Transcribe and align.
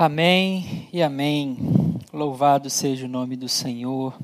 Amém 0.00 0.88
e 0.92 1.02
amém. 1.02 1.58
Louvado 2.12 2.70
seja 2.70 3.06
o 3.06 3.08
nome 3.08 3.34
do 3.34 3.48
Senhor. 3.48 4.16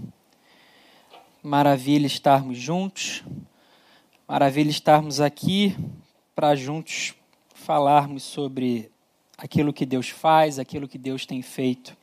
Maravilha 1.42 2.06
estarmos 2.06 2.56
juntos. 2.56 3.24
Maravilha 4.28 4.70
estarmos 4.70 5.20
aqui 5.20 5.76
para 6.32 6.54
juntos 6.54 7.12
falarmos 7.56 8.22
sobre 8.22 8.88
aquilo 9.36 9.72
que 9.72 9.84
Deus 9.84 10.08
faz, 10.08 10.60
aquilo 10.60 10.86
que 10.86 10.96
Deus 10.96 11.26
tem 11.26 11.42
feito 11.42 11.96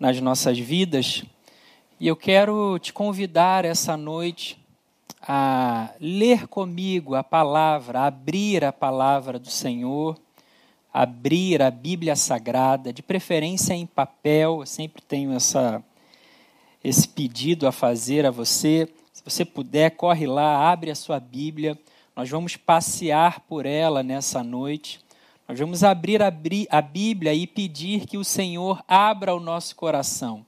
nas 0.00 0.18
nossas 0.18 0.58
vidas. 0.58 1.22
E 2.00 2.08
eu 2.08 2.16
quero 2.16 2.78
te 2.78 2.94
convidar 2.94 3.66
essa 3.66 3.94
noite 3.94 4.58
a 5.20 5.90
ler 6.00 6.48
comigo 6.48 7.14
a 7.14 7.22
palavra, 7.22 8.00
a 8.00 8.06
abrir 8.06 8.64
a 8.64 8.72
palavra 8.72 9.38
do 9.38 9.50
Senhor 9.50 10.18
abrir 10.96 11.60
a 11.60 11.70
Bíblia 11.70 12.16
Sagrada, 12.16 12.90
de 12.90 13.02
preferência 13.02 13.74
em 13.74 13.84
papel. 13.84 14.60
Eu 14.60 14.66
sempre 14.66 15.02
tenho 15.02 15.34
essa, 15.34 15.84
esse 16.82 17.06
pedido 17.06 17.68
a 17.68 17.72
fazer 17.72 18.24
a 18.24 18.30
você. 18.30 18.88
Se 19.12 19.22
você 19.22 19.44
puder, 19.44 19.90
corre 19.90 20.26
lá, 20.26 20.70
abre 20.70 20.90
a 20.90 20.94
sua 20.94 21.20
Bíblia. 21.20 21.78
Nós 22.16 22.30
vamos 22.30 22.56
passear 22.56 23.40
por 23.40 23.66
ela 23.66 24.02
nessa 24.02 24.42
noite. 24.42 24.98
Nós 25.46 25.60
vamos 25.60 25.84
abrir 25.84 26.22
a 26.22 26.80
Bíblia 26.80 27.34
e 27.34 27.46
pedir 27.46 28.06
que 28.06 28.16
o 28.16 28.24
Senhor 28.24 28.82
abra 28.88 29.34
o 29.34 29.40
nosso 29.40 29.76
coração 29.76 30.46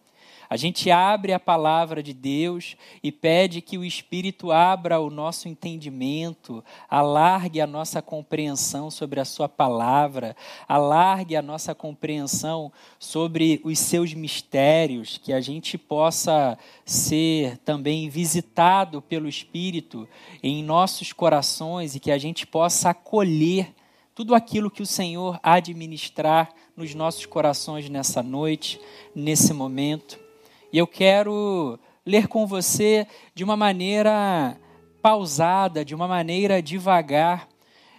a 0.51 0.57
gente 0.57 0.91
abre 0.91 1.33
a 1.33 1.41
palavra 1.41 2.03
de 2.03 2.15
Deus 2.15 2.77
e 3.03 3.13
pede 3.13 3.61
que 3.61 3.77
o 3.77 3.85
Espírito 3.85 4.51
abra 4.51 4.99
o 4.99 5.11
nosso 5.11 5.49
entendimento, 5.49 6.65
alargue 6.89 7.61
a 7.61 7.67
nossa 7.67 8.01
compreensão 8.01 8.91
sobre 8.91 9.21
a 9.21 9.25
Sua 9.25 9.49
palavra, 9.49 10.35
alargue 10.67 11.37
a 11.37 11.43
nossa 11.43 11.75
compreensão 11.75 12.73
sobre 12.99 13.61
os 13.63 13.79
seus 13.79 14.15
mistérios, 14.15 15.19
que 15.19 15.33
a 15.33 15.41
gente 15.41 15.77
possa 15.77 16.59
ser 16.85 17.59
também 17.59 18.09
visitado 18.09 19.03
pelo 19.03 19.29
Espírito 19.29 20.09
em 20.43 20.63
nossos 20.63 21.13
corações 21.13 21.95
e 21.95 22.01
que 22.01 22.11
a 22.11 22.19
gente 22.19 22.47
possa 22.47 22.91
acolher 22.91 23.75
tudo 24.15 24.35
aquilo 24.35 24.71
que 24.71 24.83
o 24.83 24.87
Senhor 24.87 25.39
há 25.43 25.61
de 25.61 25.73
ministrar 25.75 26.53
nos 26.77 26.95
nossos 26.95 27.27
corações 27.27 27.89
nessa 27.89 28.23
noite, 28.23 28.81
nesse 29.15 29.53
momento. 29.53 30.28
E 30.71 30.77
eu 30.77 30.87
quero 30.87 31.79
ler 32.05 32.29
com 32.29 32.47
você 32.47 33.07
de 33.35 33.43
uma 33.43 33.57
maneira 33.57 34.55
pausada, 35.01 35.83
de 35.83 35.95
uma 35.95 36.07
maneira 36.07 36.61
devagar, 36.61 37.49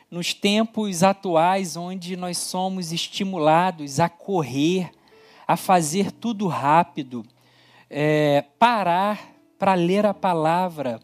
nos 0.09 0.35
tempos 0.35 1.01
atuais 1.01 1.75
onde 1.75 2.15
nós 2.15 2.37
somos 2.37 2.91
estimulados 2.91 3.99
a 3.99 4.07
correr, 4.07 4.91
a 5.47 5.57
fazer 5.57 6.11
tudo 6.11 6.47
rápido. 6.47 7.25
É, 7.89 8.45
parar 8.59 9.33
para 9.57 9.73
ler 9.73 10.05
a 10.05 10.13
palavra 10.13 10.99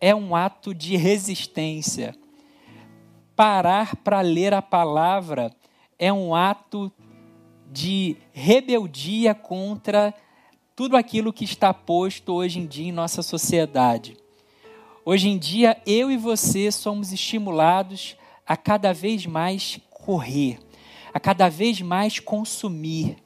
é 0.00 0.14
um 0.14 0.34
ato 0.34 0.72
de 0.72 0.96
resistência. 0.96 2.14
Parar 3.34 3.96
para 3.96 4.22
ler 4.22 4.54
a 4.54 4.62
palavra 4.62 5.52
é 5.98 6.10
um 6.10 6.34
ato 6.34 6.90
de 7.70 8.16
rebeldia 8.32 9.34
contra 9.34 10.14
tudo 10.76 10.94
aquilo 10.94 11.32
que 11.32 11.44
está 11.44 11.72
posto 11.72 12.34
hoje 12.34 12.58
em 12.58 12.66
dia 12.66 12.90
em 12.90 12.92
nossa 12.92 13.22
sociedade. 13.22 14.14
Hoje 15.06 15.30
em 15.30 15.38
dia, 15.38 15.80
eu 15.86 16.10
e 16.10 16.18
você 16.18 16.70
somos 16.70 17.12
estimulados 17.12 18.14
a 18.46 18.58
cada 18.58 18.92
vez 18.92 19.24
mais 19.24 19.80
correr, 19.88 20.58
a 21.14 21.18
cada 21.18 21.48
vez 21.48 21.80
mais 21.80 22.20
consumir. 22.20 23.16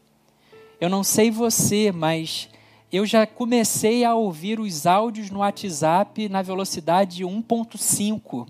Eu 0.80 0.88
não 0.88 1.02
sei 1.02 1.28
você, 1.28 1.90
mas 1.90 2.48
eu 2.92 3.04
já 3.04 3.26
comecei 3.26 4.04
a 4.04 4.14
ouvir 4.14 4.60
os 4.60 4.86
áudios 4.86 5.28
no 5.28 5.40
WhatsApp 5.40 6.28
na 6.28 6.42
velocidade 6.42 7.24
1.5. 7.24 8.46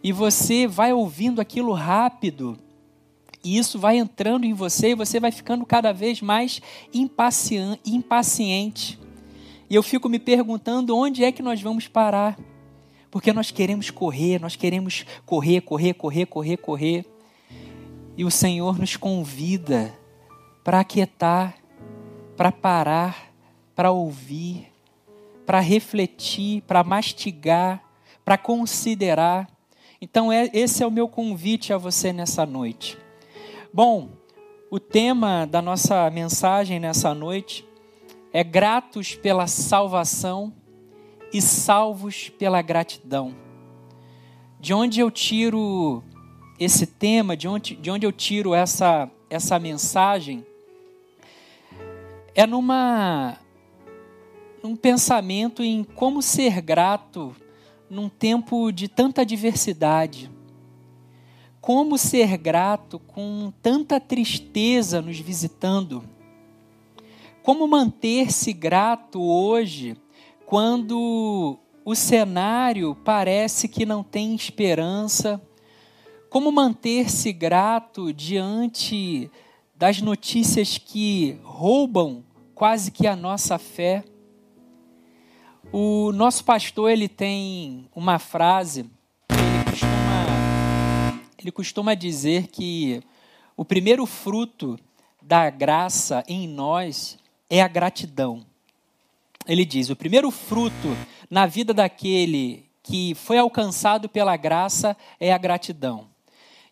E 0.00 0.12
você 0.12 0.68
vai 0.68 0.92
ouvindo 0.92 1.40
aquilo 1.40 1.72
rápido 1.72 2.56
e 3.44 3.58
isso 3.58 3.78
vai 3.78 3.96
entrando 3.96 4.44
em 4.44 4.52
você 4.52 4.90
e 4.90 4.94
você 4.94 5.18
vai 5.18 5.32
ficando 5.32 5.66
cada 5.66 5.92
vez 5.92 6.20
mais 6.20 6.60
impaciente. 6.94 8.98
E 9.68 9.74
eu 9.74 9.82
fico 9.82 10.08
me 10.08 10.18
perguntando 10.18 10.96
onde 10.96 11.24
é 11.24 11.32
que 11.32 11.42
nós 11.42 11.60
vamos 11.60 11.88
parar. 11.88 12.38
Porque 13.10 13.32
nós 13.32 13.50
queremos 13.50 13.90
correr, 13.90 14.40
nós 14.40 14.54
queremos 14.54 15.04
correr, 15.26 15.60
correr, 15.60 15.94
correr, 15.94 16.26
correr, 16.26 16.56
correr. 16.56 17.04
E 18.16 18.24
o 18.24 18.30
Senhor 18.30 18.78
nos 18.78 18.96
convida 18.96 19.92
para 20.62 20.80
aquietar, 20.80 21.56
para 22.36 22.52
parar, 22.52 23.32
para 23.74 23.90
ouvir, 23.90 24.68
para 25.44 25.60
refletir, 25.60 26.62
para 26.62 26.84
mastigar, 26.84 27.82
para 28.24 28.38
considerar. 28.38 29.50
Então, 30.00 30.32
é, 30.32 30.48
esse 30.52 30.82
é 30.82 30.86
o 30.86 30.90
meu 30.90 31.08
convite 31.08 31.72
a 31.72 31.78
você 31.78 32.12
nessa 32.12 32.46
noite. 32.46 33.01
Bom, 33.74 34.10
o 34.70 34.78
tema 34.78 35.46
da 35.46 35.62
nossa 35.62 36.10
mensagem 36.10 36.78
nessa 36.78 37.14
noite 37.14 37.66
é 38.30 38.44
gratos 38.44 39.14
pela 39.14 39.46
salvação 39.46 40.52
e 41.32 41.40
salvos 41.40 42.28
pela 42.28 42.60
gratidão. 42.60 43.34
De 44.60 44.74
onde 44.74 45.00
eu 45.00 45.10
tiro 45.10 46.04
esse 46.60 46.86
tema, 46.86 47.34
de 47.34 47.48
onde, 47.48 47.74
de 47.74 47.90
onde 47.90 48.04
eu 48.04 48.12
tiro 48.12 48.54
essa, 48.54 49.10
essa 49.30 49.58
mensagem, 49.58 50.44
é 52.34 52.46
numa 52.46 53.38
num 54.62 54.76
pensamento 54.76 55.62
em 55.62 55.82
como 55.82 56.20
ser 56.20 56.60
grato 56.60 57.34
num 57.88 58.10
tempo 58.10 58.70
de 58.70 58.86
tanta 58.86 59.24
diversidade 59.24 60.30
como 61.62 61.96
ser 61.96 62.36
grato 62.38 62.98
com 62.98 63.52
tanta 63.62 64.00
tristeza 64.00 65.00
nos 65.00 65.20
visitando? 65.20 66.02
Como 67.40 67.68
manter-se 67.68 68.52
grato 68.52 69.22
hoje 69.22 69.96
quando 70.44 71.56
o 71.84 71.94
cenário 71.94 72.96
parece 73.04 73.68
que 73.68 73.86
não 73.86 74.02
tem 74.02 74.34
esperança? 74.34 75.40
Como 76.28 76.50
manter-se 76.50 77.32
grato 77.32 78.12
diante 78.12 79.30
das 79.76 80.02
notícias 80.02 80.78
que 80.78 81.38
roubam 81.44 82.24
quase 82.56 82.90
que 82.90 83.06
a 83.06 83.14
nossa 83.14 83.56
fé? 83.56 84.02
O 85.72 86.10
nosso 86.10 86.44
pastor 86.44 86.90
ele 86.90 87.08
tem 87.08 87.88
uma 87.94 88.18
frase 88.18 88.90
ele 91.42 91.50
costuma 91.50 91.94
dizer 91.94 92.46
que 92.46 93.02
o 93.56 93.64
primeiro 93.64 94.06
fruto 94.06 94.78
da 95.20 95.50
graça 95.50 96.22
em 96.28 96.48
nós 96.48 97.18
é 97.50 97.60
a 97.60 97.68
gratidão. 97.68 98.46
Ele 99.46 99.64
diz: 99.64 99.90
o 99.90 99.96
primeiro 99.96 100.30
fruto 100.30 100.96
na 101.28 101.46
vida 101.46 101.74
daquele 101.74 102.64
que 102.82 103.14
foi 103.14 103.38
alcançado 103.38 104.08
pela 104.08 104.36
graça 104.36 104.96
é 105.18 105.32
a 105.32 105.38
gratidão. 105.38 106.06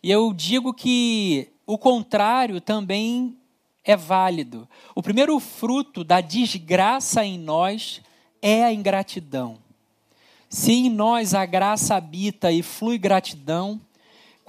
E 0.01 0.09
eu 0.09 0.33
digo 0.33 0.73
que 0.73 1.49
o 1.65 1.77
contrário 1.77 2.59
também 2.59 3.37
é 3.83 3.95
válido. 3.95 4.67
O 4.95 5.03
primeiro 5.03 5.39
fruto 5.39 6.03
da 6.03 6.21
desgraça 6.21 7.25
em 7.25 7.37
nós 7.37 8.01
é 8.41 8.63
a 8.63 8.73
ingratidão. 8.73 9.57
Se 10.49 10.71
em 10.73 10.89
nós 10.89 11.33
a 11.33 11.45
graça 11.45 11.95
habita 11.95 12.51
e 12.51 12.61
flui 12.61 12.97
gratidão, 12.97 13.79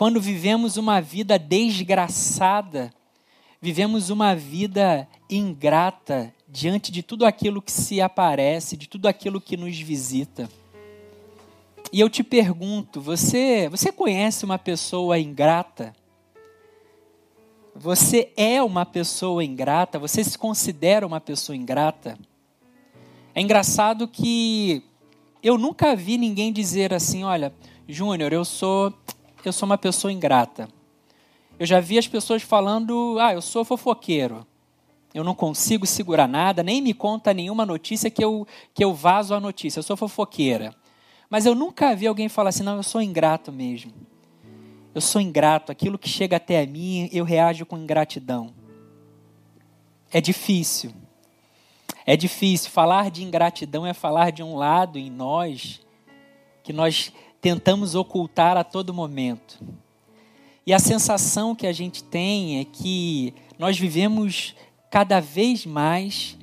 quando 0.03 0.21
vivemos 0.21 0.77
uma 0.77 1.01
vida 1.01 1.39
desgraçada, 1.39 2.93
vivemos 3.60 4.10
uma 4.10 4.34
vida 4.34 5.07
ingrata 5.31 6.34
diante 6.49 6.91
de 6.91 7.04
tudo 7.04 7.25
aquilo 7.25 7.63
que 7.63 7.71
se 7.71 8.01
aparece, 8.01 8.77
de 8.77 8.89
tudo 8.89 9.07
aquilo 9.07 9.41
que 9.41 9.57
nos 9.57 9.78
visita. 9.78 10.51
E 11.93 12.01
eu 12.01 12.10
te 12.10 12.25
pergunto, 12.25 13.01
você, 13.01 13.69
você 13.69 13.93
conhece 13.93 14.45
uma 14.45 14.59
pessoa 14.59 15.21
ingrata? 15.21 15.95
Você 17.72 18.33
é 18.37 18.60
uma 18.60 18.84
pessoa 18.84 19.45
ingrata? 19.45 20.01
Você 20.01 20.25
se 20.25 20.37
considera 20.37 21.07
uma 21.07 21.21
pessoa 21.21 21.55
ingrata? 21.55 22.19
É 23.33 23.41
engraçado 23.41 24.09
que 24.09 24.83
eu 25.41 25.57
nunca 25.57 25.95
vi 25.95 26.19
ninguém 26.19 26.53
dizer 26.53 26.93
assim, 26.93 27.22
olha, 27.22 27.55
Júnior, 27.87 28.33
eu 28.33 28.45
sou 28.45 28.93
eu 29.48 29.53
sou 29.53 29.66
uma 29.66 29.78
pessoa 29.78 30.12
ingrata. 30.12 30.68
Eu 31.59 31.66
já 31.66 31.80
vi 31.80 31.98
as 31.98 32.09
pessoas 32.09 32.42
falando, 32.42 33.16
ah, 33.21 33.33
eu 33.33 33.42
sou 33.42 33.65
fofoqueiro. 33.65 34.47
Eu 35.15 35.22
não 35.22 35.34
consigo 35.34 35.86
segurar 35.86 36.27
nada, 36.27 36.62
nem 36.62 36.80
me 36.80 36.94
conta 36.94 37.34
nenhuma 37.34 37.66
notícia 37.66 38.10
que 38.10 38.24
eu, 38.24 38.47
que 38.72 38.83
eu 38.83 38.94
vazo 38.94 39.34
a 39.34 39.41
notícia. 39.41 39.78
Eu 39.78 39.83
sou 39.83 39.97
fofoqueira. 39.97 40.74
Mas 41.28 41.47
eu 41.47 41.54
nunca 41.54 41.94
vi 41.94 42.06
alguém 42.06 42.28
falar 42.28 42.48
assim, 42.48 42.62
não, 42.62 42.77
eu 42.77 42.83
sou 42.83 43.00
ingrato 43.00 43.53
mesmo. 43.53 43.92
Eu 44.94 45.00
sou 45.00 45.21
ingrato, 45.21 45.72
aquilo 45.72 45.98
que 45.98 46.09
chega 46.09 46.36
até 46.36 46.60
a 46.60 46.66
mim, 46.66 47.09
eu 47.12 47.24
reajo 47.24 47.65
com 47.65 47.78
ingratidão. 47.78 48.53
é 50.10 50.21
difícil. 50.21 50.92
É 52.04 52.16
difícil. 52.16 52.71
Falar 52.71 53.10
de 53.10 53.22
ingratidão 53.22 53.86
é 53.86 53.95
falar 53.95 54.30
de 54.30 54.42
um 54.42 54.56
lado 54.56 54.98
em 54.98 55.10
nós 55.10 55.80
que 56.62 56.72
nós 56.72 57.12
tentamos 57.42 57.97
ocultar 57.97 58.56
a 58.56 58.62
todo 58.62 58.94
momento. 58.94 59.60
E 60.65 60.72
a 60.72 60.78
sensação 60.78 61.56
que 61.56 61.66
a 61.66 61.72
gente 61.72 62.04
tem 62.04 62.60
é 62.60 62.65
que 62.65 63.34
nós 63.59 63.77
vivemos 63.77 64.54
cada 64.89 65.18
vez 65.18 65.66
mais 65.66 66.39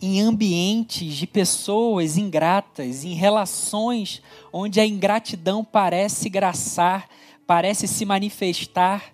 em 0.00 0.20
ambientes 0.20 1.14
de 1.14 1.26
pessoas 1.26 2.18
ingratas, 2.18 3.02
em 3.02 3.14
relações 3.14 4.20
onde 4.52 4.78
a 4.78 4.84
ingratidão 4.84 5.64
parece 5.64 6.28
graçar, 6.28 7.08
parece 7.46 7.88
se 7.88 8.04
manifestar. 8.04 9.10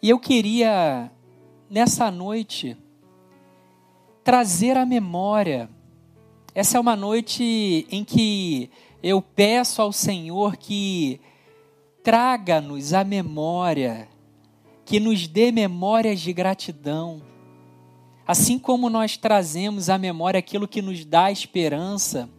E 0.00 0.10
eu 0.10 0.18
queria, 0.20 1.10
nessa 1.68 2.08
noite, 2.08 2.76
trazer 4.22 4.76
à 4.76 4.86
memória. 4.86 5.68
Essa 6.54 6.76
é 6.76 6.80
uma 6.80 6.94
noite 6.94 7.86
em 7.90 8.04
que 8.04 8.70
eu 9.02 9.20
peço 9.20 9.82
ao 9.82 9.92
Senhor 9.92 10.56
que 10.56 11.20
traga-nos 12.04 12.92
a 12.92 13.02
memória, 13.02 14.08
que 14.84 15.00
nos 15.00 15.26
dê 15.26 15.50
memórias 15.50 16.20
de 16.20 16.32
gratidão. 16.32 17.20
Assim 18.26 18.58
como 18.58 18.88
nós 18.88 19.16
trazemos 19.16 19.90
à 19.90 19.98
memória 19.98 20.38
aquilo 20.38 20.68
que 20.68 20.80
nos 20.80 21.04
dá 21.04 21.32
esperança, 21.32 22.30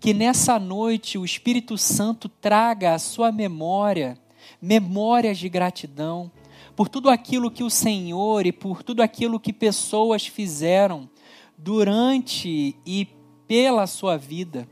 que 0.00 0.14
nessa 0.14 0.58
noite 0.58 1.18
o 1.18 1.24
Espírito 1.24 1.76
Santo 1.76 2.28
traga 2.28 2.94
à 2.94 2.98
sua 2.98 3.30
memória 3.30 4.16
memórias 4.62 5.36
de 5.36 5.48
gratidão 5.48 6.30
por 6.74 6.88
tudo 6.88 7.10
aquilo 7.10 7.50
que 7.50 7.62
o 7.62 7.68
Senhor 7.68 8.46
e 8.46 8.52
por 8.52 8.82
tudo 8.82 9.02
aquilo 9.02 9.40
que 9.40 9.52
pessoas 9.52 10.26
fizeram 10.26 11.10
durante 11.56 12.76
e 12.86 13.08
pela 13.46 13.86
sua 13.86 14.16
vida. 14.16 14.66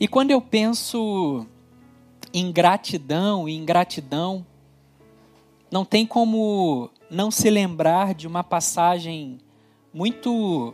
E 0.00 0.06
quando 0.06 0.30
eu 0.30 0.40
penso 0.40 1.44
em 2.32 2.52
gratidão 2.52 3.48
e 3.48 3.56
ingratidão, 3.56 4.46
não 5.70 5.84
tem 5.84 6.06
como 6.06 6.90
não 7.10 7.30
se 7.30 7.50
lembrar 7.50 8.14
de 8.14 8.26
uma 8.26 8.44
passagem 8.44 9.38
muito 9.92 10.72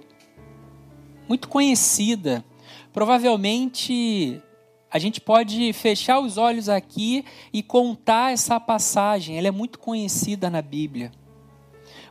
muito 1.27 1.49
conhecida. 1.49 2.45
Provavelmente 2.93 4.43
a 4.91 4.99
gente 4.99 5.21
pode 5.21 5.73
fechar 5.73 6.21
os 6.21 6.37
olhos 6.37 6.69
aqui 6.69 7.25
e 7.53 7.63
contar 7.63 8.33
essa 8.33 8.61
passagem, 8.61 9.39
ela 9.39 9.49
é 9.49 9.51
muito 9.51 9.79
conhecida 9.79 10.51
na 10.51 10.61
Bíblia. 10.61 11.11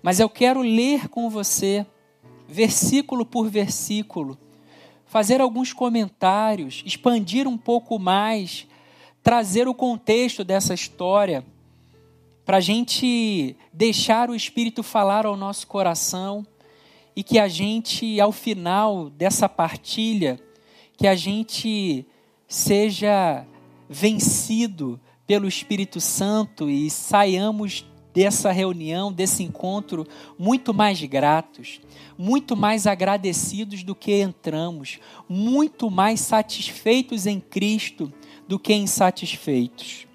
Mas 0.02 0.20
eu 0.20 0.28
quero 0.28 0.62
ler 0.62 1.08
com 1.08 1.30
você, 1.30 1.86
versículo 2.48 3.26
por 3.26 3.50
versículo, 3.50 4.38
fazer 5.14 5.40
alguns 5.42 5.72
comentários, 5.72 6.82
expandir 6.88 7.48
um 7.48 7.56
pouco 7.56 8.00
mais, 8.00 8.66
trazer 9.22 9.68
o 9.68 9.74
contexto 9.76 10.44
dessa 10.44 10.74
história, 10.74 11.46
para 12.44 12.58
a 12.58 12.60
gente 12.60 13.56
deixar 13.72 14.32
o 14.32 14.36
Espírito 14.36 14.82
falar 14.82 15.28
ao 15.28 15.38
nosso 15.38 15.68
coração 15.68 16.44
e 17.16 17.22
que 17.22 17.38
a 17.38 17.48
gente, 17.48 18.20
ao 18.20 18.32
final 18.32 19.12
dessa 19.12 19.48
partilha, 19.48 20.40
que 20.98 21.06
a 21.06 21.14
gente 21.14 22.08
seja 22.48 23.46
vencido 23.88 25.00
pelo 25.28 25.48
Espírito 25.48 26.02
Santo 26.02 26.72
e 26.72 26.90
saiamos 26.90 27.86
dessa 28.14 28.52
reunião, 28.52 29.12
desse 29.12 29.44
encontro, 29.44 30.08
muito 30.38 30.74
mais 30.74 31.02
gratos, 31.04 31.82
muito 32.18 32.56
mais 32.56 32.86
agradecidos 32.86 33.84
do 33.84 33.96
que 33.96 34.22
entramos, 34.22 35.00
muito 35.28 35.90
mais 35.90 36.20
satisfeitos 36.20 37.26
em 37.26 37.40
Cristo 37.40 38.14
do 38.48 38.60
que 38.60 38.74
insatisfeitos. 38.74 40.06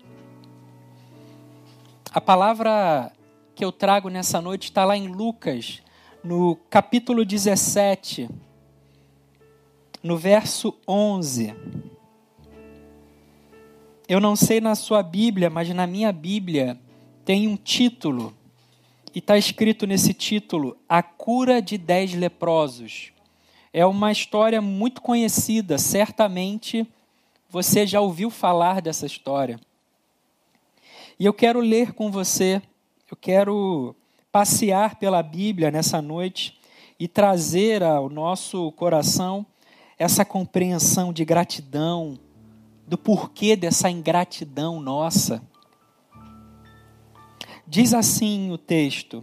A 2.12 2.20
palavra 2.20 3.12
que 3.54 3.64
eu 3.64 3.72
trago 3.72 4.08
nessa 4.08 4.40
noite 4.40 4.64
está 4.64 4.84
lá 4.84 4.96
em 4.96 5.08
Lucas, 5.08 5.82
no 6.22 6.56
capítulo 6.70 7.24
17, 7.24 8.28
no 10.02 10.16
verso 10.16 10.74
11. 10.86 11.54
Eu 14.08 14.20
não 14.20 14.36
sei 14.36 14.60
na 14.60 14.74
sua 14.74 15.02
Bíblia, 15.02 15.50
mas 15.50 15.68
na 15.70 15.86
minha 15.86 16.12
Bíblia 16.12 16.80
tem 17.28 17.46
um 17.46 17.56
título, 17.56 18.34
e 19.14 19.18
está 19.18 19.36
escrito 19.36 19.86
nesse 19.86 20.14
título: 20.14 20.78
A 20.88 21.02
Cura 21.02 21.60
de 21.60 21.76
Dez 21.76 22.14
Leprosos. 22.14 23.12
É 23.70 23.84
uma 23.84 24.10
história 24.10 24.62
muito 24.62 25.02
conhecida, 25.02 25.76
certamente 25.76 26.88
você 27.50 27.86
já 27.86 28.00
ouviu 28.00 28.30
falar 28.30 28.80
dessa 28.80 29.04
história. 29.04 29.60
E 31.20 31.26
eu 31.26 31.34
quero 31.34 31.60
ler 31.60 31.92
com 31.92 32.10
você, 32.10 32.62
eu 33.10 33.16
quero 33.20 33.94
passear 34.32 34.96
pela 34.96 35.22
Bíblia 35.22 35.70
nessa 35.70 36.00
noite 36.00 36.58
e 36.98 37.06
trazer 37.06 37.82
ao 37.82 38.08
nosso 38.08 38.72
coração 38.72 39.44
essa 39.98 40.24
compreensão 40.24 41.12
de 41.12 41.26
gratidão, 41.26 42.18
do 42.86 42.96
porquê 42.96 43.54
dessa 43.54 43.90
ingratidão 43.90 44.80
nossa. 44.80 45.42
Diz 47.70 47.92
assim 47.92 48.50
o 48.50 48.56
texto: 48.56 49.22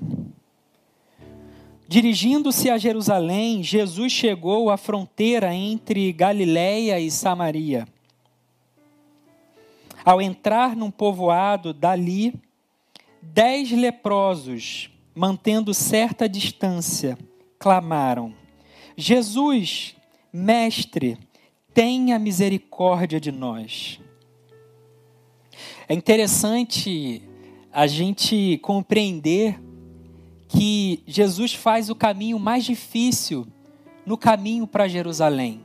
Dirigindo-se 1.88 2.69
a 2.69 2.77
Jerusalém, 2.77 3.63
Jesus 3.63 4.12
chegou 4.12 4.69
à 4.69 4.77
fronteira 4.77 5.51
entre 5.51 6.13
Galiléia 6.13 7.00
e 7.00 7.09
Samaria. 7.09 7.88
Ao 10.06 10.21
entrar 10.21 10.75
num 10.75 10.92
povoado 10.92 11.74
dali, 11.74 12.36
dez 13.19 13.71
leprosos, 13.71 14.92
mantendo 15.15 15.74
certa 15.74 16.30
distância, 16.30 17.18
clamaram: 17.57 18.31
Jesus, 18.95 19.95
mestre, 20.31 21.18
tenha 21.74 22.19
misericórdia 22.19 23.19
de 23.19 23.31
nós. 23.31 24.00
É 25.89 25.95
interessante 25.95 27.23
a 27.75 27.87
gente 27.87 28.57
compreender 28.59 29.61
que 30.47 31.03
Jesus 31.05 31.53
faz 31.53 31.89
o 31.89 31.95
caminho 31.95 32.39
mais 32.39 32.63
difícil 32.63 33.45
no 34.05 34.17
caminho 34.17 34.65
para 34.65 34.87
Jerusalém. 34.87 35.59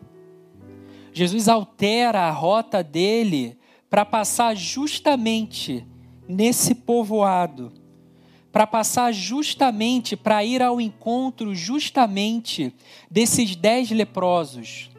Jesus 1.12 1.48
altera 1.48 2.22
a 2.22 2.30
rota 2.32 2.82
dele 2.82 3.56
para 3.88 4.04
passar 4.04 4.56
justamente 4.56 5.86
nesse 6.28 6.74
povoado, 6.74 7.72
para 8.50 8.66
passar 8.66 9.12
justamente, 9.12 10.16
para 10.16 10.44
ir 10.44 10.62
ao 10.62 10.80
encontro 10.80 11.54
justamente 11.54 12.74
desses 13.08 13.54
dez 13.54 13.88
leprosos. 13.88 14.90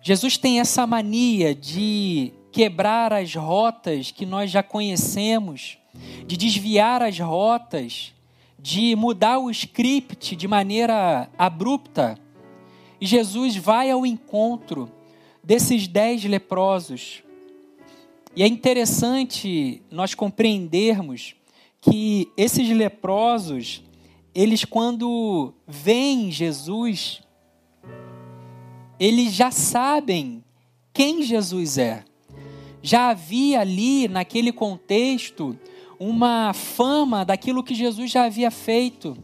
Jesus 0.00 0.38
tem 0.38 0.60
essa 0.60 0.86
mania 0.86 1.52
de 1.52 2.32
quebrar 2.54 3.12
as 3.12 3.34
rotas 3.34 4.12
que 4.12 4.24
nós 4.24 4.48
já 4.48 4.62
conhecemos, 4.62 5.76
de 6.24 6.36
desviar 6.36 7.02
as 7.02 7.18
rotas, 7.18 8.14
de 8.56 8.94
mudar 8.94 9.40
o 9.40 9.50
script 9.50 10.36
de 10.36 10.46
maneira 10.46 11.28
abrupta. 11.36 12.16
E 13.00 13.06
Jesus 13.06 13.56
vai 13.56 13.90
ao 13.90 14.06
encontro 14.06 14.88
desses 15.42 15.88
dez 15.88 16.24
leprosos. 16.24 17.24
E 18.36 18.44
é 18.44 18.46
interessante 18.46 19.82
nós 19.90 20.14
compreendermos 20.14 21.34
que 21.80 22.30
esses 22.36 22.68
leprosos, 22.68 23.82
eles 24.32 24.64
quando 24.64 25.52
veem 25.66 26.30
Jesus, 26.30 27.20
eles 29.00 29.32
já 29.32 29.50
sabem 29.50 30.44
quem 30.92 31.20
Jesus 31.20 31.78
é 31.78 32.04
já 32.84 33.08
havia 33.08 33.62
ali, 33.62 34.06
naquele 34.08 34.52
contexto, 34.52 35.58
uma 35.98 36.52
fama 36.52 37.24
daquilo 37.24 37.64
que 37.64 37.74
Jesus 37.74 38.10
já 38.10 38.26
havia 38.26 38.50
feito. 38.50 39.16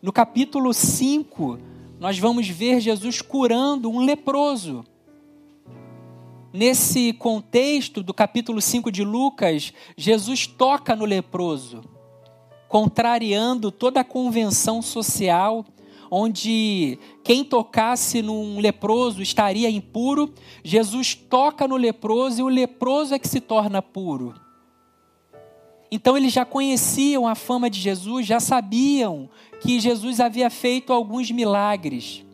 No 0.00 0.10
capítulo 0.10 0.72
5, 0.72 1.58
nós 2.00 2.18
vamos 2.18 2.48
ver 2.48 2.80
Jesus 2.80 3.20
curando 3.20 3.90
um 3.90 4.00
leproso. 4.00 4.82
Nesse 6.50 7.12
contexto 7.12 8.02
do 8.02 8.14
capítulo 8.14 8.62
5 8.62 8.90
de 8.90 9.04
Lucas, 9.04 9.74
Jesus 9.94 10.46
toca 10.46 10.96
no 10.96 11.04
leproso, 11.04 11.82
contrariando 12.66 13.70
toda 13.70 14.00
a 14.00 14.04
convenção 14.04 14.80
social 14.80 15.66
onde 16.10 16.98
quem 17.22 17.44
tocasse 17.44 18.22
num 18.22 18.60
leproso 18.60 19.22
estaria 19.22 19.70
impuro, 19.70 20.32
Jesus 20.62 21.14
toca 21.14 21.66
no 21.66 21.76
leproso 21.76 22.40
e 22.40 22.42
o 22.42 22.48
leproso 22.48 23.14
é 23.14 23.18
que 23.18 23.28
se 23.28 23.40
torna 23.40 23.80
puro. 23.80 24.34
Então 25.90 26.16
eles 26.16 26.32
já 26.32 26.44
conheciam 26.44 27.26
a 27.26 27.34
fama 27.34 27.70
de 27.70 27.80
Jesus, 27.80 28.26
já 28.26 28.40
sabiam 28.40 29.30
que 29.60 29.80
Jesus 29.80 30.20
havia 30.20 30.50
feito 30.50 30.92
alguns 30.92 31.30
milagres. 31.30 32.24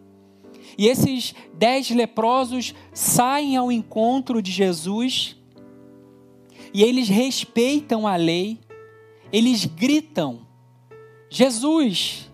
E 0.79 0.89
esses 0.89 1.35
dez 1.55 1.91
leprosos 1.91 2.75
saem 2.95 3.57
ao 3.57 3.71
encontro 3.71 4.41
de 4.41 4.51
Jesus 4.51 5.37
e 6.73 6.83
eles 6.83 7.09
respeitam 7.09 8.07
a 8.07 8.17
lei, 8.17 8.59
eles 9.31 9.67
gritam: 9.67 10.47
Jesus, 11.29 12.31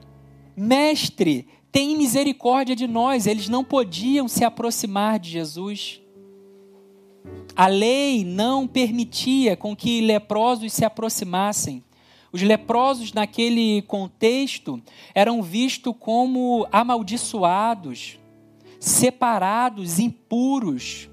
mestre, 0.59 1.47
tem 1.71 1.97
misericórdia 1.97 2.75
de 2.75 2.87
nós. 2.87 3.27
Eles 3.27 3.49
não 3.49 3.63
podiam 3.63 4.27
se 4.29 4.45
aproximar 4.45 5.19
de 5.19 5.31
Jesus. 5.31 6.01
A 7.55 7.67
lei 7.67 8.25
não 8.25 8.67
permitia 8.67 9.57
com 9.57 9.75
que 9.75 10.01
leprosos 10.01 10.73
se 10.73 10.85
aproximassem. 10.85 11.83
Os 12.31 12.43
leprosos, 12.43 13.13
naquele 13.13 13.83
contexto, 13.83 14.81
eram 15.15 15.43
vistos 15.43 15.95
como 15.99 16.67
amaldiçoados, 16.71 18.19
separados, 18.79 19.99
impuros. 19.99 21.09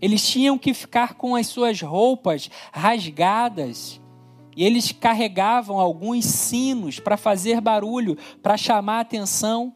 Eles 0.00 0.26
tinham 0.28 0.58
que 0.58 0.74
ficar 0.74 1.14
com 1.14 1.34
as 1.34 1.46
suas 1.46 1.80
roupas 1.80 2.50
rasgadas. 2.72 4.00
E 4.56 4.64
eles 4.64 4.92
carregavam 4.92 5.78
alguns 5.78 6.24
sinos 6.24 7.00
para 7.00 7.16
fazer 7.16 7.60
barulho, 7.60 8.16
para 8.42 8.56
chamar 8.56 8.98
a 8.98 9.00
atenção. 9.00 9.74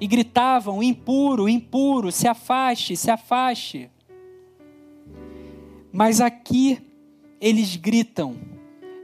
E 0.00 0.06
gritavam: 0.06 0.82
impuro, 0.82 1.48
impuro, 1.48 2.12
se 2.12 2.28
afaste, 2.28 2.96
se 2.96 3.10
afaste. 3.10 3.90
Mas 5.92 6.20
aqui 6.20 6.80
eles 7.40 7.76
gritam: 7.76 8.36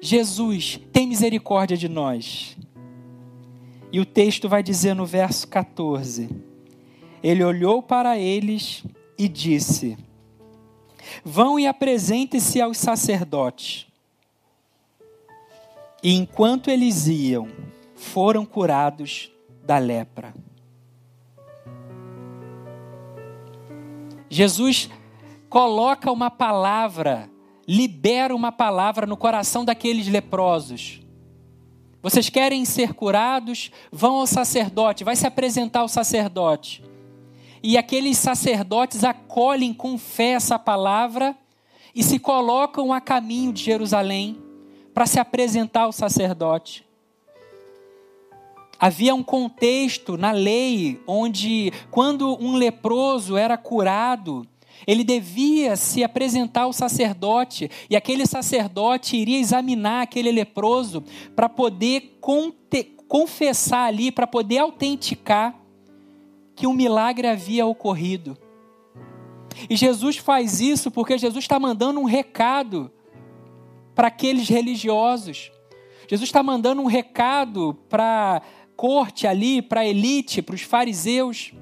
Jesus, 0.00 0.80
tem 0.92 1.06
misericórdia 1.06 1.76
de 1.76 1.88
nós. 1.88 2.56
E 3.90 4.00
o 4.00 4.06
texto 4.06 4.48
vai 4.48 4.62
dizer 4.62 4.94
no 4.94 5.06
verso 5.06 5.46
14: 5.48 6.28
Ele 7.22 7.44
olhou 7.44 7.82
para 7.82 8.18
eles 8.18 8.82
e 9.18 9.28
disse: 9.28 9.96
Vão 11.24 11.58
e 11.58 11.66
apresentem-se 11.66 12.60
aos 12.60 12.78
sacerdotes. 12.78 13.91
E 16.02 16.14
enquanto 16.16 16.68
eles 16.68 17.06
iam, 17.06 17.48
foram 17.94 18.44
curados 18.44 19.30
da 19.64 19.78
lepra. 19.78 20.34
Jesus 24.28 24.90
coloca 25.48 26.10
uma 26.10 26.30
palavra, 26.30 27.30
libera 27.68 28.34
uma 28.34 28.50
palavra 28.50 29.06
no 29.06 29.16
coração 29.16 29.64
daqueles 29.64 30.08
leprosos. 30.08 31.00
Vocês 32.02 32.28
querem 32.28 32.64
ser 32.64 32.94
curados? 32.94 33.70
Vão 33.92 34.16
ao 34.16 34.26
sacerdote, 34.26 35.04
vai 35.04 35.14
se 35.14 35.26
apresentar 35.26 35.80
ao 35.80 35.88
sacerdote. 35.88 36.82
E 37.62 37.78
aqueles 37.78 38.18
sacerdotes 38.18 39.04
acolhem 39.04 39.72
com 39.72 39.96
fé 39.96 40.32
essa 40.32 40.58
palavra 40.58 41.36
e 41.94 42.02
se 42.02 42.18
colocam 42.18 42.92
a 42.92 43.00
caminho 43.00 43.52
de 43.52 43.62
Jerusalém 43.62 44.42
para 44.92 45.06
se 45.06 45.18
apresentar 45.18 45.82
ao 45.82 45.92
sacerdote. 45.92 46.84
Havia 48.78 49.14
um 49.14 49.22
contexto 49.22 50.16
na 50.16 50.32
lei 50.32 51.00
onde, 51.06 51.72
quando 51.90 52.36
um 52.42 52.56
leproso 52.56 53.36
era 53.36 53.56
curado, 53.56 54.46
ele 54.86 55.04
devia 55.04 55.76
se 55.76 56.02
apresentar 56.02 56.62
ao 56.62 56.72
sacerdote, 56.72 57.70
e 57.88 57.94
aquele 57.94 58.26
sacerdote 58.26 59.16
iria 59.16 59.38
examinar 59.38 60.02
aquele 60.02 60.32
leproso 60.32 61.04
para 61.36 61.48
poder 61.48 62.18
confessar 63.06 63.86
ali, 63.86 64.10
para 64.10 64.26
poder 64.26 64.58
autenticar 64.58 65.54
que 66.56 66.66
um 66.66 66.72
milagre 66.72 67.28
havia 67.28 67.64
ocorrido. 67.64 68.36
E 69.70 69.76
Jesus 69.76 70.16
faz 70.16 70.60
isso 70.60 70.90
porque 70.90 71.18
Jesus 71.18 71.44
está 71.44 71.60
mandando 71.60 72.00
um 72.00 72.04
recado 72.04 72.90
para 73.94 74.08
aqueles 74.08 74.48
religiosos. 74.48 75.50
Jesus 76.08 76.28
está 76.28 76.42
mandando 76.42 76.82
um 76.82 76.86
recado 76.86 77.74
para 77.88 78.36
a 78.36 78.42
corte 78.76 79.26
ali, 79.26 79.62
para 79.62 79.80
a 79.80 79.86
elite, 79.86 80.42
para 80.42 80.54
os 80.54 80.62
fariseus 80.62 81.52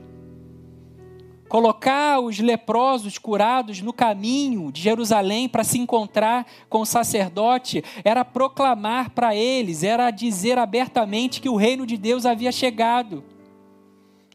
colocar 1.51 2.21
os 2.21 2.39
leprosos 2.39 3.19
curados 3.19 3.83
no 3.83 3.93
caminho 3.93 4.71
de 4.71 4.81
Jerusalém 4.81 5.49
para 5.49 5.65
se 5.65 5.81
encontrar 5.81 6.47
com 6.69 6.83
o 6.83 6.87
sacerdote, 6.87 7.83
era 8.05 8.25
proclamar 8.25 9.11
para 9.11 9.35
eles, 9.35 9.83
era 9.83 10.13
dizer 10.13 10.57
abertamente 10.59 11.41
que 11.41 11.49
o 11.49 11.57
reino 11.57 11.85
de 11.85 11.97
Deus 11.97 12.25
havia 12.25 12.53
chegado. 12.53 13.25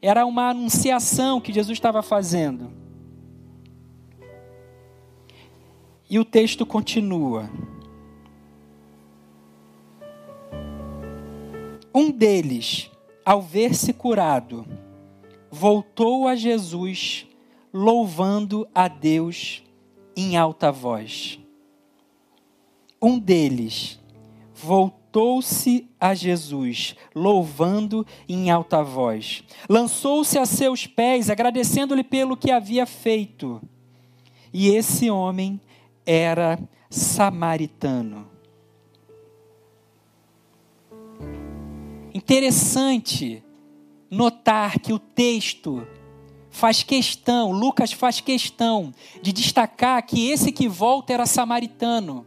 Era 0.02 0.26
uma 0.26 0.50
anunciação 0.50 1.40
que 1.40 1.54
Jesus 1.54 1.78
estava 1.78 2.04
fazendo. 2.04 2.70
E 6.10 6.20
o 6.20 6.26
texto 6.26 6.66
continua. 6.66 7.50
Um 11.96 12.12
deles, 12.12 12.92
ao 13.24 13.42
ver-se 13.42 13.94
curado, 13.94 14.68
voltou 15.50 16.28
a 16.28 16.36
Jesus, 16.36 17.26
louvando 17.74 18.68
a 18.76 18.90
Deus 18.90 19.64
em 20.14 20.36
alta 20.36 20.74
voz. 20.74 21.40
Um 23.02 23.18
deles 23.18 23.98
voltou-se 24.54 25.90
a 25.98 26.14
Jesus, 26.14 26.98
louvando 27.16 28.06
em 28.28 28.52
alta 28.52 28.84
voz. 28.84 29.46
Lançou-se 29.70 30.38
a 30.38 30.46
seus 30.46 30.86
pés, 30.86 31.30
agradecendo-lhe 31.30 32.04
pelo 32.04 32.36
que 32.36 32.52
havia 32.52 32.86
feito. 32.86 33.62
E 34.54 34.68
esse 34.68 35.10
homem 35.10 35.62
era 36.06 36.60
samaritano. 36.90 38.35
Interessante 42.16 43.44
notar 44.10 44.80
que 44.80 44.94
o 44.94 44.98
texto 44.98 45.86
faz 46.50 46.82
questão, 46.82 47.52
Lucas 47.52 47.92
faz 47.92 48.22
questão 48.22 48.94
de 49.22 49.34
destacar 49.34 50.02
que 50.06 50.30
esse 50.30 50.54
que 50.54 50.66
volta 50.66 51.12
era 51.12 51.26
samaritano. 51.26 52.26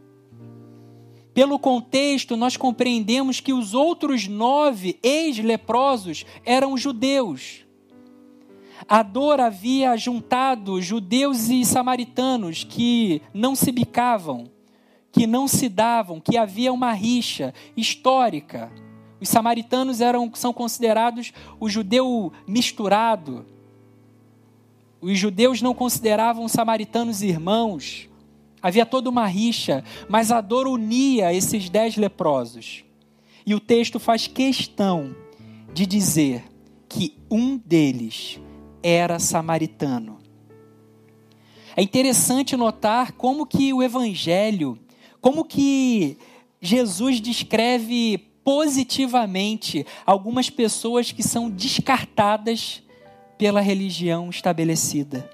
Pelo 1.33 1.57
contexto, 1.57 2.37
nós 2.37 2.55
compreendemos 2.55 3.39
que 3.39 3.51
os 3.51 3.73
outros 3.73 4.27
nove 4.27 4.99
ex-leprosos 5.01 6.23
eram 6.45 6.77
judeus. 6.77 7.65
A 8.87 9.01
dor 9.01 9.39
havia 9.39 9.97
juntado 9.97 10.79
judeus 10.79 11.49
e 11.49 11.65
samaritanos 11.65 12.63
que 12.63 13.23
não 13.33 13.55
se 13.55 13.71
bicavam, 13.71 14.51
que 15.11 15.25
não 15.25 15.47
se 15.47 15.67
davam, 15.67 16.21
que 16.21 16.37
havia 16.37 16.71
uma 16.71 16.93
rixa 16.93 17.55
histórica. 17.75 18.71
Os 19.21 19.29
samaritanos 19.29 20.01
eram, 20.01 20.31
são 20.33 20.53
considerados 20.53 21.33
o 21.59 21.69
judeu 21.69 22.31
misturado. 22.47 23.45
Os 25.01 25.17
judeus 25.17 25.61
não 25.61 25.73
consideravam 25.73 26.45
os 26.45 26.51
samaritanos 26.51 27.21
irmãos. 27.21 28.07
Havia 28.61 28.85
toda 28.85 29.09
uma 29.09 29.25
rixa, 29.25 29.83
mas 30.07 30.31
a 30.31 30.41
dor 30.41 30.67
unia 30.67 31.33
esses 31.33 31.69
dez 31.69 31.95
leprosos. 31.95 32.83
E 33.45 33.55
o 33.55 33.59
texto 33.59 33.99
faz 33.99 34.27
questão 34.27 35.15
de 35.73 35.85
dizer 35.85 36.43
que 36.87 37.17
um 37.29 37.57
deles 37.57 38.39
era 38.83 39.19
samaritano. 39.19 40.19
É 41.75 41.81
interessante 41.81 42.57
notar 42.57 43.13
como 43.13 43.45
que 43.45 43.73
o 43.73 43.81
evangelho, 43.81 44.77
como 45.21 45.45
que 45.45 46.17
Jesus 46.61 47.21
descreve 47.21 48.28
positivamente 48.49 49.85
algumas 50.07 50.49
pessoas 50.49 51.11
que 51.11 51.21
são 51.21 51.51
descartadas 51.51 52.81
pela 53.37 53.61
religião 53.61 54.27
estabelecida. 54.27 55.29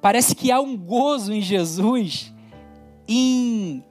Parece 0.00 0.34
que 0.34 0.50
há 0.50 0.58
um 0.58 0.74
gozo 0.74 1.34
em 1.34 1.42
Jesus 1.42 2.32
em 3.06 3.84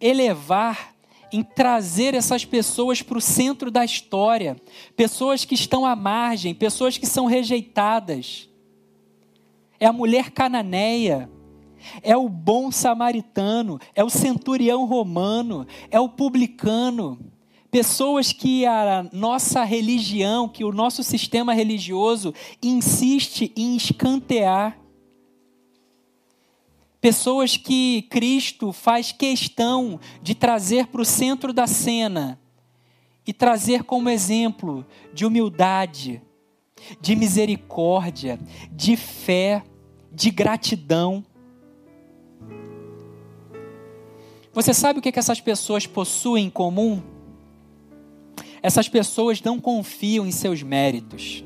elevar, 0.00 0.92
em 1.32 1.44
trazer 1.44 2.14
essas 2.14 2.44
pessoas 2.44 3.00
para 3.00 3.18
o 3.18 3.20
centro 3.20 3.70
da 3.70 3.84
história, 3.84 4.56
pessoas 4.96 5.44
que 5.44 5.54
estão 5.54 5.86
à 5.86 5.94
margem, 5.94 6.52
pessoas 6.52 6.98
que 6.98 7.06
são 7.06 7.26
rejeitadas. 7.26 8.48
É 9.78 9.86
a 9.86 9.92
mulher 9.92 10.32
cananeia 10.32 11.30
é 12.02 12.16
o 12.16 12.28
bom 12.28 12.70
samaritano, 12.70 13.78
é 13.94 14.02
o 14.02 14.10
centurião 14.10 14.84
romano, 14.84 15.66
é 15.90 15.98
o 15.98 16.08
publicano. 16.08 17.18
Pessoas 17.70 18.32
que 18.32 18.66
a 18.66 19.08
nossa 19.12 19.62
religião, 19.62 20.48
que 20.48 20.64
o 20.64 20.72
nosso 20.72 21.04
sistema 21.04 21.54
religioso 21.54 22.34
insiste 22.62 23.52
em 23.56 23.76
escantear. 23.76 24.76
Pessoas 27.00 27.56
que 27.56 28.02
Cristo 28.10 28.72
faz 28.72 29.12
questão 29.12 30.00
de 30.20 30.34
trazer 30.34 30.88
para 30.88 31.00
o 31.00 31.04
centro 31.04 31.52
da 31.52 31.66
cena 31.66 32.38
e 33.26 33.32
trazer 33.32 33.84
como 33.84 34.08
exemplo 34.08 34.84
de 35.14 35.24
humildade, 35.24 36.20
de 37.00 37.14
misericórdia, 37.14 38.38
de 38.72 38.96
fé, 38.96 39.62
de 40.12 40.30
gratidão. 40.30 41.24
Você 44.52 44.74
sabe 44.74 44.98
o 44.98 45.02
que, 45.02 45.12
que 45.12 45.18
essas 45.18 45.40
pessoas 45.40 45.86
possuem 45.86 46.46
em 46.46 46.50
comum? 46.50 47.02
Essas 48.62 48.88
pessoas 48.88 49.40
não 49.40 49.60
confiam 49.60 50.26
em 50.26 50.32
seus 50.32 50.62
méritos. 50.62 51.44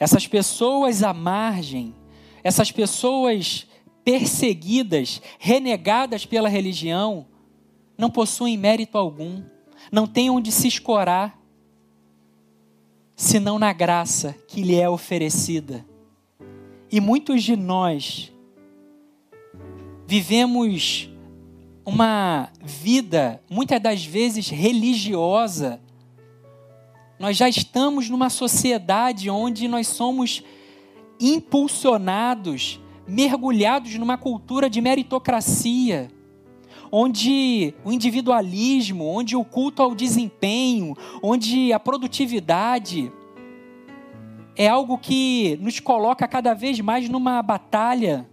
Essas 0.00 0.26
pessoas 0.26 1.02
à 1.02 1.12
margem, 1.12 1.94
essas 2.42 2.72
pessoas 2.72 3.66
perseguidas, 4.02 5.22
renegadas 5.38 6.26
pela 6.26 6.48
religião, 6.48 7.26
não 7.96 8.10
possuem 8.10 8.56
mérito 8.56 8.98
algum, 8.98 9.42
não 9.92 10.06
têm 10.06 10.28
onde 10.30 10.50
se 10.50 10.66
escorar, 10.66 11.40
senão 13.14 13.58
na 13.58 13.72
graça 13.72 14.34
que 14.48 14.62
lhe 14.62 14.74
é 14.74 14.88
oferecida. 14.88 15.86
E 16.90 17.00
muitos 17.00 17.42
de 17.42 17.54
nós 17.54 18.33
vivemos 20.06 21.10
uma 21.84 22.48
vida, 22.62 23.42
muitas 23.50 23.80
das 23.80 24.04
vezes 24.04 24.48
religiosa. 24.48 25.80
Nós 27.18 27.36
já 27.36 27.48
estamos 27.48 28.08
numa 28.08 28.30
sociedade 28.30 29.28
onde 29.30 29.68
nós 29.68 29.86
somos 29.86 30.42
impulsionados, 31.20 32.80
mergulhados 33.06 33.94
numa 33.96 34.16
cultura 34.16 34.68
de 34.68 34.80
meritocracia, 34.80 36.10
onde 36.90 37.74
o 37.84 37.92
individualismo, 37.92 39.04
onde 39.04 39.36
o 39.36 39.44
culto 39.44 39.82
ao 39.82 39.94
desempenho, 39.94 40.96
onde 41.22 41.72
a 41.72 41.78
produtividade 41.78 43.12
é 44.56 44.68
algo 44.68 44.96
que 44.96 45.58
nos 45.60 45.80
coloca 45.80 46.26
cada 46.28 46.54
vez 46.54 46.80
mais 46.80 47.08
numa 47.08 47.42
batalha. 47.42 48.28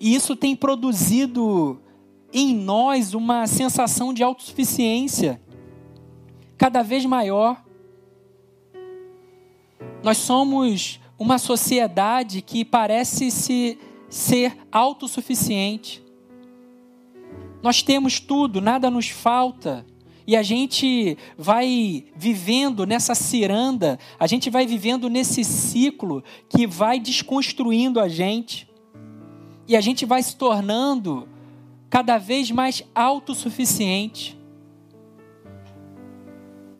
E 0.00 0.14
isso 0.14 0.36
tem 0.36 0.54
produzido 0.54 1.80
em 2.32 2.54
nós 2.54 3.14
uma 3.14 3.46
sensação 3.46 4.12
de 4.12 4.22
autossuficiência 4.22 5.40
cada 6.56 6.82
vez 6.82 7.04
maior. 7.04 7.64
Nós 10.02 10.18
somos 10.18 11.00
uma 11.18 11.38
sociedade 11.38 12.42
que 12.42 12.64
parece 12.64 13.30
se 13.30 13.78
ser 14.08 14.56
autossuficiente. 14.70 16.02
Nós 17.62 17.82
temos 17.82 18.20
tudo, 18.20 18.60
nada 18.60 18.90
nos 18.90 19.08
falta. 19.08 19.84
E 20.26 20.36
a 20.36 20.42
gente 20.42 21.16
vai 21.36 22.04
vivendo 22.14 22.86
nessa 22.86 23.14
ciranda, 23.14 23.98
a 24.18 24.26
gente 24.26 24.50
vai 24.50 24.66
vivendo 24.66 25.08
nesse 25.08 25.42
ciclo 25.42 26.22
que 26.48 26.66
vai 26.66 27.00
desconstruindo 27.00 27.98
a 27.98 28.08
gente. 28.08 28.67
E 29.68 29.76
a 29.76 29.80
gente 29.82 30.06
vai 30.06 30.22
se 30.22 30.34
tornando 30.34 31.28
cada 31.90 32.16
vez 32.16 32.50
mais 32.50 32.82
autossuficiente. 32.94 34.34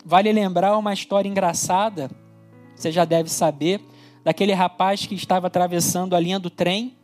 Vale 0.02 0.33
lembrar 0.33 0.76
uma 0.78 0.95
história 0.95 1.28
engraçada, 1.28 2.11
você 2.75 2.90
já 2.90 3.04
deve 3.04 3.28
saber, 3.28 3.78
daquele 4.25 4.54
rapaz 4.54 5.04
que 5.04 5.14
estava 5.14 5.49
atravessando 5.49 6.16
a 6.16 6.21
linha 6.21 6.38
do 6.38 6.49
trem, 6.49 6.97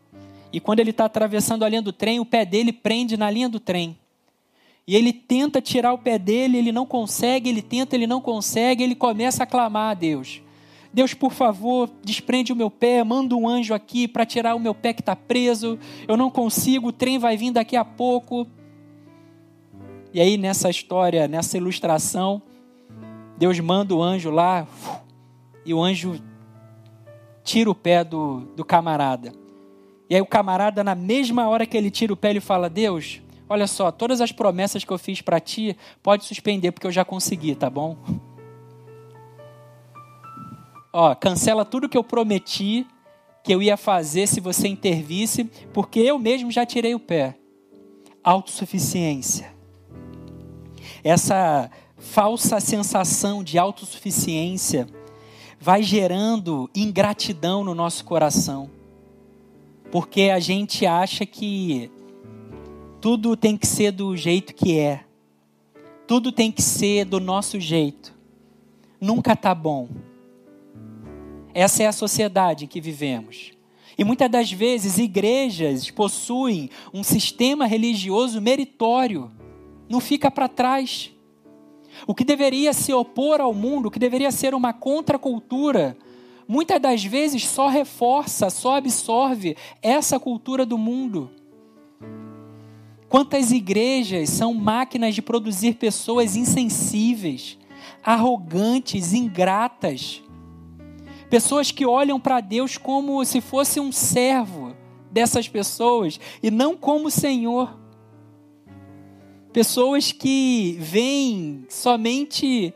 e 0.51 0.59
quando 0.59 0.81
ele 0.81 0.91
está 0.91 1.05
atravessando 1.05 1.65
a 1.65 1.69
linha 1.69 1.83
do 1.83 1.93
trem, 1.93 2.19
o 2.19 2.25
pé 2.25 2.47
dele 2.47 2.73
prende 2.73 3.17
na 3.19 3.31
linha 3.31 3.49
do 3.49 3.61
trem. 3.61 3.99
E 4.87 4.95
ele 4.97 5.13
tenta 5.13 5.61
tirar 5.61 5.93
o 5.93 5.99
pé 5.99 6.19
dele, 6.19 6.57
ele 6.57 6.73
não 6.73 6.87
consegue, 6.87 7.51
ele 7.51 7.61
tenta, 7.61 7.95
ele 7.95 8.07
não 8.07 8.21
consegue, 8.21 8.83
ele 8.83 8.95
começa 8.95 9.43
a 9.43 9.47
clamar 9.47 9.91
a 9.91 9.95
Deus. 9.95 10.41
Deus, 10.95 11.13
por 11.13 11.33
favor, 11.33 11.91
desprende 12.05 12.53
o 12.53 12.57
meu 12.57 12.71
pé, 12.71 13.03
manda 13.03 13.35
um 13.35 13.49
anjo 13.49 13.75
aqui 13.75 14.07
para 14.07 14.25
tirar 14.25 14.55
o 14.55 14.61
meu 14.61 14.73
pé 14.73 14.93
que 14.93 15.03
está 15.03 15.17
preso. 15.17 15.77
Eu 16.07 16.17
não 16.17 16.31
consigo, 16.31 16.89
o 16.89 16.93
trem 16.93 17.19
vai 17.19 17.37
vir 17.37 17.51
daqui 17.51 17.75
a 17.75 17.85
pouco. 17.85 18.47
E 20.13 20.21
aí, 20.21 20.37
nessa 20.39 20.71
história, 20.71 21.27
nessa 21.27 21.57
ilustração, 21.57 22.41
Deus 23.37 23.59
manda 23.59 23.93
o 23.93 24.01
anjo 24.01 24.31
lá 24.31 24.69
e 25.67 25.75
o 25.75 25.83
anjo 25.83 26.23
tira 27.43 27.69
o 27.69 27.75
pé 27.75 28.05
do, 28.05 28.43
do 28.55 28.65
camarada. 28.65 29.33
E 30.09 30.15
aí, 30.15 30.21
o 30.21 30.27
camarada, 30.27 30.85
na 30.85 30.95
mesma 30.95 31.49
hora 31.49 31.67
que 31.67 31.77
ele 31.77 31.91
tira 31.91 32.13
o 32.13 32.17
pé, 32.17 32.31
ele 32.31 32.41
fala: 32.41 32.71
Deus, 32.71 33.21
olha 33.49 33.67
só, 33.67 33.91
todas 33.91 34.21
as 34.21 34.31
promessas 34.31 34.85
que 34.85 34.93
eu 34.93 34.99
fiz 34.99 35.21
para 35.21 35.41
ti, 35.41 35.77
pode 36.05 36.25
suspender, 36.25 36.71
porque 36.71 36.87
eu 36.87 36.93
já 36.93 37.05
consegui, 37.05 37.57
tá 37.57 37.69
bom? 37.69 37.97
Ó, 40.95 41.13
cancela 41.13 41.65
tudo 41.65 41.89
que 41.89 41.99
eu 41.99 42.05
prometi 42.05 42.87
que 43.43 43.53
eu 43.53 43.61
ia 43.61 43.77
fazer 43.77 44.27
se 44.27 44.41
você 44.41 44.69
intervisse, 44.69 45.45
porque 45.73 46.01
eu 46.01 46.19
mesmo 46.19 46.51
já 46.51 46.65
tirei 46.65 46.95
o 46.95 47.01
pé. 47.01 47.37
Autossuficiência. 48.23 49.53
Essa 51.03 51.71
falsa 51.99 52.59
sensação 52.59 53.45
de 53.45 53.59
autossuficiência 53.59 54.87
vai 55.61 55.83
gerando 55.83 56.71
ingratidão 56.75 57.63
no 57.63 57.75
nosso 57.75 58.05
coração. 58.05 58.71
Porque 59.91 60.23
a 60.23 60.39
gente 60.39 60.87
acha 60.87 61.27
que 61.27 61.91
tudo 62.99 63.37
tem 63.37 63.59
que 63.59 63.67
ser 63.67 63.91
do 63.91 64.17
jeito 64.17 64.55
que 64.55 64.79
é. 64.79 65.05
Tudo 66.07 66.33
tem 66.33 66.51
que 66.51 66.63
ser 66.63 67.05
do 67.05 67.21
nosso 67.21 67.61
jeito. 67.61 68.15
Nunca 68.99 69.37
tá 69.37 69.55
bom. 69.55 69.89
Essa 71.55 71.85
é 71.85 71.87
a 71.87 71.93
sociedade 71.93 72.65
em 72.65 72.69
que 72.69 72.81
vivemos. 72.81 73.53
E 73.97 74.03
muitas 74.03 74.29
das 74.29 74.51
vezes 74.51 74.99
igrejas 74.99 75.89
possuem 75.89 76.69
um 76.93 77.05
sistema 77.05 77.65
religioso 77.65 78.41
meritório, 78.41 79.31
não 79.89 80.01
fica 80.01 80.31
para 80.33 80.49
trás. 80.49 81.13
O 82.05 82.15
que 82.15 82.25
deveria 82.25 82.73
se 82.73 82.93
opor 82.93 83.41
ao 83.41 83.55
mundo, 83.55 83.87
o 83.87 83.91
que 83.91 84.01
deveria 84.01 84.33
ser 84.33 84.53
uma 84.53 84.73
contracultura, 84.73 85.97
muitas 86.49 86.81
das 86.81 87.05
vezes 87.05 87.47
só 87.47 87.69
reforça, 87.69 88.51
só 88.51 88.77
absorve 88.79 89.57
essa 89.81 90.19
cultura 90.19 90.67
do 90.67 90.77
mundo. 90.77 91.31
Quantas 93.09 93.53
igrejas 93.53 94.29
são 94.31 94.53
máquinas 94.53 95.15
de 95.15 95.23
produzir 95.23 95.75
pessoas 95.75 96.35
insensíveis, 96.35 97.57
arrogantes, 98.03 99.13
ingratas, 99.13 100.21
Pessoas 101.31 101.71
que 101.71 101.87
olham 101.87 102.21
para 102.21 102.41
Deus 102.41 102.77
como 102.77 103.25
se 103.25 103.41
fosse 103.41 103.81
um 103.81 103.91
servo 103.91 104.75
dessas 105.11 105.49
pessoas 105.49 106.19
e 106.43 106.51
não 106.51 106.77
como 106.77 107.11
Senhor. 107.11 107.79
Pessoas 109.53 110.11
que 110.11 110.77
veem 110.81 111.65
somente 111.69 112.75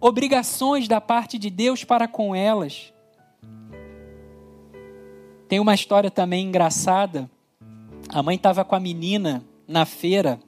obrigações 0.00 0.88
da 0.88 1.00
parte 1.00 1.38
de 1.38 1.50
Deus 1.50 1.84
para 1.84 2.08
com 2.08 2.34
elas. 2.34 2.92
Tem 5.48 5.60
uma 5.60 5.74
história 5.74 6.10
também 6.10 6.46
engraçada. 6.46 7.30
A 8.08 8.22
mãe 8.22 8.36
estava 8.36 8.64
com 8.64 8.74
a 8.74 8.80
menina 8.80 9.44
na 9.66 9.86
feira 9.86 10.38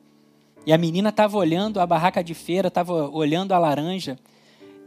e 0.66 0.72
a 0.72 0.79
menina 0.79 1.09
estava 1.09 1.38
olhando 1.38 1.81
a 1.81 1.87
barraca 1.87 2.22
de 2.22 2.35
feira, 2.35 2.68
estava 2.68 3.09
olhando 3.09 3.53
a 3.53 3.59
laranja. 3.59 4.18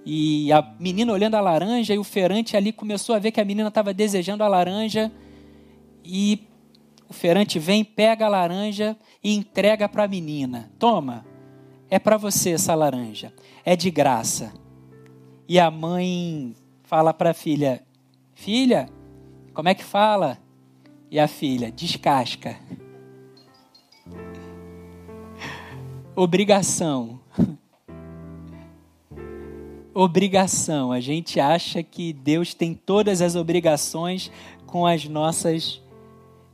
E 0.06 0.52
a 0.52 0.62
menina 0.80 1.14
olhando 1.14 1.36
a 1.36 1.42
laranja 1.42 1.94
e 1.94 1.98
o 1.98 2.04
feirante 2.04 2.58
ali 2.58 2.74
começou 2.74 3.16
a 3.16 3.20
ver 3.20 3.32
que 3.32 3.40
a 3.40 3.46
menina 3.46 3.70
estava 3.70 3.94
desejando 3.94 4.44
a 4.44 4.48
laranja. 4.48 5.12
E 6.04 6.46
o 7.08 7.14
feirante 7.14 7.58
vem, 7.58 7.84
pega 7.84 8.26
a 8.26 8.30
laranja 8.30 8.98
e 9.24 9.34
entrega 9.34 9.88
para 9.88 10.04
a 10.04 10.08
menina. 10.08 10.72
Toma, 10.78 11.26
é 11.90 11.98
para 12.00 12.18
você 12.18 12.52
essa 12.52 12.76
laranja. 12.76 13.34
É 13.64 13.76
de 13.76 13.90
graça. 13.90 14.54
E 15.48 15.60
a 15.60 15.72
mãe 15.72 16.56
fala 16.84 17.14
para 17.14 17.32
a 17.32 17.34
filha: 17.34 17.82
Filha, 18.34 18.90
como 19.54 19.70
é 19.70 19.76
que 19.76 19.84
fala? 19.84 20.38
E 21.10 21.20
a 21.20 21.28
filha: 21.28 21.72
Descasca. 21.72 22.58
Obrigação 26.16 27.20
obrigação. 29.94 30.92
A 30.92 31.00
gente 31.00 31.40
acha 31.40 31.84
que 31.84 32.14
Deus 32.14 32.54
tem 32.54 32.74
todas 32.74 33.22
as 33.22 33.36
obrigações 33.36 34.32
com 34.66 34.86
as 34.86 35.06
nossas 35.06 35.82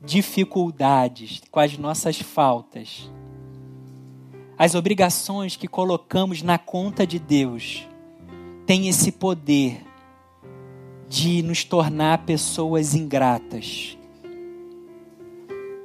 dificuldades, 0.03 1.41
com 1.49 1.59
as 1.59 1.77
nossas 1.77 2.19
faltas. 2.19 3.09
As 4.57 4.75
obrigações 4.75 5.55
que 5.55 5.67
colocamos 5.67 6.41
na 6.41 6.57
conta 6.57 7.07
de 7.07 7.17
Deus 7.17 7.87
têm 8.65 8.89
esse 8.89 9.11
poder 9.11 9.85
de 11.07 11.41
nos 11.41 11.63
tornar 11.63 12.19
pessoas 12.25 12.93
ingratas. 12.93 13.95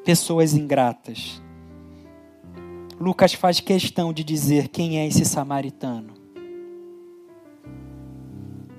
pessoas 0.04 0.52
ingratas. 0.52 1.40
Lucas 3.00 3.32
faz 3.32 3.58
questão 3.58 4.12
de 4.12 4.22
dizer 4.22 4.68
quem 4.68 4.98
é 4.98 5.06
esse 5.06 5.24
samaritano. 5.24 6.13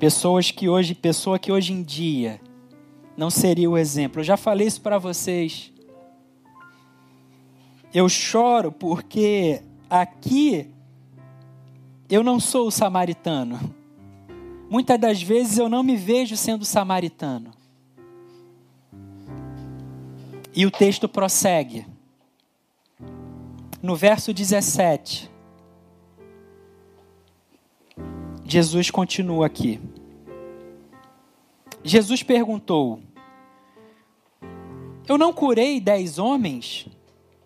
Pessoas 0.05 0.51
que 0.51 0.69
hoje, 0.69 0.93
pessoa 0.93 1.39
que 1.39 1.51
hoje 1.51 1.73
em 1.73 1.81
dia 1.81 2.39
não 3.17 3.31
seria 3.31 3.67
o 3.67 3.75
exemplo. 3.75 4.19
Eu 4.19 4.23
já 4.23 4.37
falei 4.37 4.67
isso 4.67 4.79
para 4.79 4.99
vocês. 4.99 5.73
Eu 7.91 8.07
choro 8.07 8.71
porque 8.71 9.63
aqui 9.89 10.69
eu 12.07 12.23
não 12.23 12.39
sou 12.39 12.67
o 12.67 12.71
samaritano. 12.71 13.59
Muitas 14.69 14.99
das 14.99 15.23
vezes 15.23 15.57
eu 15.57 15.67
não 15.67 15.81
me 15.81 15.97
vejo 15.97 16.37
sendo 16.37 16.65
samaritano. 16.65 17.49
E 20.55 20.67
o 20.67 20.69
texto 20.69 21.09
prossegue. 21.09 21.83
No 23.81 23.95
verso 23.95 24.31
17, 24.31 25.31
Jesus 28.45 28.91
continua 28.91 29.47
aqui. 29.47 29.81
Jesus 31.87 32.23
perguntou: 32.23 32.99
Eu 35.07 35.19
não 35.19 35.31
curei 35.31 35.79
dez 35.79 36.17
homens? 36.17 36.87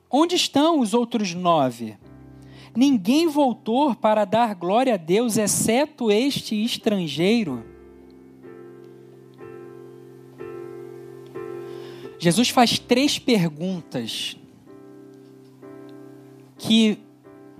Onde 0.10 0.36
estão 0.36 0.80
os 0.80 0.94
outros 0.94 1.34
nove? 1.34 1.98
Ninguém 2.74 3.28
voltou 3.28 3.94
para 3.94 4.24
dar 4.24 4.56
glória 4.56 4.94
a 4.94 4.98
Deus, 4.98 5.36
exceto 5.36 6.10
este 6.10 6.56
estrangeiro. 6.64 7.66
Jesus 12.18 12.48
faz 12.48 12.80
três 12.80 13.20
perguntas 13.20 14.38
que 16.58 16.98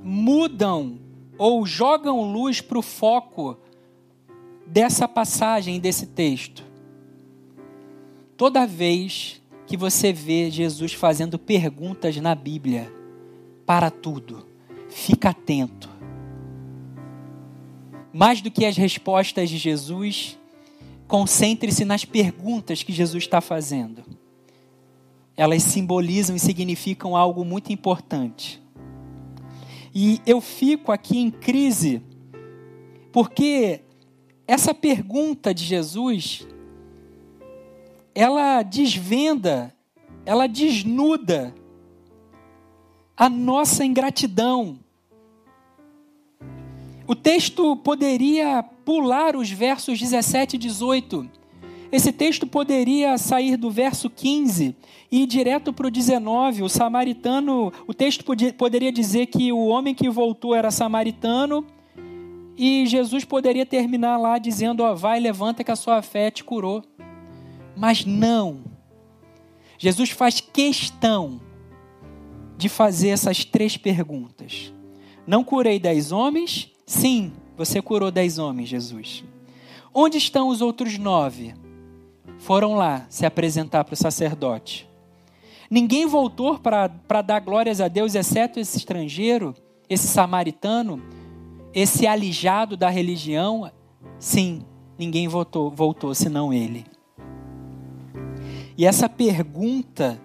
mudam 0.02 0.98
ou 1.38 1.66
jogam 1.66 2.32
luz 2.32 2.62
para 2.62 2.80
o 2.80 2.82
foco 2.82 3.58
dessa 4.66 5.10
passagem, 5.10 5.78
desse 5.78 6.06
texto. 6.08 6.69
Toda 8.40 8.66
vez 8.66 9.42
que 9.68 9.76
você 9.76 10.14
vê 10.14 10.50
Jesus 10.50 10.94
fazendo 10.94 11.38
perguntas 11.38 12.16
na 12.16 12.34
Bíblia, 12.34 12.90
para 13.66 13.92
tudo, 13.92 14.48
fica 14.88 15.32
atento. 15.32 15.90
Mais 18.14 18.42
do 18.42 18.50
que 18.50 18.66
as 18.66 18.78
respostas 18.78 19.50
de 19.50 19.58
Jesus, 19.58 20.40
concentre-se 21.06 21.84
nas 21.84 22.06
perguntas 22.06 22.82
que 22.82 22.94
Jesus 22.94 23.26
está 23.26 23.42
fazendo. 23.42 24.06
Elas 25.36 25.62
simbolizam 25.64 26.34
e 26.34 26.40
significam 26.40 27.18
algo 27.18 27.44
muito 27.44 27.74
importante. 27.74 28.64
E 29.94 30.22
eu 30.26 30.40
fico 30.40 30.94
aqui 30.94 31.18
em 31.18 31.30
crise, 31.30 32.02
porque 33.12 33.82
essa 34.48 34.74
pergunta 34.74 35.54
de 35.54 35.66
Jesus, 35.66 36.48
ela 38.14 38.62
desvenda, 38.64 39.74
ela 40.26 40.48
desnuda 40.48 41.54
a 43.16 43.30
nossa 43.30 43.86
ingratidão. 43.86 44.80
O 47.08 47.16
texto 47.16 47.76
poderia 47.78 48.64
pular 48.86 49.36
os 49.36 49.50
versos 49.50 50.00
17 50.00 50.56
e 50.56 50.60
18 50.60 51.40
esse 51.92 52.12
texto 52.12 52.46
poderia 52.46 53.18
sair 53.18 53.58
do 53.58 53.72
verso 53.72 54.10
15 54.10 54.76
e 55.12 55.24
ir 55.24 55.26
direto 55.26 55.74
para 55.74 55.88
o 55.88 55.92
19. 55.92 56.62
O 56.62 56.70
samaritano, 56.70 57.74
o 57.88 57.94
texto 57.94 58.24
podia, 58.24 58.54
poderia 58.54 58.92
dizer 58.92 59.26
que 59.26 59.52
o 59.52 59.66
homem 59.66 59.96
que 59.96 60.08
voltou 60.08 60.54
era 60.54 60.70
samaritano 60.70 61.66
e 62.56 62.86
Jesus 62.86 63.26
poderia 63.26 63.66
terminar 63.66 64.18
lá 64.18 64.38
dizendo: 64.38 64.84
ó, 64.84 64.94
vai, 64.94 65.20
levanta 65.20 65.64
que 65.64 65.72
a 65.72 65.76
sua 65.76 66.02
fé 66.04 66.30
te 66.30 66.44
curou. 66.44 66.84
Mas 67.80 68.06
não. 68.06 68.64
Jesus 69.78 70.12
faz 70.12 70.40
questão 70.40 71.40
de 72.58 72.68
fazer 72.70 73.10
essas 73.10 73.46
três 73.46 73.78
perguntas. 73.78 74.74
Não 75.26 75.44
curei 75.44 75.80
dez 75.80 76.12
homens? 76.12 76.70
Sim, 76.86 77.32
você 77.56 77.82
curou 77.82 78.12
dez 78.12 78.38
homens, 78.38 78.70
Jesus. 78.70 79.24
Onde 79.94 80.18
estão 80.18 80.50
os 80.50 80.62
outros 80.62 80.98
nove? 80.98 81.56
foram 82.40 82.74
lá 82.74 83.06
se 83.10 83.26
apresentar 83.26 83.84
para 83.84 83.94
o 83.94 83.98
sacerdote. 83.98 84.90
Ninguém 85.70 86.08
voltou 86.08 86.58
para 86.58 87.22
dar 87.22 87.40
glórias 87.42 87.80
a 87.80 87.88
Deus, 87.88 88.16
exceto 88.16 88.60
esse 88.60 88.78
estrangeiro, 88.78 89.54
esse 89.88 90.08
samaritano, 90.08 91.00
esse 91.74 92.08
alijado 92.08 92.76
da 92.76 92.90
religião. 92.90 93.72
Sim, 94.18 94.64
ninguém 94.98 95.28
voltou, 95.28 95.70
voltou 95.70 96.16
senão 96.16 96.52
ele. 96.52 96.86
E 98.80 98.86
essa 98.86 99.10
pergunta 99.10 100.18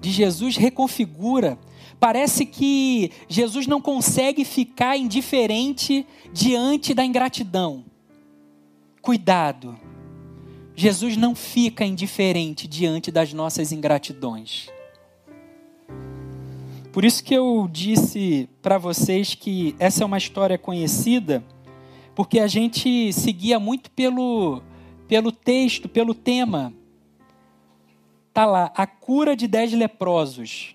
de 0.00 0.10
Jesus 0.10 0.56
reconfigura. 0.56 1.58
Parece 2.00 2.46
que 2.46 3.12
Jesus 3.28 3.66
não 3.66 3.78
consegue 3.78 4.42
ficar 4.42 4.96
indiferente 4.96 6.06
diante 6.32 6.94
da 6.94 7.04
ingratidão. 7.04 7.84
Cuidado, 9.02 9.78
Jesus 10.74 11.14
não 11.18 11.34
fica 11.34 11.84
indiferente 11.84 12.66
diante 12.66 13.10
das 13.10 13.34
nossas 13.34 13.70
ingratidões. 13.70 14.70
Por 16.90 17.04
isso 17.04 17.22
que 17.22 17.34
eu 17.34 17.68
disse 17.70 18.48
para 18.62 18.78
vocês 18.78 19.34
que 19.34 19.76
essa 19.78 20.02
é 20.02 20.06
uma 20.06 20.16
história 20.16 20.56
conhecida, 20.56 21.44
porque 22.14 22.40
a 22.40 22.46
gente 22.46 23.12
seguia 23.12 23.60
muito 23.60 23.90
pelo, 23.90 24.62
pelo 25.06 25.30
texto, 25.30 25.86
pelo 25.86 26.14
tema. 26.14 26.72
Tá 28.34 28.44
lá, 28.44 28.72
a 28.74 28.84
cura 28.84 29.36
de 29.36 29.46
dez 29.46 29.72
leprosos. 29.72 30.74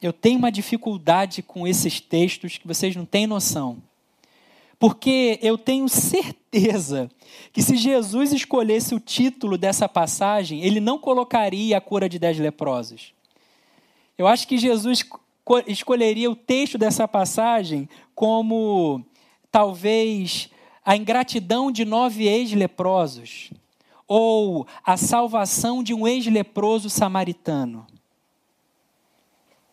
Eu 0.00 0.12
tenho 0.12 0.38
uma 0.38 0.52
dificuldade 0.52 1.42
com 1.42 1.66
esses 1.66 2.00
textos 2.00 2.56
que 2.56 2.68
vocês 2.68 2.94
não 2.94 3.04
têm 3.04 3.26
noção. 3.26 3.82
Porque 4.78 5.40
eu 5.42 5.58
tenho 5.58 5.88
certeza 5.88 7.10
que 7.52 7.60
se 7.60 7.76
Jesus 7.76 8.32
escolhesse 8.32 8.94
o 8.94 9.00
título 9.00 9.58
dessa 9.58 9.88
passagem, 9.88 10.62
ele 10.62 10.78
não 10.78 10.98
colocaria 10.98 11.76
a 11.76 11.80
cura 11.80 12.08
de 12.08 12.16
dez 12.16 12.38
leprosos. 12.38 13.12
Eu 14.16 14.28
acho 14.28 14.46
que 14.46 14.56
Jesus 14.56 15.04
escolheria 15.66 16.30
o 16.30 16.36
texto 16.36 16.78
dessa 16.78 17.08
passagem 17.08 17.88
como 18.14 19.04
talvez 19.50 20.48
a 20.84 20.96
ingratidão 20.96 21.72
de 21.72 21.84
nove 21.84 22.28
ex-leprosos 22.28 23.50
ou 24.14 24.66
a 24.84 24.94
salvação 24.98 25.82
de 25.82 25.94
um 25.94 26.06
ex-leproso 26.06 26.90
samaritano. 26.90 27.86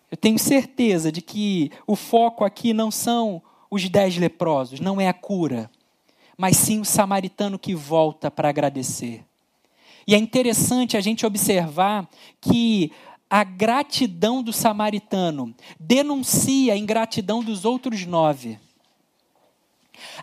Eu 0.09 0.15
tenho 0.15 0.39
certeza 0.39 1.11
de 1.11 1.21
que 1.21 1.73
o 1.85 1.93
foco 1.93 2.45
aqui 2.45 2.71
não 2.71 2.89
são 2.89 3.41
os 3.69 3.89
dez 3.89 4.15
leprosos, 4.15 4.79
não 4.79 5.01
é 5.01 5.09
a 5.09 5.13
cura, 5.13 5.69
mas 6.37 6.55
sim 6.55 6.79
o 6.79 6.85
samaritano 6.85 7.59
que 7.59 7.75
volta 7.75 8.31
para 8.31 8.47
agradecer. 8.47 9.25
E 10.07 10.15
é 10.15 10.17
interessante 10.17 10.95
a 10.95 11.01
gente 11.01 11.25
observar 11.25 12.07
que 12.39 12.93
a 13.29 13.43
gratidão 13.43 14.41
do 14.41 14.53
samaritano 14.53 15.53
denuncia 15.77 16.71
a 16.71 16.77
ingratidão 16.77 17.43
dos 17.43 17.65
outros 17.65 18.05
nove. 18.05 18.57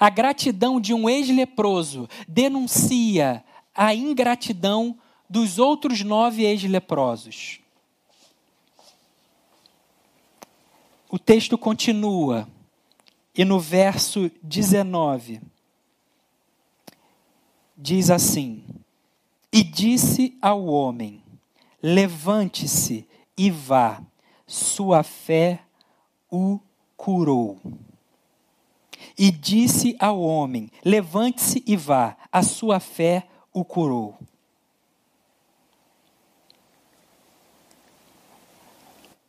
A 0.00 0.08
gratidão 0.08 0.80
de 0.80 0.94
um 0.94 1.06
ex-leproso 1.06 2.08
denuncia 2.26 3.44
a 3.76 3.94
ingratidão 3.94 4.98
dos 5.28 5.58
outros 5.58 6.02
nove 6.02 6.44
ex-leprosos. 6.44 7.60
O 11.10 11.18
texto 11.18 11.58
continua. 11.58 12.48
E 13.38 13.44
no 13.44 13.60
verso 13.60 14.30
19, 14.42 15.42
diz 17.76 18.10
assim: 18.10 18.64
E 19.52 19.62
disse 19.62 20.38
ao 20.40 20.64
homem: 20.64 21.22
Levante-se 21.82 23.06
e 23.36 23.50
vá, 23.50 24.02
sua 24.46 25.02
fé 25.02 25.60
o 26.30 26.58
curou. 26.96 27.60
E 29.18 29.30
disse 29.30 29.94
ao 29.98 30.18
homem: 30.20 30.70
Levante-se 30.82 31.62
e 31.66 31.76
vá, 31.76 32.16
a 32.32 32.42
sua 32.42 32.80
fé 32.80 33.28
o 33.28 33.35
curou. 33.64 34.18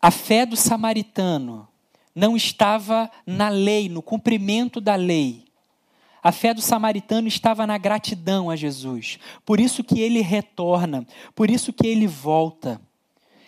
A 0.01 0.11
fé 0.11 0.45
do 0.45 0.55
samaritano 0.55 1.67
não 2.15 2.35
estava 2.35 3.11
na 3.25 3.49
lei, 3.49 3.89
no 3.89 4.01
cumprimento 4.01 4.79
da 4.79 4.95
lei. 4.95 5.45
A 6.23 6.31
fé 6.31 6.53
do 6.53 6.61
samaritano 6.61 7.27
estava 7.27 7.67
na 7.67 7.77
gratidão 7.77 8.49
a 8.49 8.55
Jesus. 8.55 9.19
Por 9.45 9.59
isso 9.59 9.83
que 9.83 9.99
ele 9.99 10.21
retorna, 10.21 11.05
por 11.35 11.49
isso 11.49 11.71
que 11.71 11.85
ele 11.87 12.07
volta. 12.07 12.81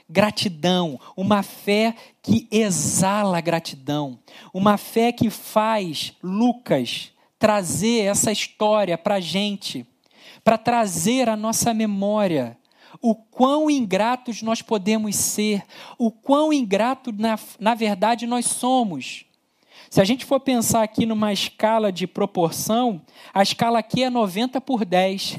gratidão, 0.10 1.00
uma 1.16 1.44
fé 1.44 1.96
que 2.22 2.48
exala 2.50 3.40
gratidão, 3.40 4.18
uma 4.52 4.76
fé 4.76 5.12
que 5.12 5.30
faz 5.30 6.14
Lucas 6.24 7.12
trazer 7.38 8.06
essa 8.06 8.32
história 8.32 8.98
para 8.98 9.16
a 9.16 9.20
gente, 9.20 9.86
para 10.50 10.58
trazer 10.58 11.30
à 11.30 11.36
nossa 11.36 11.76
memória 11.76 12.58
o 13.00 13.14
quão 13.14 13.70
ingratos 13.70 14.42
nós 14.42 14.64
podemos 14.64 15.16
ser, 15.16 15.64
o 15.96 16.10
quão 16.10 16.52
ingrato, 16.52 17.12
na, 17.12 17.38
na 17.60 17.76
verdade, 17.76 18.26
nós 18.26 18.48
somos. 18.48 19.26
Se 19.92 20.02
a 20.02 20.04
gente 20.04 20.26
for 20.26 20.40
pensar 20.40 20.82
aqui 20.82 21.06
numa 21.06 21.32
escala 21.32 21.92
de 21.92 22.08
proporção, 22.08 23.00
a 23.32 23.44
escala 23.44 23.78
aqui 23.78 24.02
é 24.02 24.10
90 24.10 24.60
por 24.60 24.84
10. 24.84 25.38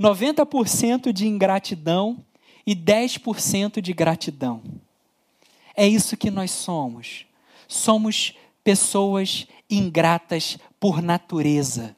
90% 0.00 1.12
de 1.12 1.26
ingratidão 1.26 2.16
e 2.66 2.74
10% 2.74 3.82
de 3.82 3.92
gratidão. 3.92 4.62
É 5.76 5.86
isso 5.86 6.16
que 6.16 6.30
nós 6.30 6.52
somos. 6.52 7.26
Somos 7.68 8.32
pessoas 8.64 9.46
ingratas 9.68 10.56
por 10.80 11.02
natureza. 11.02 11.94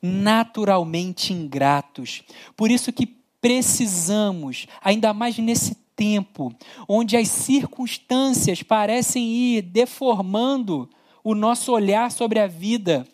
Naturalmente 0.00 1.32
ingratos. 1.32 2.22
Por 2.56 2.70
isso 2.70 2.92
que 2.92 3.06
precisamos, 3.40 4.66
ainda 4.82 5.12
mais 5.12 5.38
nesse 5.38 5.74
tempo, 5.96 6.54
onde 6.88 7.16
as 7.16 7.28
circunstâncias 7.28 8.62
parecem 8.62 9.26
ir 9.26 9.62
deformando 9.62 10.88
o 11.24 11.34
nosso 11.34 11.72
olhar 11.72 12.10
sobre 12.10 12.38
a 12.38 12.46
vida. 12.46 13.06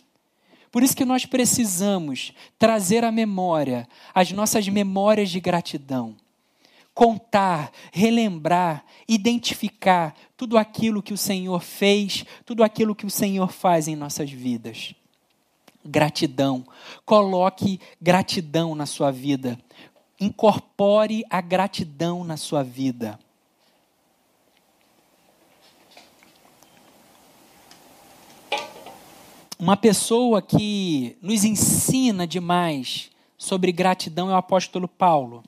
Por 0.70 0.82
isso 0.82 0.96
que 0.96 1.04
nós 1.04 1.24
precisamos 1.24 2.32
trazer 2.58 3.04
à 3.04 3.12
memória 3.12 3.88
as 4.14 4.32
nossas 4.32 4.68
memórias 4.68 5.30
de 5.30 5.40
gratidão 5.40 6.16
contar, 6.94 7.72
relembrar, 7.92 8.84
identificar 9.08 10.14
tudo 10.36 10.56
aquilo 10.56 11.02
que 11.02 11.12
o 11.12 11.18
Senhor 11.18 11.60
fez, 11.60 12.24
tudo 12.46 12.62
aquilo 12.62 12.94
que 12.94 13.04
o 13.04 13.10
Senhor 13.10 13.50
faz 13.50 13.88
em 13.88 13.96
nossas 13.96 14.30
vidas. 14.30 14.94
Gratidão. 15.84 16.64
Coloque 17.04 17.80
gratidão 18.00 18.74
na 18.74 18.86
sua 18.86 19.10
vida. 19.10 19.58
Incorpore 20.20 21.24
a 21.28 21.40
gratidão 21.40 22.24
na 22.24 22.36
sua 22.36 22.62
vida. 22.62 23.18
Uma 29.58 29.76
pessoa 29.76 30.42
que 30.42 31.16
nos 31.22 31.44
ensina 31.44 32.26
demais 32.26 33.10
sobre 33.38 33.72
gratidão 33.72 34.28
é 34.28 34.34
o 34.34 34.36
apóstolo 34.36 34.86
Paulo. 34.86 35.42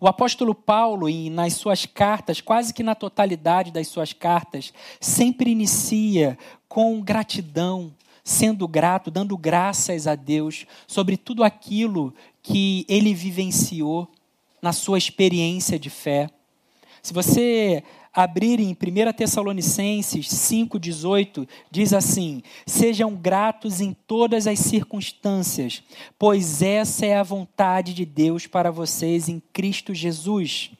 O 0.00 0.06
apóstolo 0.06 0.54
Paulo, 0.54 1.08
nas 1.30 1.54
suas 1.54 1.86
cartas, 1.86 2.40
quase 2.40 2.72
que 2.72 2.82
na 2.82 2.94
totalidade 2.94 3.70
das 3.70 3.88
suas 3.88 4.12
cartas, 4.12 4.72
sempre 5.00 5.50
inicia 5.50 6.38
com 6.68 7.00
gratidão, 7.00 7.92
sendo 8.28 8.68
grato, 8.68 9.10
dando 9.10 9.38
graças 9.38 10.06
a 10.06 10.14
Deus 10.14 10.66
sobre 10.86 11.16
tudo 11.16 11.42
aquilo 11.42 12.14
que 12.42 12.84
ele 12.86 13.14
vivenciou 13.14 14.06
na 14.60 14.70
sua 14.70 14.98
experiência 14.98 15.78
de 15.78 15.88
fé. 15.88 16.28
Se 17.02 17.14
você 17.14 17.82
abrir 18.12 18.60
em 18.60 18.72
1 18.72 19.12
Tessalonicenses 19.16 20.26
5,18, 20.26 21.48
diz 21.70 21.94
assim: 21.94 22.42
Sejam 22.66 23.14
gratos 23.14 23.80
em 23.80 23.96
todas 24.06 24.46
as 24.46 24.58
circunstâncias, 24.58 25.82
pois 26.18 26.60
essa 26.60 27.06
é 27.06 27.16
a 27.16 27.22
vontade 27.22 27.94
de 27.94 28.04
Deus 28.04 28.46
para 28.46 28.70
vocês 28.70 29.30
em 29.30 29.40
Cristo 29.54 29.94
Jesus. 29.94 30.70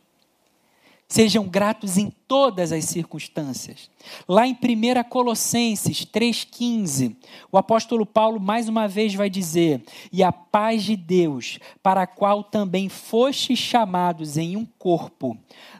Sejam 1.10 1.48
gratos 1.48 1.96
em 1.96 2.12
todas 2.28 2.70
as 2.70 2.84
circunstâncias. 2.84 3.88
Lá 4.28 4.46
em 4.46 4.52
1 4.52 5.08
Colossenses 5.08 6.04
3,15, 6.04 7.16
o 7.50 7.56
apóstolo 7.56 8.04
Paulo 8.04 8.38
mais 8.38 8.68
uma 8.68 8.86
vez 8.86 9.14
vai 9.14 9.30
dizer: 9.30 9.82
E 10.12 10.22
a 10.22 10.30
paz 10.30 10.84
de 10.84 10.96
Deus, 10.96 11.58
para 11.82 12.02
a 12.02 12.06
qual 12.06 12.44
também 12.44 12.90
fostes 12.90 13.58
chamados 13.58 14.36
em 14.36 14.54
um 14.54 14.66
corpo, 14.78 15.34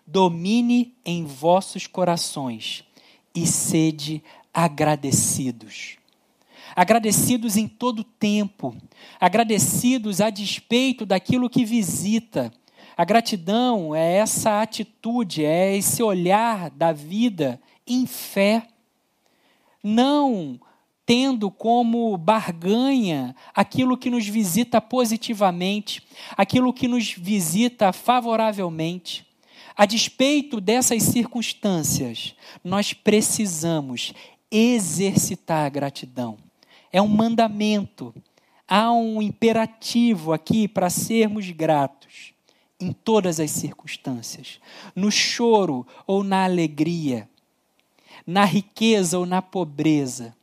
domine 0.06 0.94
em 1.04 1.26
vossos 1.26 1.86
corações 1.86 2.82
e 3.34 3.46
sede 3.46 4.24
agradecidos. 4.52 5.98
Agradecidos 6.74 7.58
em 7.58 7.68
todo 7.68 8.02
tempo, 8.02 8.74
agradecidos 9.20 10.22
a 10.22 10.30
despeito 10.30 11.04
daquilo 11.04 11.50
que 11.50 11.66
visita 11.66 12.50
a 12.98 13.04
gratidão 13.04 13.94
é 13.94 14.14
essa 14.14 14.60
atitude, 14.60 15.44
é 15.44 15.76
esse 15.76 16.02
olhar 16.02 16.68
da 16.68 16.92
vida 16.92 17.60
em 17.86 18.04
fé, 18.06 18.66
não 19.84 20.58
tendo 21.06 21.48
como 21.48 22.18
barganha 22.18 23.36
aquilo 23.54 23.96
que 23.96 24.10
nos 24.10 24.26
visita 24.26 24.80
positivamente, 24.80 26.02
aquilo 26.36 26.72
que 26.72 26.88
nos 26.88 27.12
visita 27.12 27.92
favoravelmente. 27.92 29.24
A 29.76 29.86
despeito 29.86 30.60
dessas 30.60 31.04
circunstâncias, 31.04 32.34
nós 32.64 32.92
precisamos 32.92 34.12
exercitar 34.50 35.66
a 35.66 35.68
gratidão. 35.68 36.36
É 36.92 37.00
um 37.00 37.06
mandamento, 37.06 38.12
há 38.66 38.90
um 38.90 39.22
imperativo 39.22 40.32
aqui 40.32 40.66
para 40.66 40.90
sermos 40.90 41.48
gratos 41.52 41.97
em 42.80 42.92
todas 42.92 43.40
as 43.40 43.50
circunstâncias, 43.50 44.60
no 44.94 45.10
choro 45.10 45.86
ou 46.06 46.22
na 46.22 46.44
alegria, 46.44 47.28
na 48.26 48.44
riqueza 48.44 49.18
ou 49.18 49.26
na 49.26 49.42
pobreza, 49.42 50.34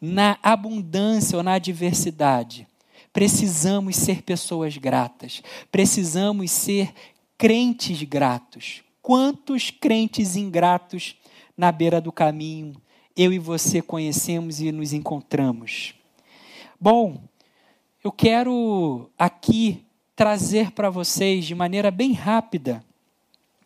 na 0.00 0.38
abundância 0.42 1.36
ou 1.36 1.42
na 1.42 1.54
adversidade. 1.54 2.66
Precisamos 3.12 3.96
ser 3.96 4.22
pessoas 4.22 4.76
gratas, 4.76 5.42
precisamos 5.72 6.50
ser 6.50 6.92
crentes 7.36 8.02
gratos. 8.02 8.82
Quantos 9.00 9.70
crentes 9.70 10.36
ingratos 10.36 11.16
na 11.56 11.72
beira 11.72 12.00
do 12.00 12.12
caminho 12.12 12.74
eu 13.16 13.32
e 13.32 13.38
você 13.38 13.82
conhecemos 13.82 14.60
e 14.60 14.70
nos 14.70 14.92
encontramos? 14.92 15.94
Bom, 16.80 17.20
eu 18.04 18.12
quero 18.12 19.10
aqui 19.18 19.84
trazer 20.18 20.72
para 20.72 20.90
vocês 20.90 21.44
de 21.44 21.54
maneira 21.54 21.92
bem 21.92 22.12
rápida. 22.12 22.84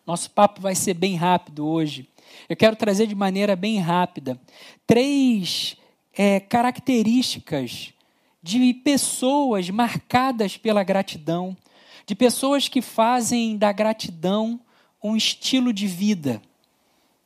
Nosso 0.06 0.30
papo 0.30 0.60
vai 0.60 0.74
ser 0.74 0.92
bem 0.92 1.16
rápido 1.16 1.66
hoje. 1.66 2.06
Eu 2.46 2.54
quero 2.54 2.76
trazer 2.76 3.06
de 3.06 3.14
maneira 3.14 3.56
bem 3.56 3.78
rápida 3.78 4.38
três 4.86 5.78
é, 6.12 6.38
características 6.40 7.94
de 8.42 8.74
pessoas 8.74 9.70
marcadas 9.70 10.58
pela 10.58 10.84
gratidão, 10.84 11.56
de 12.04 12.14
pessoas 12.14 12.68
que 12.68 12.82
fazem 12.82 13.56
da 13.56 13.72
gratidão 13.72 14.60
um 15.02 15.16
estilo 15.16 15.72
de 15.72 15.86
vida. 15.86 16.42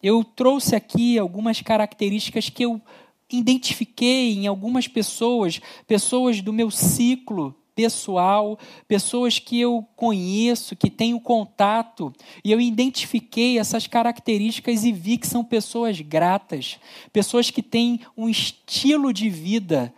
Eu 0.01 0.23
trouxe 0.23 0.77
aqui 0.77 1.19
algumas 1.19 1.61
características 1.61 2.49
que 2.49 2.65
eu 2.65 2.81
identifiquei 3.29 4.35
em 4.35 4.47
algumas 4.47 4.87
pessoas, 4.87 5.61
pessoas 5.85 6.41
do 6.41 6.53
meu 6.53 6.71
ciclo 6.71 7.57
pessoal, 7.77 8.59
pessoas 8.89 9.39
que 9.39 9.61
eu 9.61 9.87
conheço, 9.95 10.75
que 10.75 10.89
tenho 10.89 11.21
contato, 11.21 12.11
e 12.43 12.51
eu 12.51 12.59
identifiquei 12.59 13.59
essas 13.59 13.87
características 13.87 14.83
e 14.83 14.91
vi 14.91 15.19
que 15.19 15.27
são 15.27 15.45
pessoas 15.45 16.01
gratas, 16.01 16.81
pessoas 17.13 17.51
que 17.51 17.63
têm 17.63 18.01
um 18.17 18.31
estilo 18.31 19.13
de 19.13 19.29
vida 19.29 19.93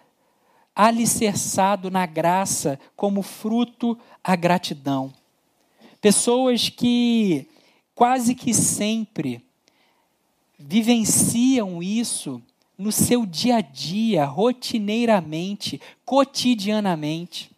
alicerçado 0.75 1.89
na 1.89 2.05
graça 2.05 2.81
como 2.97 3.23
fruto 3.23 3.97
a 4.23 4.35
gratidão. 4.35 5.13
Pessoas 6.01 6.69
que 6.69 7.47
quase 7.95 8.35
que 8.35 8.53
sempre 8.53 9.41
vivenciam 10.59 11.81
isso 11.81 12.43
no 12.77 12.91
seu 12.91 13.25
dia 13.27 13.57
a 13.57 13.61
dia, 13.61 14.25
rotineiramente, 14.25 15.81
cotidianamente. 16.05 17.58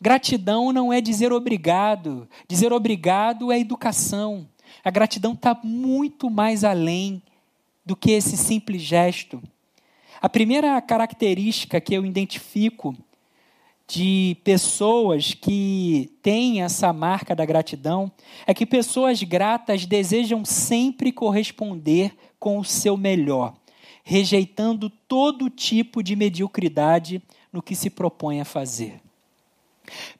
Gratidão 0.00 0.72
não 0.72 0.92
é 0.92 1.00
dizer 1.00 1.32
obrigado. 1.32 2.26
Dizer 2.48 2.72
obrigado 2.72 3.52
é 3.52 3.58
educação. 3.58 4.48
A 4.82 4.90
gratidão 4.90 5.34
está 5.34 5.58
muito 5.62 6.30
mais 6.30 6.64
além 6.64 7.22
do 7.84 7.94
que 7.94 8.12
esse 8.12 8.36
simples 8.36 8.80
gesto. 8.80 9.42
A 10.22 10.28
primeira 10.28 10.80
característica 10.80 11.80
que 11.80 11.94
eu 11.94 12.06
identifico 12.06 12.96
de 13.86 14.36
pessoas 14.44 15.34
que 15.34 16.12
têm 16.22 16.62
essa 16.62 16.92
marca 16.92 17.34
da 17.34 17.44
gratidão 17.44 18.10
é 18.46 18.54
que 18.54 18.64
pessoas 18.64 19.22
gratas 19.22 19.84
desejam 19.84 20.44
sempre 20.44 21.10
corresponder 21.10 22.14
com 22.38 22.58
o 22.58 22.64
seu 22.64 22.96
melhor, 22.96 23.54
rejeitando 24.04 24.88
todo 24.88 25.50
tipo 25.50 26.02
de 26.02 26.14
mediocridade 26.14 27.20
no 27.52 27.60
que 27.60 27.74
se 27.74 27.90
propõe 27.90 28.40
a 28.40 28.44
fazer. 28.44 29.00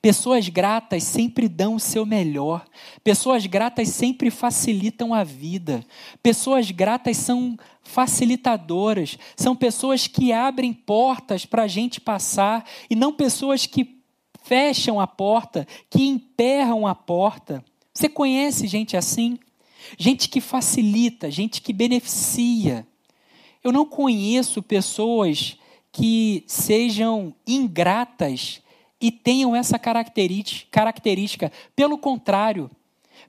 Pessoas 0.01 0.49
gratas 0.49 1.05
sempre 1.05 1.49
dão 1.49 1.75
o 1.75 1.81
seu 1.81 2.07
melhor. 2.07 2.65
Pessoas 3.03 3.47
gratas 3.47 3.89
sempre 3.89 4.31
facilitam 4.31 5.13
a 5.15 5.25
vida. 5.25 5.85
Pessoas 6.23 6.71
gratas 6.71 7.17
são 7.17 7.57
facilitadoras. 7.83 9.19
São 9.37 9.55
pessoas 9.55 10.07
que 10.07 10.33
abrem 10.33 10.73
portas 10.73 11.45
para 11.45 11.63
a 11.63 11.69
gente 11.69 12.01
passar 12.01 12.65
e 12.89 12.95
não 12.95 13.13
pessoas 13.13 13.67
que 13.67 14.01
fecham 14.43 14.99
a 15.01 15.07
porta, 15.07 15.67
que 15.89 16.03
emperram 16.05 16.87
a 16.87 16.95
porta. 16.95 17.65
Você 17.93 18.09
conhece 18.09 18.67
gente 18.67 18.97
assim? 18.97 19.39
Gente 19.99 20.29
que 20.29 20.41
facilita, 20.41 21.31
gente 21.31 21.61
que 21.61 21.73
beneficia. 21.73 22.87
Eu 23.63 23.73
não 23.73 23.85
conheço 23.85 24.63
pessoas 24.63 25.57
que 25.93 26.45
sejam 26.47 27.35
ingratas 27.47 28.63
e 29.01 29.11
tenham 29.11 29.57
essa 29.57 29.79
característica. 29.79 31.51
Pelo 31.75 31.97
contrário, 31.97 32.71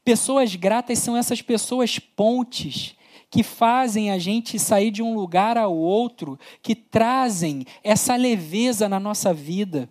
pessoas 0.04 0.56
gratas 0.56 1.00
são 1.00 1.16
essas 1.16 1.42
pessoas 1.42 1.98
pontes 1.98 2.96
que 3.30 3.44
fazem 3.44 4.12
a 4.12 4.18
gente 4.18 4.60
sair 4.60 4.92
de 4.92 5.02
um 5.02 5.16
lugar 5.16 5.58
ao 5.58 5.76
outro, 5.76 6.38
que 6.62 6.76
trazem 6.76 7.66
essa 7.82 8.18
leveza 8.18 8.90
na 8.90 9.00
nossa 9.00 9.34
vida. 9.34 9.88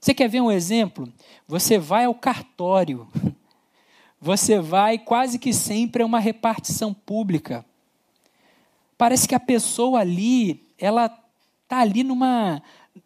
Você 0.00 0.12
quer 0.12 0.28
ver 0.28 0.40
um 0.40 0.50
exemplo? 0.50 1.12
Você 1.46 1.78
vai 1.78 2.06
ao 2.06 2.14
cartório, 2.14 3.06
você 4.20 4.58
vai 4.58 4.98
quase 4.98 5.38
que 5.38 5.52
sempre 5.52 6.02
a 6.02 6.06
uma 6.06 6.18
repartição 6.18 6.92
pública. 6.92 7.64
Parece 8.96 9.28
que 9.28 9.34
a 9.36 9.40
pessoa 9.40 10.00
ali, 10.00 10.66
ela 10.76 11.06
está 11.62 11.78
ali 11.78 12.02
numa, 12.02 12.60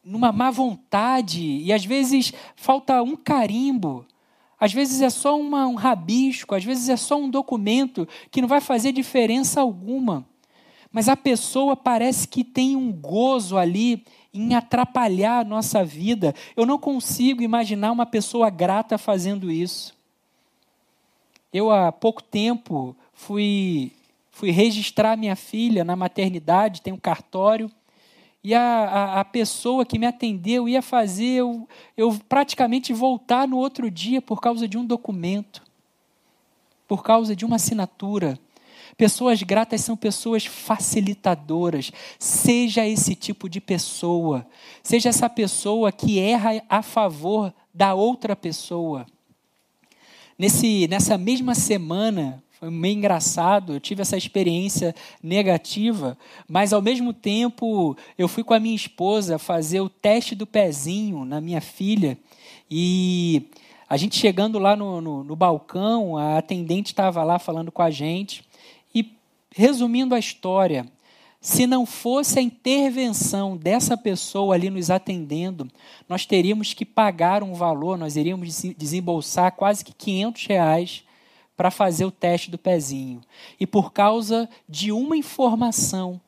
numa 0.04 0.32
má 0.32 0.50
vontade, 0.50 1.42
e 1.42 1.72
às 1.72 1.84
vezes 1.84 2.32
falta 2.56 3.02
um 3.02 3.16
carimbo, 3.16 4.06
às 4.62 4.72
vezes 4.72 5.00
é 5.00 5.10
só 5.10 5.38
uma, 5.38 5.66
um 5.66 5.74
rabisco, 5.74 6.54
às 6.54 6.64
vezes 6.64 6.88
é 6.88 6.96
só 6.96 7.16
um 7.16 7.28
documento 7.28 8.06
que 8.30 8.40
não 8.40 8.46
vai 8.46 8.60
fazer 8.60 8.92
diferença 8.92 9.60
alguma. 9.60 10.24
Mas 10.92 11.08
a 11.08 11.16
pessoa 11.16 11.74
parece 11.74 12.28
que 12.28 12.44
tem 12.44 12.76
um 12.76 12.92
gozo 12.92 13.56
ali 13.58 14.04
em 14.32 14.54
atrapalhar 14.54 15.40
a 15.40 15.44
nossa 15.44 15.84
vida. 15.84 16.34
Eu 16.54 16.64
não 16.64 16.78
consigo 16.78 17.42
imaginar 17.42 17.90
uma 17.90 18.06
pessoa 18.06 18.50
grata 18.50 18.96
fazendo 18.96 19.50
isso. 19.50 19.94
Eu, 21.52 21.70
há 21.70 21.90
pouco 21.90 22.22
tempo, 22.22 22.94
fui, 23.12 23.90
fui 24.30 24.50
registrar 24.50 25.16
minha 25.16 25.34
filha 25.34 25.82
na 25.82 25.96
maternidade, 25.96 26.82
tem 26.82 26.92
um 26.92 26.98
cartório 26.98 27.70
e 28.44 28.54
a, 28.54 28.60
a, 28.60 29.20
a, 29.20 29.24
pessoa 29.24 29.86
que 29.86 29.98
me 29.98 30.06
atendeu 30.06 30.68
ia 30.68 30.82
fazer 30.82 31.38
eu, 31.38 31.68
eu 31.96 32.18
praticamente 32.28 32.92
voltar 32.92 33.46
no 33.46 33.56
outro 33.56 33.88
dia 33.88 34.20
por 34.20 34.40
causa 34.40 34.66
de 34.66 34.76
um 34.76 34.84
documento, 34.84 35.62
por 36.88 37.04
causa 37.04 37.36
de 37.36 37.44
uma 37.44 37.56
assinatura. 37.56 38.38
Pessoas 38.96 39.42
gratas 39.42 39.80
são 39.80 39.96
pessoas 39.96 40.44
facilitadoras. 40.44 41.92
Seja 42.18 42.86
esse 42.86 43.14
tipo 43.14 43.48
de 43.48 43.60
pessoa. 43.60 44.46
Seja 44.82 45.08
essa 45.08 45.30
pessoa 45.30 45.90
que 45.90 46.18
erra 46.18 46.62
a 46.68 46.82
favor 46.82 47.54
da 47.72 47.94
outra 47.94 48.36
pessoa. 48.36 49.06
Nesse, 50.36 50.88
nessa 50.88 51.16
mesma 51.16 51.54
semana, 51.54 52.41
foi 52.62 52.70
meio 52.70 52.96
engraçado, 52.96 53.72
eu 53.72 53.80
tive 53.80 54.02
essa 54.02 54.16
experiência 54.16 54.94
negativa, 55.20 56.16
mas 56.48 56.72
ao 56.72 56.80
mesmo 56.80 57.12
tempo 57.12 57.96
eu 58.16 58.28
fui 58.28 58.44
com 58.44 58.54
a 58.54 58.60
minha 58.60 58.76
esposa 58.76 59.36
fazer 59.36 59.80
o 59.80 59.88
teste 59.88 60.36
do 60.36 60.46
pezinho 60.46 61.24
na 61.24 61.40
minha 61.40 61.60
filha 61.60 62.16
e 62.70 63.48
a 63.88 63.96
gente 63.96 64.16
chegando 64.16 64.60
lá 64.60 64.76
no, 64.76 65.00
no, 65.00 65.24
no 65.24 65.34
balcão, 65.34 66.16
a 66.16 66.38
atendente 66.38 66.92
estava 66.92 67.24
lá 67.24 67.36
falando 67.36 67.72
com 67.72 67.82
a 67.82 67.90
gente 67.90 68.44
e 68.94 69.12
resumindo 69.50 70.14
a 70.14 70.18
história, 70.20 70.86
se 71.40 71.66
não 71.66 71.84
fosse 71.84 72.38
a 72.38 72.42
intervenção 72.42 73.56
dessa 73.56 73.96
pessoa 73.96 74.54
ali 74.54 74.70
nos 74.70 74.88
atendendo, 74.88 75.66
nós 76.08 76.26
teríamos 76.26 76.72
que 76.74 76.84
pagar 76.84 77.42
um 77.42 77.54
valor, 77.54 77.98
nós 77.98 78.14
iríamos 78.14 78.62
desembolsar 78.78 79.50
quase 79.50 79.84
que 79.84 79.92
500 79.92 80.46
reais 80.46 81.04
para 81.56 81.70
fazer 81.70 82.04
o 82.04 82.10
teste 82.10 82.50
do 82.50 82.58
pezinho. 82.58 83.20
E 83.58 83.66
por 83.66 83.92
causa 83.92 84.48
de 84.68 84.92
uma 84.92 85.16
informação, 85.16 86.20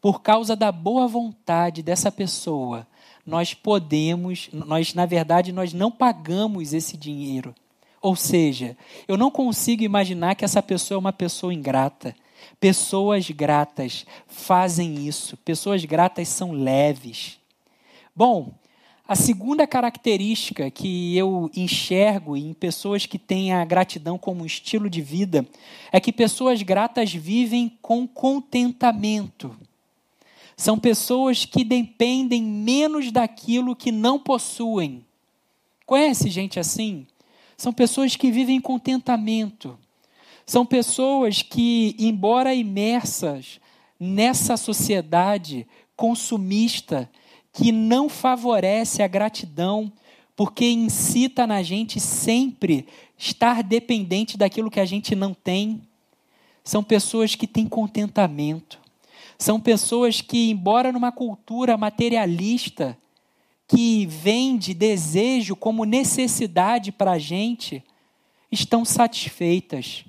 por 0.00 0.22
causa 0.22 0.56
da 0.56 0.72
boa 0.72 1.06
vontade 1.06 1.82
dessa 1.82 2.10
pessoa, 2.10 2.86
nós 3.24 3.54
podemos, 3.54 4.48
nós 4.52 4.94
na 4.94 5.06
verdade 5.06 5.52
nós 5.52 5.72
não 5.72 5.90
pagamos 5.90 6.72
esse 6.72 6.96
dinheiro. 6.96 7.54
Ou 8.00 8.16
seja, 8.16 8.76
eu 9.06 9.16
não 9.16 9.30
consigo 9.30 9.82
imaginar 9.82 10.34
que 10.34 10.44
essa 10.44 10.62
pessoa 10.62 10.96
é 10.96 10.98
uma 10.98 11.12
pessoa 11.12 11.52
ingrata. 11.52 12.14
Pessoas 12.58 13.28
gratas 13.30 14.06
fazem 14.26 15.06
isso. 15.06 15.36
Pessoas 15.36 15.84
gratas 15.84 16.28
são 16.28 16.52
leves. 16.52 17.38
Bom, 18.16 18.52
a 19.10 19.16
segunda 19.16 19.66
característica 19.66 20.70
que 20.70 21.16
eu 21.16 21.50
enxergo 21.56 22.36
em 22.36 22.54
pessoas 22.54 23.06
que 23.06 23.18
têm 23.18 23.52
a 23.52 23.64
gratidão 23.64 24.16
como 24.16 24.46
estilo 24.46 24.88
de 24.88 25.02
vida 25.02 25.44
é 25.90 25.98
que 25.98 26.12
pessoas 26.12 26.62
gratas 26.62 27.12
vivem 27.12 27.76
com 27.82 28.06
contentamento. 28.06 29.58
São 30.56 30.78
pessoas 30.78 31.44
que 31.44 31.64
dependem 31.64 32.40
menos 32.40 33.10
daquilo 33.10 33.74
que 33.74 33.90
não 33.90 34.16
possuem. 34.16 35.04
Conhece 35.84 36.30
gente 36.30 36.60
assim? 36.60 37.04
São 37.56 37.72
pessoas 37.72 38.14
que 38.14 38.30
vivem 38.30 38.58
em 38.58 38.60
contentamento. 38.60 39.76
São 40.46 40.64
pessoas 40.64 41.42
que, 41.42 41.96
embora 41.98 42.54
imersas 42.54 43.58
nessa 43.98 44.56
sociedade 44.56 45.66
consumista, 45.96 47.10
que 47.52 47.72
não 47.72 48.08
favorece 48.08 49.02
a 49.02 49.08
gratidão, 49.08 49.92
porque 50.36 50.70
incita 50.70 51.46
na 51.46 51.62
gente 51.62 52.00
sempre 52.00 52.86
estar 53.18 53.62
dependente 53.62 54.38
daquilo 54.38 54.70
que 54.70 54.80
a 54.80 54.84
gente 54.84 55.14
não 55.14 55.34
tem. 55.34 55.82
São 56.64 56.82
pessoas 56.82 57.34
que 57.34 57.46
têm 57.46 57.66
contentamento. 57.66 58.78
São 59.38 59.60
pessoas 59.60 60.20
que, 60.20 60.50
embora 60.50 60.92
numa 60.92 61.10
cultura 61.10 61.76
materialista, 61.76 62.96
que 63.66 64.04
vende 64.06 64.74
desejo 64.74 65.54
como 65.54 65.84
necessidade 65.84 66.90
para 66.90 67.12
a 67.12 67.18
gente, 67.18 67.84
estão 68.50 68.84
satisfeitas. 68.84 70.04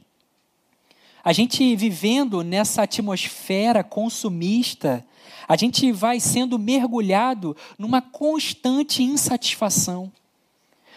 A 1.23 1.31
gente 1.31 1.75
vivendo 1.75 2.43
nessa 2.43 2.81
atmosfera 2.81 3.83
consumista, 3.83 5.05
a 5.47 5.55
gente 5.55 5.91
vai 5.91 6.19
sendo 6.19 6.57
mergulhado 6.57 7.55
numa 7.77 8.01
constante 8.01 9.03
insatisfação. 9.03 10.11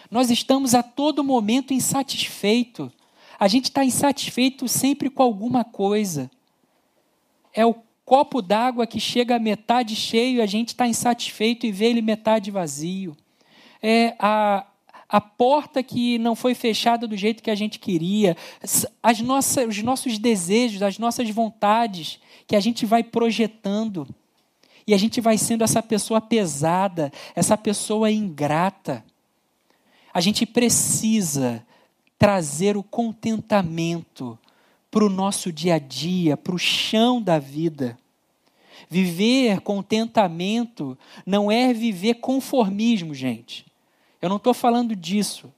Nós 0.09 0.29
estamos 0.29 0.75
a 0.75 0.83
todo 0.83 1.23
momento 1.23 1.73
insatisfeito. 1.73 2.91
A 3.39 3.47
gente 3.47 3.65
está 3.65 3.83
insatisfeito 3.83 4.67
sempre 4.67 5.09
com 5.09 5.23
alguma 5.23 5.63
coisa. 5.63 6.29
É 7.53 7.65
o 7.65 7.75
copo 8.05 8.41
d'água 8.41 8.85
que 8.85 8.99
chega 8.99 9.35
a 9.35 9.39
metade 9.39 9.95
cheio 9.95 10.43
a 10.43 10.45
gente 10.45 10.69
está 10.69 10.87
insatisfeito 10.87 11.65
e 11.65 11.71
vê 11.71 11.85
ele 11.85 12.01
metade 12.01 12.51
vazio. 12.51 13.17
É 13.81 14.15
a, 14.19 14.65
a 15.09 15.19
porta 15.19 15.81
que 15.81 16.17
não 16.19 16.35
foi 16.35 16.53
fechada 16.53 17.07
do 17.07 17.17
jeito 17.17 17.41
que 17.41 17.51
a 17.51 17.55
gente 17.55 17.79
queria, 17.79 18.37
as 19.01 19.21
nossas, 19.21 19.67
os 19.67 19.81
nossos 19.81 20.17
desejos, 20.17 20.81
as 20.81 20.99
nossas 20.99 21.29
vontades 21.29 22.19
que 22.47 22.55
a 22.55 22.59
gente 22.59 22.85
vai 22.85 23.03
projetando. 23.03 24.07
E 24.87 24.93
a 24.93 24.97
gente 24.97 25.19
vai 25.19 25.37
sendo 25.37 25.63
essa 25.63 25.81
pessoa 25.81 26.21
pesada, 26.21 27.11
essa 27.35 27.57
pessoa 27.57 28.11
ingrata. 28.11 29.03
A 30.13 30.21
gente 30.21 30.45
precisa 30.45 31.65
trazer 32.17 32.77
o 32.77 32.83
contentamento 32.83 34.37
para 34.91 35.03
o 35.03 35.09
nosso 35.09 35.51
dia 35.51 35.75
a 35.75 35.79
dia, 35.79 36.37
para 36.37 36.55
o 36.55 36.59
chão 36.59 37.21
da 37.21 37.39
vida. 37.39 37.97
Viver 38.89 39.61
contentamento 39.61 40.97
não 41.25 41.51
é 41.51 41.73
viver 41.73 42.15
conformismo, 42.15 43.13
gente. 43.13 43.65
Eu 44.21 44.29
não 44.29 44.37
estou 44.37 44.53
falando 44.53 44.95
disso. 44.95 45.51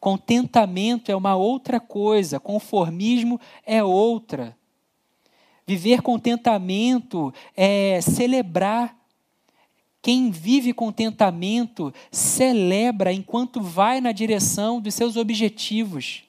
Contentamento 0.00 1.10
é 1.10 1.16
uma 1.16 1.34
outra 1.34 1.80
coisa, 1.80 2.38
conformismo 2.38 3.40
é 3.66 3.82
outra. 3.82 4.56
Viver 5.68 6.00
contentamento 6.00 7.30
é 7.54 8.00
celebrar. 8.00 8.96
Quem 10.00 10.30
vive 10.30 10.72
contentamento 10.72 11.92
celebra 12.10 13.12
enquanto 13.12 13.60
vai 13.60 14.00
na 14.00 14.10
direção 14.10 14.80
dos 14.80 14.94
seus 14.94 15.14
objetivos. 15.14 16.22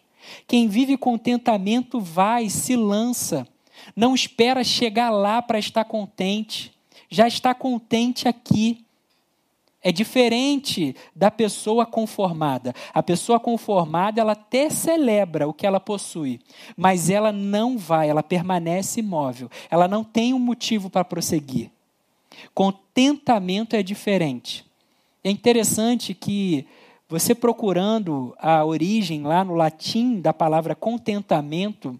Quem 0.46 0.68
vive 0.68 0.98
contentamento 0.98 2.02
vai, 2.02 2.50
se 2.50 2.76
lança, 2.76 3.48
não 3.96 4.14
espera 4.14 4.62
chegar 4.62 5.10
lá 5.10 5.42
para 5.42 5.58
estar 5.58 5.86
contente, 5.86 6.74
já 7.10 7.26
está 7.26 7.54
contente 7.54 8.28
aqui. 8.28 8.86
É 9.82 9.92
diferente 9.92 10.94
da 11.16 11.32
pessoa 11.32 11.86
conformada. 11.86 12.74
A 12.94 13.02
pessoa 13.02 13.40
conformada, 13.40 14.20
ela 14.20 14.34
até 14.34 14.70
celebra 14.70 15.48
o 15.48 15.54
que 15.54 15.66
ela 15.66 15.80
possui, 15.80 16.42
mas 16.76 17.10
ela 17.10 17.32
não 17.32 17.78
vai, 17.78 18.10
ela 18.10 18.22
permanece 18.22 19.00
imóvel. 19.00 19.50
Ela 19.70 19.88
não 19.88 20.04
tem 20.04 20.34
um 20.34 20.40
motivo 20.40 20.90
para 20.90 21.06
prosseguir. 21.06 21.72
Contentamento 22.54 23.76
é 23.76 23.82
diferente. 23.82 24.66
É 25.24 25.32
interessante 25.32 26.14
que 26.14 26.68
você 27.08 27.34
procurando 27.34 28.36
a 28.38 28.64
origem 28.64 29.24
lá 29.24 29.44
no 29.44 29.56
latim 29.56 30.20
da 30.20 30.34
palavra 30.34 30.76
contentamento, 30.76 32.00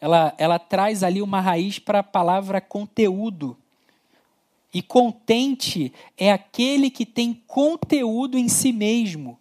ela, 0.00 0.34
ela 0.36 0.58
traz 0.58 1.02
ali 1.02 1.22
uma 1.22 1.40
raiz 1.40 1.78
para 1.78 2.00
a 2.00 2.04
palavra 2.04 2.60
conteúdo. 2.60 3.56
E 4.72 4.80
contente 4.80 5.92
é 6.16 6.32
aquele 6.32 6.90
que 6.90 7.04
tem 7.04 7.34
conteúdo 7.46 8.38
em 8.38 8.48
si 8.48 8.72
mesmo. 8.72 9.38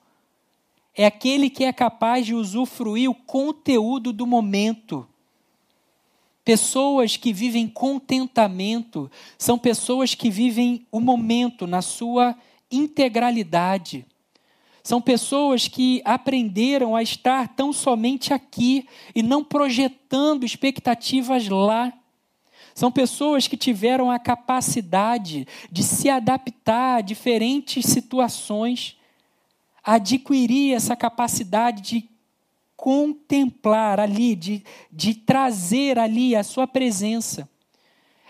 É 0.96 1.06
aquele 1.06 1.50
que 1.50 1.64
é 1.64 1.72
capaz 1.72 2.26
de 2.26 2.36
usufruir 2.36 3.10
o 3.10 3.16
conteúdo 3.16 4.12
do 4.12 4.28
momento. 4.28 5.08
Pessoas 6.44 7.16
que 7.16 7.32
vivem 7.32 7.68
contentamento 7.68 9.10
são 9.38 9.58
pessoas 9.58 10.16
que 10.16 10.30
vivem 10.30 10.86
o 10.92 11.00
momento 11.00 11.66
na 11.66 11.82
sua 11.82 12.36
integralidade. 12.70 14.06
São 14.84 15.00
pessoas 15.00 15.68
que 15.68 16.02
aprenderam 16.04 16.96
a 16.96 17.04
estar 17.04 17.50
tão 17.50 17.72
somente 17.72 18.34
aqui 18.34 18.88
e 19.14 19.22
não 19.22 19.44
projetando 19.44 20.44
expectativas 20.44 21.48
lá. 21.48 21.94
São 22.74 22.92
pessoas 22.92 23.48
que 23.48 23.58
tiveram 23.58 24.10
a 24.10 24.20
capacidade 24.20 25.48
de 25.72 25.84
se 25.84 26.10
adaptar 26.10 26.98
a 26.98 27.02
diferentes 27.02 27.86
situações, 27.86 28.98
adquirir 29.84 30.74
essa 30.74 30.96
capacidade 30.96 31.82
de 31.82 32.10
contemplar 32.76 34.00
ali, 34.00 34.36
de, 34.36 34.64
de 34.92 35.14
trazer 35.14 36.00
ali 36.00 36.36
a 36.36 36.44
sua 36.44 36.66
presença. 36.66 37.48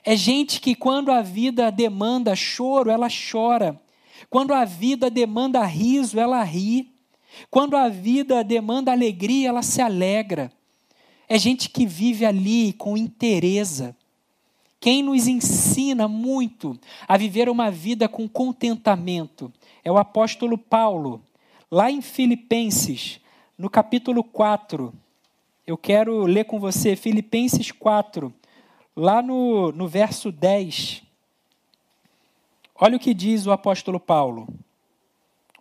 É 0.03 0.15
gente 0.15 0.59
que, 0.59 0.75
quando 0.75 1.11
a 1.11 1.21
vida 1.21 1.71
demanda 1.71 2.35
choro, 2.35 2.89
ela 2.89 3.07
chora. 3.09 3.79
Quando 4.29 4.53
a 4.53 4.65
vida 4.65 5.09
demanda 5.09 5.63
riso, 5.63 6.19
ela 6.19 6.43
ri. 6.43 6.91
Quando 7.49 7.77
a 7.77 7.87
vida 7.87 8.43
demanda 8.43 8.91
alegria, 8.91 9.49
ela 9.49 9.61
se 9.61 9.81
alegra. 9.81 10.51
É 11.29 11.37
gente 11.37 11.69
que 11.69 11.85
vive 11.85 12.25
ali 12.25 12.73
com 12.73 12.97
interesse. 12.97 13.95
Quem 14.81 15.03
nos 15.03 15.27
ensina 15.27 16.07
muito 16.07 16.75
a 17.07 17.15
viver 17.15 17.47
uma 17.47 17.69
vida 17.69 18.09
com 18.09 18.27
contentamento 18.27 19.53
é 19.83 19.91
o 19.91 19.97
apóstolo 19.99 20.57
Paulo, 20.57 21.21
lá 21.69 21.91
em 21.91 22.01
Filipenses, 22.01 23.21
no 23.55 23.69
capítulo 23.69 24.23
4. 24.23 24.91
Eu 25.67 25.77
quero 25.77 26.23
ler 26.23 26.45
com 26.45 26.59
você 26.59 26.95
Filipenses 26.95 27.71
4, 27.71 28.33
lá 28.95 29.21
no, 29.21 29.71
no 29.71 29.87
verso 29.87 30.31
10. 30.31 31.03
Olha 32.73 32.97
o 32.97 32.99
que 32.99 33.13
diz 33.13 33.45
o 33.45 33.51
apóstolo 33.51 33.99
Paulo. 33.99 34.47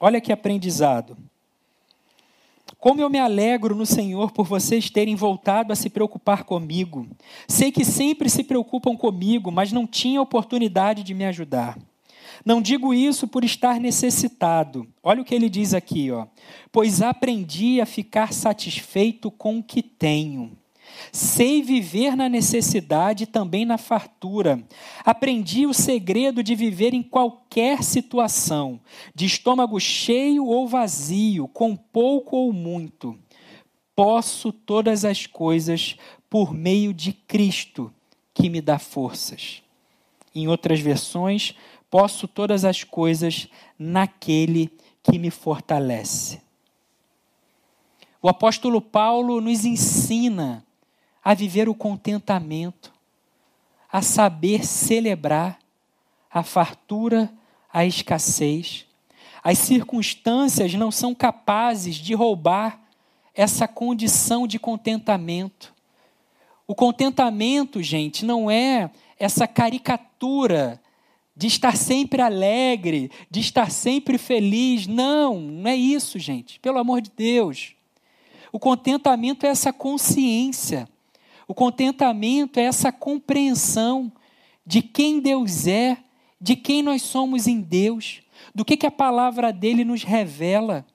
Olha 0.01 0.19
que 0.19 0.33
aprendizado. 0.33 1.15
Como 2.81 2.99
eu 2.99 3.11
me 3.11 3.19
alegro 3.19 3.75
no 3.75 3.85
Senhor 3.85 4.33
por 4.33 4.47
vocês 4.47 4.89
terem 4.89 5.15
voltado 5.15 5.71
a 5.71 5.77
se 5.77 5.91
preocupar 5.91 6.45
comigo. 6.45 7.07
Sei 7.47 7.71
que 7.71 7.85
sempre 7.85 8.31
se 8.31 8.43
preocupam 8.43 8.97
comigo, 8.97 9.53
mas 9.53 9.71
não 9.71 9.87
tinham 9.87 10.23
oportunidade 10.23 11.03
de 11.03 11.13
me 11.13 11.27
ajudar. 11.27 11.79
Não 12.43 12.63
digo 12.63 12.95
isso 12.95 13.29
por 13.29 13.45
estar 13.45 13.79
necessitado. 13.79 14.87
Olha 15.03 15.21
o 15.21 15.25
que 15.27 15.35
ele 15.35 15.51
diz 15.51 15.75
aqui, 15.75 16.11
ó. 16.11 16.27
Pois 16.73 17.03
aprendi 17.03 17.83
a 17.83 17.87
ficar 17.87 18.33
satisfeito 18.33 19.31
com 19.31 19.59
o 19.59 19.63
que 19.63 19.83
tenho. 19.83 20.57
Sei 21.13 21.63
viver 21.63 22.17
na 22.17 22.29
necessidade 22.29 23.25
e 23.25 23.27
também 23.27 23.65
na 23.65 23.79
fartura. 23.79 24.63
Aprendi 25.05 25.67
o 25.67 25.75
segredo 25.75 26.43
de 26.43 26.55
viver 26.55 26.95
em 26.95 27.03
qualquer 27.03 27.83
situação, 27.83 28.81
de 29.15 29.27
estômago 29.27 29.79
cheio 29.81 30.47
ou 30.47 30.69
vazio, 30.69 31.49
com 31.49 31.75
pouco 31.77 32.37
ou 32.37 32.53
muito. 32.53 33.19
Posso 33.95 34.53
todas 34.53 35.05
as 35.05 35.27
coisas 35.27 35.97
por 36.29 36.55
meio 36.55 36.95
de 36.95 37.13
Cristo, 37.13 37.93
que 38.33 38.49
me 38.49 38.61
dá 38.61 38.79
forças. 38.79 39.63
Em 40.35 40.47
outras 40.47 40.81
versões, 40.81 41.55
posso 41.91 42.29
todas 42.29 42.65
as 42.65 42.85
coisas 42.85 43.49
naquele 43.79 44.71
que 45.03 45.19
me 45.19 45.31
fortalece. 45.31 46.41
O 48.23 48.29
apóstolo 48.29 48.81
Paulo 48.81 49.41
nos 49.41 49.65
ensina 49.65 50.65
a 51.23 51.35
viver 51.35 51.69
o 51.69 51.75
contentamento, 51.75 52.93
a 53.93 54.03
saber 54.03 54.65
celebrar 54.65 55.59
a 56.31 56.43
fartura, 56.43 57.33
a 57.73 57.85
escassez. 57.85 58.87
As 59.43 59.59
circunstâncias 59.59 60.75
não 60.75 60.91
são 60.91 61.15
capazes 61.15 61.97
de 61.97 62.15
roubar 62.15 62.81
essa 63.35 63.67
condição 63.67 64.47
de 64.47 64.59
contentamento. 64.59 65.75
O 66.67 66.75
contentamento, 66.75 67.83
gente, 67.83 68.25
não 68.25 68.51
é 68.51 68.91
essa 69.19 69.47
caricatura 69.47 70.81
de 71.35 71.47
estar 71.47 71.77
sempre 71.77 72.21
alegre, 72.21 73.11
de 73.31 73.41
estar 73.41 73.71
sempre 73.71 74.19
feliz. 74.19 74.87
Não, 74.87 75.41
não 75.41 75.71
é 75.71 75.75
isso, 75.75 76.19
gente. 76.19 76.61
Pelo 76.61 76.79
amor 76.79 77.01
de 77.01 77.11
Deus. 77.11 77.75
O 78.53 78.59
contentamento 78.59 79.47
é 79.47 79.49
essa 79.49 79.73
consciência 79.73 80.89
o 81.51 81.55
contentamento 81.55 82.61
é 82.61 82.63
essa 82.63 82.93
compreensão 82.93 84.13
de 84.65 84.81
quem 84.81 85.19
Deus 85.19 85.67
é, 85.67 85.99
de 86.41 86.55
quem 86.55 86.81
nós 86.81 87.03
somos 87.03 87.49
em 87.49 87.61
Deus, 87.61 88.23
do 88.55 88.65
que, 88.65 88.77
que 88.77 88.87
a 88.87 88.91
palavra 88.91 89.53
dele 89.53 89.85
nos 89.85 90.05
revela, 90.05 90.87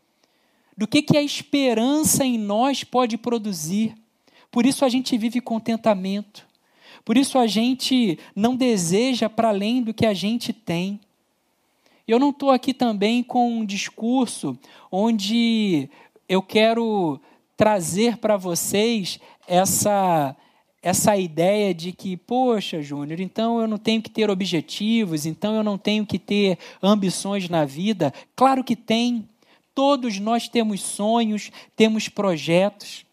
do 0.78 0.88
que, 0.88 1.01
que 1.01 1.18
a 1.18 1.22
esperança 1.22 2.24
em 2.24 2.38
nós 2.38 2.86
pode 2.86 3.18
produzir. 3.18 3.95
Por 4.49 4.66
isso 4.66 4.86
a 4.86 4.88
gente 4.88 5.18
vive 5.18 5.41
contentamento. 5.41 6.47
Por 7.03 7.18
isso 7.18 7.38
a 7.38 7.47
gente 7.47 8.18
não 8.34 8.56
deseja 8.56 9.28
para 9.28 9.49
além 9.49 9.84
do 9.84 9.93
que 9.93 10.06
a 10.06 10.14
gente 10.14 10.53
tem. 10.53 11.01
Eu 12.08 12.18
não 12.18 12.30
estou 12.30 12.49
aqui 12.49 12.74
também 12.74 13.22
com 13.22 13.60
um 13.60 13.66
discurso 13.66 14.58
onde 14.89 15.89
eu 16.30 16.41
quero 16.41 17.20
trazer 17.58 18.16
para 18.16 18.38
vocês 18.38 19.20
essa 19.45 20.34
essa 20.86 21.17
ideia 21.17 21.73
de 21.73 21.91
que, 21.91 22.15
poxa, 22.15 22.79
Júnior, 22.79 23.19
então 23.19 23.59
eu 23.59 23.67
não 23.67 23.79
tenho 23.79 24.03
que 24.03 24.09
ter 24.09 24.29
objetivos, 24.29 25.25
então 25.25 25.55
eu 25.55 25.63
não 25.63 25.79
tenho 25.79 26.05
que 26.05 26.19
ter 26.19 26.59
ambições 26.79 27.49
na 27.49 27.65
vida. 27.65 28.13
Claro 28.36 28.63
que 28.63 28.75
tem. 28.75 29.27
Todos 29.73 30.19
nós 30.19 30.47
temos 30.47 30.83
sonhos, 30.83 31.51
temos 31.75 32.07
projetos. 32.07 33.03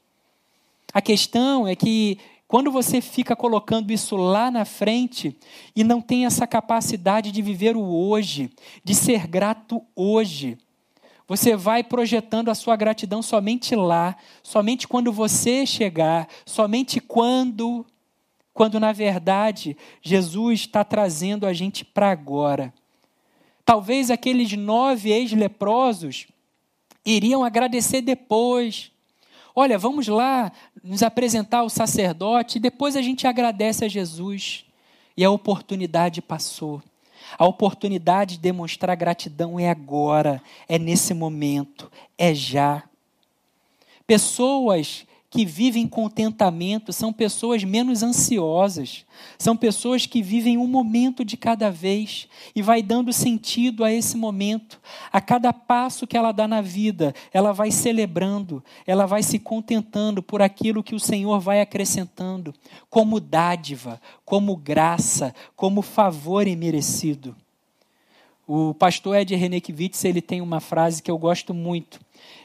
A 0.93 1.01
questão 1.01 1.67
é 1.67 1.75
que 1.75 2.19
quando 2.47 2.71
você 2.71 3.01
fica 3.01 3.35
colocando 3.35 3.91
isso 3.91 4.17
lá 4.17 4.51
na 4.51 4.67
frente 4.67 5.35
e 5.75 5.83
não 5.83 6.03
tem 6.03 6.27
essa 6.27 6.47
capacidade 6.47 7.33
de 7.33 7.41
viver 7.41 7.75
o 7.75 7.83
hoje, 7.83 8.51
de 8.85 8.95
ser 8.95 9.27
grato 9.27 9.81
hoje, 9.97 10.59
você 11.33 11.57
vai 11.57 11.83
projetando 11.83 12.51
a 12.51 12.55
sua 12.55 12.77
gratidão 12.77 13.23
somente 13.23 13.75
lá, 13.75 14.15
somente 14.43 14.87
quando 14.87 15.11
você 15.11 15.65
chegar, 15.65 16.29
somente 16.45 17.01
quando, 17.01 17.87
quando 18.53 18.79
na 18.79 18.93
verdade 18.93 19.75
Jesus 20.03 20.61
está 20.61 20.85
trazendo 20.85 21.47
a 21.47 21.55
gente 21.55 21.87
para 21.87 22.11
agora. 22.11 22.71
Talvez 23.65 24.11
aqueles 24.11 24.53
nove 24.53 25.11
ex-leprosos 25.11 26.27
iriam 27.03 27.43
agradecer 27.43 28.03
depois. 28.03 28.93
Olha, 29.57 29.79
vamos 29.79 30.09
lá 30.09 30.53
nos 30.85 31.03
apresentar 31.03 31.61
ao 31.61 31.71
sacerdote 31.71 32.59
e 32.59 32.61
depois 32.61 32.95
a 32.95 33.01
gente 33.01 33.27
agradece 33.27 33.87
a 33.87 33.89
Jesus. 33.89 34.67
E 35.17 35.25
a 35.25 35.31
oportunidade 35.31 36.21
passou. 36.21 36.83
A 37.39 37.47
oportunidade 37.47 38.37
de 38.37 38.43
demonstrar 38.43 38.97
gratidão 38.97 39.59
é 39.59 39.71
agora, 39.71 40.43
é 40.69 40.79
nesse 40.79 41.15
momento, 41.15 41.91
é 42.17 42.35
já. 42.35 42.83
Pessoas 44.07 45.07
que 45.33 45.47
vivem 45.47 45.89
contentamento 45.89 46.93
são 46.93 47.11
pessoas 47.11 47.65
menos 47.65 48.03
ansiosas, 48.03 49.07
são 49.39 49.57
pessoas 49.57 50.05
que 50.05 50.23
vivem 50.23 50.59
um 50.59 50.67
momento 50.67 51.25
de 51.25 51.39
cada 51.39 51.71
vez 51.71 52.29
e 52.55 52.61
vai 52.61 52.83
dando 52.83 53.15
sentido 53.15 53.83
a 53.83 53.91
esse 53.91 54.15
momento. 54.15 54.79
A 55.11 55.23
cada 55.23 55.51
passo 55.51 56.07
que 56.07 56.19
ela 56.19 56.33
dá 56.33 56.47
na 56.47 56.61
vida, 56.61 57.15
ela 57.33 57.51
vai 57.51 57.71
celebrando, 57.71 58.63
ela 58.87 59.07
vai 59.07 59.23
se 59.23 59.39
contentando 59.39 60.23
por 60.23 60.43
aquilo 60.43 60.83
que 60.83 60.95
o 60.95 61.01
Senhor 61.01 61.41
vai 61.41 61.63
acrescentando, 61.63 62.53
como 62.91 63.19
dádiva, 63.19 63.99
como 64.27 64.55
graça, 64.55 65.35
como 65.57 65.81
favor 65.81 66.47
imerecido. 66.47 67.35
O 68.47 68.75
pastor 68.75 69.17
Ed 69.17 69.35
Renekiewicz, 69.35 70.05
ele 70.05 70.21
tem 70.21 70.43
uma 70.43 70.61
frase 70.61 71.03
que 71.03 71.11
eu 71.11 71.17
gosto 71.17 71.55
muito. 71.55 71.99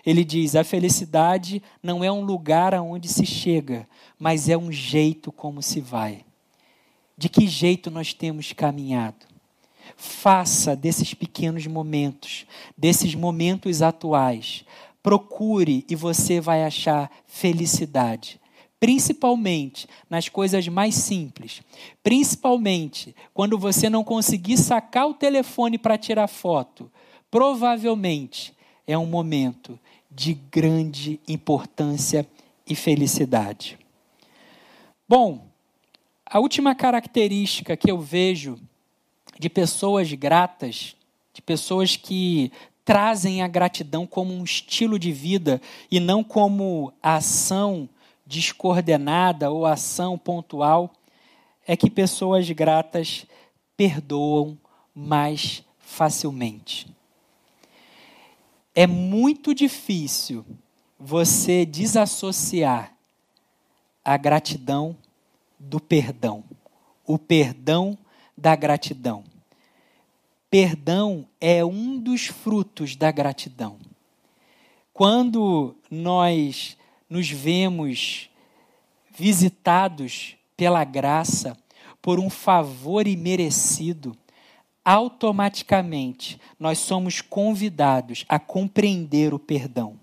Ele 0.07 0.23
diz: 0.23 0.55
"A 0.55 0.63
felicidade 0.63 1.61
não 1.83 2.01
é 2.01 2.09
um 2.09 2.23
lugar 2.23 2.73
aonde 2.73 3.09
se 3.09 3.25
chega, 3.25 3.85
mas 4.17 4.47
é 4.47 4.57
um 4.57 4.71
jeito 4.71 5.33
como 5.33 5.61
se 5.61 5.81
vai." 5.81 6.23
De 7.17 7.27
que 7.27 7.45
jeito 7.45 7.91
nós 7.91 8.13
temos 8.13 8.53
caminhado? 8.53 9.25
Faça 9.97 10.77
desses 10.77 11.13
pequenos 11.13 11.67
momentos, 11.67 12.45
desses 12.77 13.13
momentos 13.15 13.81
atuais, 13.81 14.63
procure 15.03 15.85
e 15.89 15.95
você 15.95 16.39
vai 16.39 16.63
achar 16.63 17.11
felicidade 17.27 18.39
principalmente 18.79 19.87
nas 20.07 20.29
coisas 20.29 20.67
mais 20.67 20.93
simples, 20.93 21.63
principalmente 22.03 23.15
quando 23.33 23.57
você 23.57 23.89
não 23.89 24.03
conseguir 24.03 24.55
sacar 24.55 25.07
o 25.07 25.15
telefone 25.15 25.79
para 25.79 25.97
tirar 25.97 26.27
foto, 26.27 26.91
provavelmente 27.31 28.53
é 28.85 28.95
um 28.95 29.07
momento 29.07 29.79
de 30.17 30.33
grande 30.33 31.19
importância 31.27 32.27
e 32.65 32.73
felicidade. 32.73 33.77
Bom, 35.07 35.45
a 36.25 36.39
última 36.39 36.73
característica 36.73 37.77
que 37.77 37.91
eu 37.91 37.99
vejo 37.99 38.59
de 39.37 39.47
pessoas 39.47 40.11
gratas, 40.13 40.95
de 41.31 41.39
pessoas 41.39 41.95
que 41.95 42.51
trazem 42.83 43.43
a 43.43 43.47
gratidão 43.47 44.07
como 44.07 44.33
um 44.33 44.43
estilo 44.43 44.97
de 44.97 45.11
vida 45.11 45.61
e 45.91 45.99
não 45.99 46.23
como 46.23 46.91
ação 46.99 47.87
descoordenada 48.25 49.51
ou 49.51 49.67
ação 49.67 50.17
pontual 50.17 50.91
é 51.67 51.77
que 51.77 51.91
pessoas 51.91 52.49
gratas 52.49 53.27
perdoam 53.77 54.57
mais 54.95 55.63
facilmente. 55.77 56.96
É 58.79 58.85
muito 58.85 59.55
difícil 59.55 60.45
você 60.99 61.65
desassociar 61.65 62.95
a 64.05 64.15
gratidão 64.17 64.95
do 65.57 65.79
perdão, 65.79 66.43
o 67.03 67.17
perdão 67.17 67.97
da 68.37 68.55
gratidão. 68.55 69.23
Perdão 70.47 71.27
é 71.41 71.65
um 71.65 71.97
dos 71.97 72.27
frutos 72.27 72.95
da 72.95 73.09
gratidão. 73.09 73.79
Quando 74.93 75.75
nós 75.89 76.77
nos 77.09 77.31
vemos 77.31 78.29
visitados 79.09 80.35
pela 80.55 80.83
graça, 80.83 81.57
por 81.99 82.19
um 82.19 82.29
favor 82.29 83.07
imerecido, 83.07 84.15
automaticamente 84.87 86.39
nós 86.57 86.79
somos 86.79 87.19
convidados 87.19 88.23
a 88.29 88.39
compreender 88.39 89.33
o 89.33 89.39
perdão. 89.39 89.99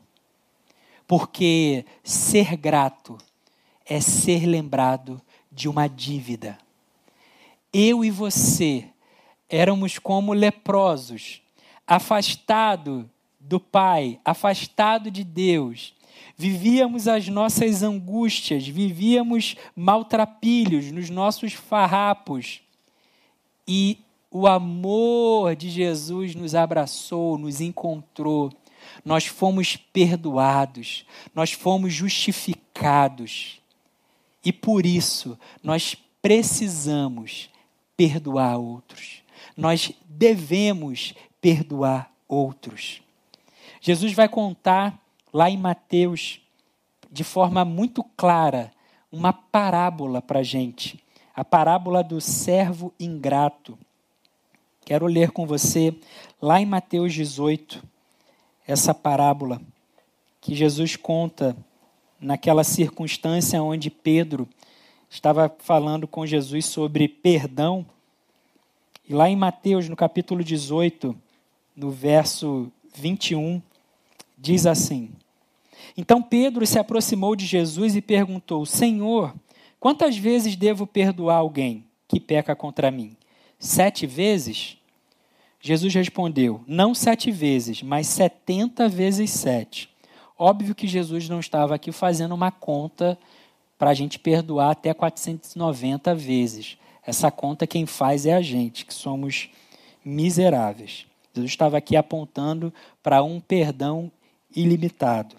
Porque 1.07 1.87
ser 2.03 2.55
grato 2.55 3.16
é 3.87 3.99
ser 3.99 4.45
lembrado 4.45 5.22
de 5.51 5.70
uma 5.70 5.89
dívida. 5.89 6.59
Eu 7.72 8.05
e 8.05 8.11
você 8.11 8.87
éramos 9.49 9.99
como 9.99 10.35
leprosos, 10.35 11.41
afastado 11.87 13.09
do 13.41 13.59
Pai, 13.59 14.20
afastado 14.22 15.11
de 15.11 15.24
Deus, 15.24 15.95
vivíamos 16.37 17.09
as 17.09 17.26
nossas 17.26 17.82
angústias, 17.82 18.68
vivíamos 18.68 19.57
maltrapilhos 19.74 20.93
nos 20.93 21.09
nossos 21.09 21.55
farrapos. 21.55 22.61
E 23.66 24.05
o 24.35 24.49
amor 24.49 25.55
de 25.55 25.70
Jesus 25.70 26.35
nos 26.35 26.57
abraçou, 26.57 27.39
nos 27.39 27.61
encontrou. 27.61 28.53
Nós 29.05 29.26
fomos 29.26 29.76
perdoados, 29.76 31.07
nós 31.32 31.53
fomos 31.53 31.95
justificados. 31.95 33.61
E 34.45 34.53
por 34.53 34.85
isso 34.85 35.39
nós 35.62 35.97
precisamos 36.20 37.49
perdoar 37.97 38.59
outros. 38.59 39.22
Nós 39.57 39.93
devemos 40.05 41.14
perdoar 41.41 42.11
outros. 42.26 43.03
Jesus 43.80 44.12
vai 44.14 44.28
contar 44.28 45.01
lá 45.32 45.49
em 45.49 45.57
Mateus, 45.57 46.41
de 47.09 47.22
forma 47.22 47.64
muito 47.64 48.03
clara, 48.16 48.72
uma 49.12 49.32
parábola 49.32 50.20
para 50.20 50.41
a 50.41 50.43
gente. 50.43 50.99
A 51.37 51.45
parábola 51.45 52.03
do 52.03 52.20
servo 52.20 52.93
ingrato. 52.99 53.78
Quero 54.85 55.07
ler 55.07 55.30
com 55.30 55.47
você, 55.47 55.95
lá 56.41 56.61
em 56.61 56.66
Mateus 56.66 57.12
18, 57.14 57.82
essa 58.66 58.93
parábola 58.95 59.61
que 60.41 60.55
Jesus 60.55 60.97
conta 60.97 61.57
naquela 62.20 62.62
circunstância 62.64 63.62
onde 63.62 63.91
Pedro 63.91 64.49
estava 65.09 65.55
falando 65.59 66.07
com 66.07 66.26
Jesus 66.26 66.66
sobre 66.66 67.09
perdão. 67.09 67.87
E 69.09 69.14
lá 69.14 69.28
em 69.28 69.37
Mateus, 69.37 69.89
no 69.89 69.97
capítulo 69.97 70.45
18, 70.45 71.16
no 71.76 71.91
verso 71.91 72.70
21, 72.95 73.62
diz 74.39 74.66
assim: 74.66 75.11
então 75.97 76.22
Pedro 76.22 76.66
se 76.66 76.78
aproximou 76.78 77.37
de 77.37 77.47
Jesus 77.47 77.95
e 77.95 78.03
perguntou: 78.03 78.64
Senhor, 78.66 79.35
quantas 79.78 80.16
vezes 80.16 80.57
devo 80.57 80.87
perdoar 80.87 81.37
alguém 81.37 81.85
que 82.09 82.18
peca 82.18 82.57
contra 82.57 82.91
mim? 82.91 83.16
Sete 83.59 84.07
vezes? 84.07 84.77
Jesus 85.61 85.95
respondeu: 85.95 86.63
Não 86.67 86.95
sete 86.95 87.31
vezes, 87.31 87.83
mas 87.83 88.07
setenta 88.07 88.89
vezes 88.89 89.31
sete. 89.31 89.89
Óbvio 90.39 90.75
que 90.75 90.87
Jesus 90.87 91.29
não 91.29 91.41
estava 91.41 91.75
aqui 91.75 91.93
fazendo 91.93 92.35
uma 92.35 92.51
conta 92.51 93.19
para 93.79 93.91
a 93.91 93.95
gente 93.95 94.19
perdoar 94.19 94.73
até 94.73 94.93
490 94.93 96.15
vezes. 96.15 96.77
Essa 97.07 97.31
conta 97.31 97.67
quem 97.67 97.87
faz 97.87 98.27
é 98.27 98.35
a 98.35 98.43
gente, 98.43 98.85
que 98.85 98.95
somos 98.95 99.49
miseráveis. 100.05 101.07
Jesus 101.35 101.51
estava 101.51 101.77
aqui 101.77 101.97
apontando 101.97 102.73
para 103.03 103.23
um 103.23 103.41
perdão 103.41 104.11
ilimitado. 104.55 105.37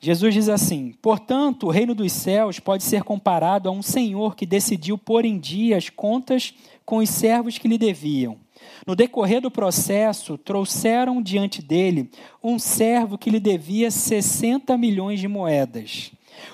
Jesus 0.00 0.34
diz 0.34 0.48
assim: 0.48 0.94
Portanto, 1.02 1.66
o 1.66 1.70
reino 1.70 1.94
dos 1.94 2.12
céus 2.12 2.60
pode 2.60 2.84
ser 2.84 3.02
comparado 3.02 3.68
a 3.68 3.72
um 3.72 3.82
senhor 3.82 4.36
que 4.36 4.46
decidiu 4.46 4.96
pôr 4.96 5.24
em 5.24 5.38
dia 5.38 5.76
as 5.76 5.88
contas 5.88 6.54
com 6.88 6.96
os 6.96 7.10
servos 7.10 7.58
que 7.58 7.68
lhe 7.68 7.76
deviam. 7.76 8.38
No 8.86 8.96
decorrer 8.96 9.42
do 9.42 9.50
processo, 9.50 10.38
trouxeram 10.38 11.20
diante 11.20 11.60
dele 11.60 12.10
um 12.42 12.58
servo 12.58 13.18
que 13.18 13.28
lhe 13.28 13.38
devia 13.38 13.90
60 13.90 14.74
milhões 14.78 15.20
de 15.20 15.28
moedas. 15.28 16.12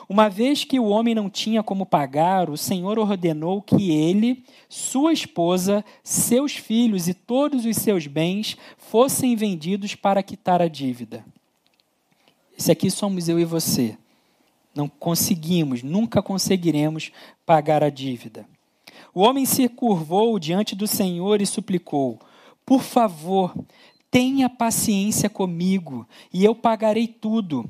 Uma 0.09 0.29
vez 0.29 0.65
que 0.65 0.81
o 0.81 0.87
homem 0.87 1.15
não 1.15 1.31
tinha 1.31 1.63
como 1.63 1.87
pagar, 1.87 2.51
o 2.51 2.57
Senhor 2.57 2.99
ordenou 2.99 3.63
que 3.63 3.93
ele, 3.93 4.43
sua 4.69 5.13
esposa, 5.13 5.85
seus 6.03 6.57
filhos 6.57 7.07
e 7.07 7.15
todos 7.15 7.65
os 7.65 7.77
seus 7.77 8.09
bens 8.09 8.57
fossem 8.77 9.37
vendidos 9.37 9.95
para 9.95 10.21
quitar 10.21 10.61
a 10.61 10.67
dívida. 10.67 11.25
Esse 12.59 12.73
aqui 12.73 12.91
somos 12.91 13.29
eu 13.29 13.39
e 13.39 13.45
você. 13.45 13.97
Não 14.75 14.89
conseguimos, 14.89 15.85
nunca 15.85 16.21
conseguiremos 16.21 17.13
pagar 17.47 17.85
a 17.85 17.89
dívida. 17.89 18.45
O 19.15 19.21
homem 19.21 19.47
se 19.47 19.69
curvou 19.69 20.39
diante 20.41 20.75
do 20.75 20.87
Senhor 20.87 21.41
e 21.41 21.47
suplicou: 21.47 22.19
Por 22.67 22.83
favor, 22.83 23.55
tenha 24.11 24.51
paciência 24.51 25.31
comigo 25.31 26.07
e 26.33 26.45
eu 26.45 26.55
pagarei 26.55 27.07
tudo. 27.07 27.65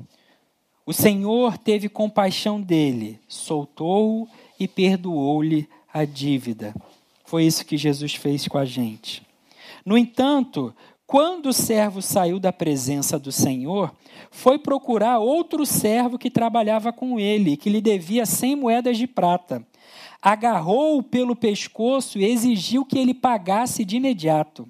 O 0.85 0.93
Senhor 0.93 1.57
teve 1.57 1.87
compaixão 1.87 2.59
dele, 2.59 3.19
soltou-o 3.27 4.27
e 4.59 4.67
perdoou-lhe 4.67 5.67
a 5.93 6.03
dívida. 6.03 6.75
Foi 7.25 7.43
isso 7.43 7.65
que 7.65 7.77
Jesus 7.77 8.15
fez 8.15 8.47
com 8.47 8.57
a 8.57 8.65
gente. 8.65 9.25
No 9.85 9.97
entanto, 9.97 10.73
quando 11.07 11.47
o 11.47 11.53
servo 11.53 12.01
saiu 12.01 12.39
da 12.39 12.51
presença 12.51 13.17
do 13.17 13.31
Senhor, 13.31 13.93
foi 14.31 14.57
procurar 14.57 15.19
outro 15.19 15.65
servo 15.65 16.17
que 16.17 16.29
trabalhava 16.29 16.91
com 16.91 17.19
ele, 17.19 17.57
que 17.57 17.69
lhe 17.69 17.81
devia 17.81 18.25
cem 18.25 18.55
moedas 18.55 18.97
de 18.97 19.07
prata. 19.07 19.65
Agarrou-o 20.25 21.03
pelo 21.03 21.35
pescoço 21.35 22.17
e 22.17 22.25
exigiu 22.25 22.83
que 22.83 22.97
ele 22.97 23.13
pagasse 23.13 23.85
de 23.85 23.97
imediato. 23.97 24.67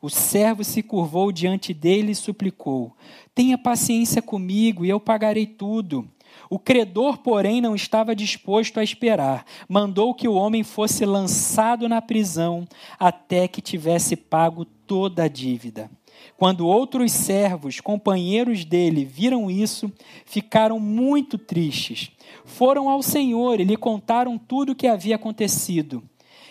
O 0.00 0.08
servo 0.08 0.62
se 0.62 0.80
curvou 0.80 1.32
diante 1.32 1.74
dele 1.74 2.12
e 2.12 2.14
suplicou: 2.14 2.96
Tenha 3.34 3.58
paciência 3.58 4.22
comigo 4.22 4.84
e 4.84 4.88
eu 4.88 5.00
pagarei 5.00 5.44
tudo. 5.44 6.08
O 6.48 6.56
credor, 6.56 7.18
porém, 7.18 7.60
não 7.60 7.74
estava 7.74 8.14
disposto 8.14 8.78
a 8.78 8.84
esperar. 8.84 9.44
Mandou 9.68 10.14
que 10.14 10.28
o 10.28 10.34
homem 10.34 10.62
fosse 10.62 11.04
lançado 11.04 11.88
na 11.88 12.00
prisão 12.00 12.64
até 12.96 13.48
que 13.48 13.60
tivesse 13.60 14.14
pago 14.14 14.64
toda 14.64 15.24
a 15.24 15.28
dívida. 15.28 15.90
Quando 16.36 16.66
outros 16.66 17.12
servos, 17.12 17.80
companheiros 17.80 18.64
dele, 18.64 19.04
viram 19.04 19.50
isso, 19.50 19.90
ficaram 20.24 20.78
muito 20.78 21.38
tristes. 21.38 22.10
Foram 22.44 22.90
ao 22.90 23.02
Senhor 23.02 23.58
e 23.60 23.64
lhe 23.64 23.76
contaram 23.76 24.36
tudo 24.36 24.72
o 24.72 24.74
que 24.74 24.86
havia 24.86 25.16
acontecido. 25.16 26.02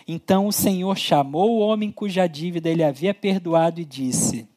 Então 0.07 0.47
o 0.47 0.51
Senhor 0.51 0.97
chamou 0.97 1.51
o 1.51 1.59
homem 1.59 1.91
cuja 1.91 2.27
dívida 2.27 2.69
ele 2.69 2.83
havia 2.83 3.13
perdoado 3.13 3.79
e 3.79 3.85
disse: 3.85 4.47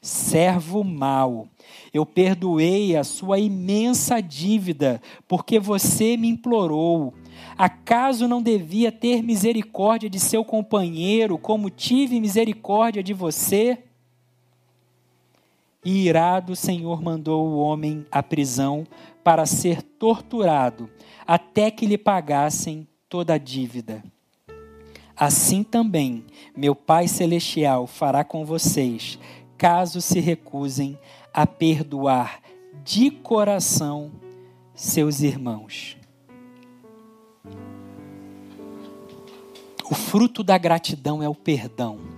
Servo 0.00 0.84
mau, 0.84 1.48
eu 1.92 2.06
perdoei 2.06 2.96
a 2.96 3.02
sua 3.02 3.38
imensa 3.38 4.20
dívida, 4.20 5.00
porque 5.26 5.58
você 5.58 6.16
me 6.16 6.28
implorou. 6.28 7.12
Acaso 7.58 8.28
não 8.28 8.42
devia 8.42 8.92
ter 8.92 9.22
misericórdia 9.22 10.08
de 10.08 10.20
seu 10.20 10.44
companheiro, 10.44 11.38
como 11.38 11.70
tive 11.70 12.20
misericórdia 12.20 13.02
de 13.02 13.12
você? 13.12 13.78
E 15.88 16.08
irado, 16.08 16.54
o 16.54 16.56
Senhor 16.56 17.00
mandou 17.00 17.46
o 17.46 17.58
homem 17.58 18.04
à 18.10 18.20
prisão 18.20 18.84
para 19.22 19.46
ser 19.46 19.82
torturado, 19.82 20.90
até 21.24 21.70
que 21.70 21.86
lhe 21.86 21.96
pagassem 21.96 22.88
toda 23.08 23.34
a 23.34 23.38
dívida. 23.38 24.02
Assim 25.16 25.62
também 25.62 26.24
meu 26.56 26.74
Pai 26.74 27.06
Celestial 27.06 27.86
fará 27.86 28.24
com 28.24 28.44
vocês, 28.44 29.16
caso 29.56 30.00
se 30.00 30.18
recusem 30.18 30.98
a 31.32 31.46
perdoar 31.46 32.40
de 32.82 33.08
coração 33.08 34.10
seus 34.74 35.20
irmãos. 35.20 35.96
O 39.88 39.94
fruto 39.94 40.42
da 40.42 40.58
gratidão 40.58 41.22
é 41.22 41.28
o 41.28 41.34
perdão. 41.34 42.15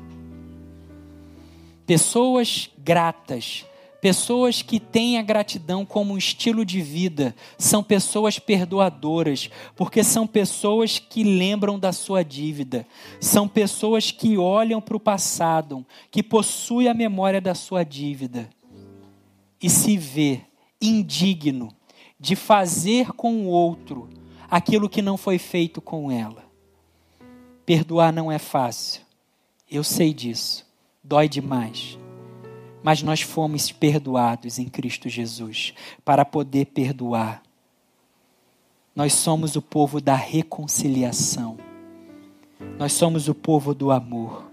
Pessoas 1.88 2.70
gratas 2.78 3.64
Pessoas 4.00 4.62
que 4.62 4.78
têm 4.78 5.18
a 5.18 5.22
gratidão 5.22 5.84
como 5.84 6.14
um 6.14 6.18
estilo 6.18 6.64
de 6.64 6.80
vida 6.80 7.34
são 7.58 7.82
pessoas 7.82 8.38
perdoadoras, 8.38 9.50
porque 9.74 10.04
são 10.04 10.24
pessoas 10.24 11.00
que 11.00 11.24
lembram 11.24 11.76
da 11.78 11.92
sua 11.92 12.22
dívida, 12.22 12.86
são 13.20 13.48
pessoas 13.48 14.12
que 14.12 14.38
olham 14.38 14.80
para 14.80 14.96
o 14.96 15.00
passado, 15.00 15.84
que 16.12 16.22
possuem 16.22 16.86
a 16.86 16.94
memória 16.94 17.40
da 17.40 17.56
sua 17.56 17.82
dívida 17.82 18.48
e 19.60 19.68
se 19.68 19.96
vê 19.96 20.42
indigno 20.80 21.74
de 22.20 22.36
fazer 22.36 23.12
com 23.14 23.46
o 23.46 23.46
outro 23.46 24.08
aquilo 24.48 24.88
que 24.88 25.02
não 25.02 25.16
foi 25.16 25.38
feito 25.38 25.80
com 25.80 26.08
ela. 26.12 26.44
Perdoar 27.66 28.12
não 28.12 28.30
é 28.30 28.38
fácil, 28.38 29.02
eu 29.68 29.82
sei 29.82 30.14
disso, 30.14 30.64
dói 31.08 31.28
demais 31.28 31.98
mas 32.82 33.02
nós 33.02 33.20
fomos 33.20 33.72
perdoados 33.72 34.58
em 34.58 34.66
Cristo 34.66 35.08
Jesus 35.08 35.74
para 36.04 36.24
poder 36.24 36.66
perdoar. 36.66 37.42
Nós 38.94 39.12
somos 39.12 39.56
o 39.56 39.62
povo 39.62 40.00
da 40.00 40.14
reconciliação. 40.14 41.56
Nós 42.78 42.92
somos 42.92 43.28
o 43.28 43.34
povo 43.34 43.74
do 43.74 43.90
amor. 43.90 44.50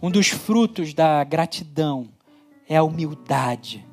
Um 0.00 0.10
dos 0.10 0.28
frutos 0.28 0.94
da 0.94 1.22
gratidão 1.24 2.08
é 2.68 2.76
a 2.76 2.82
humildade. 2.82 3.86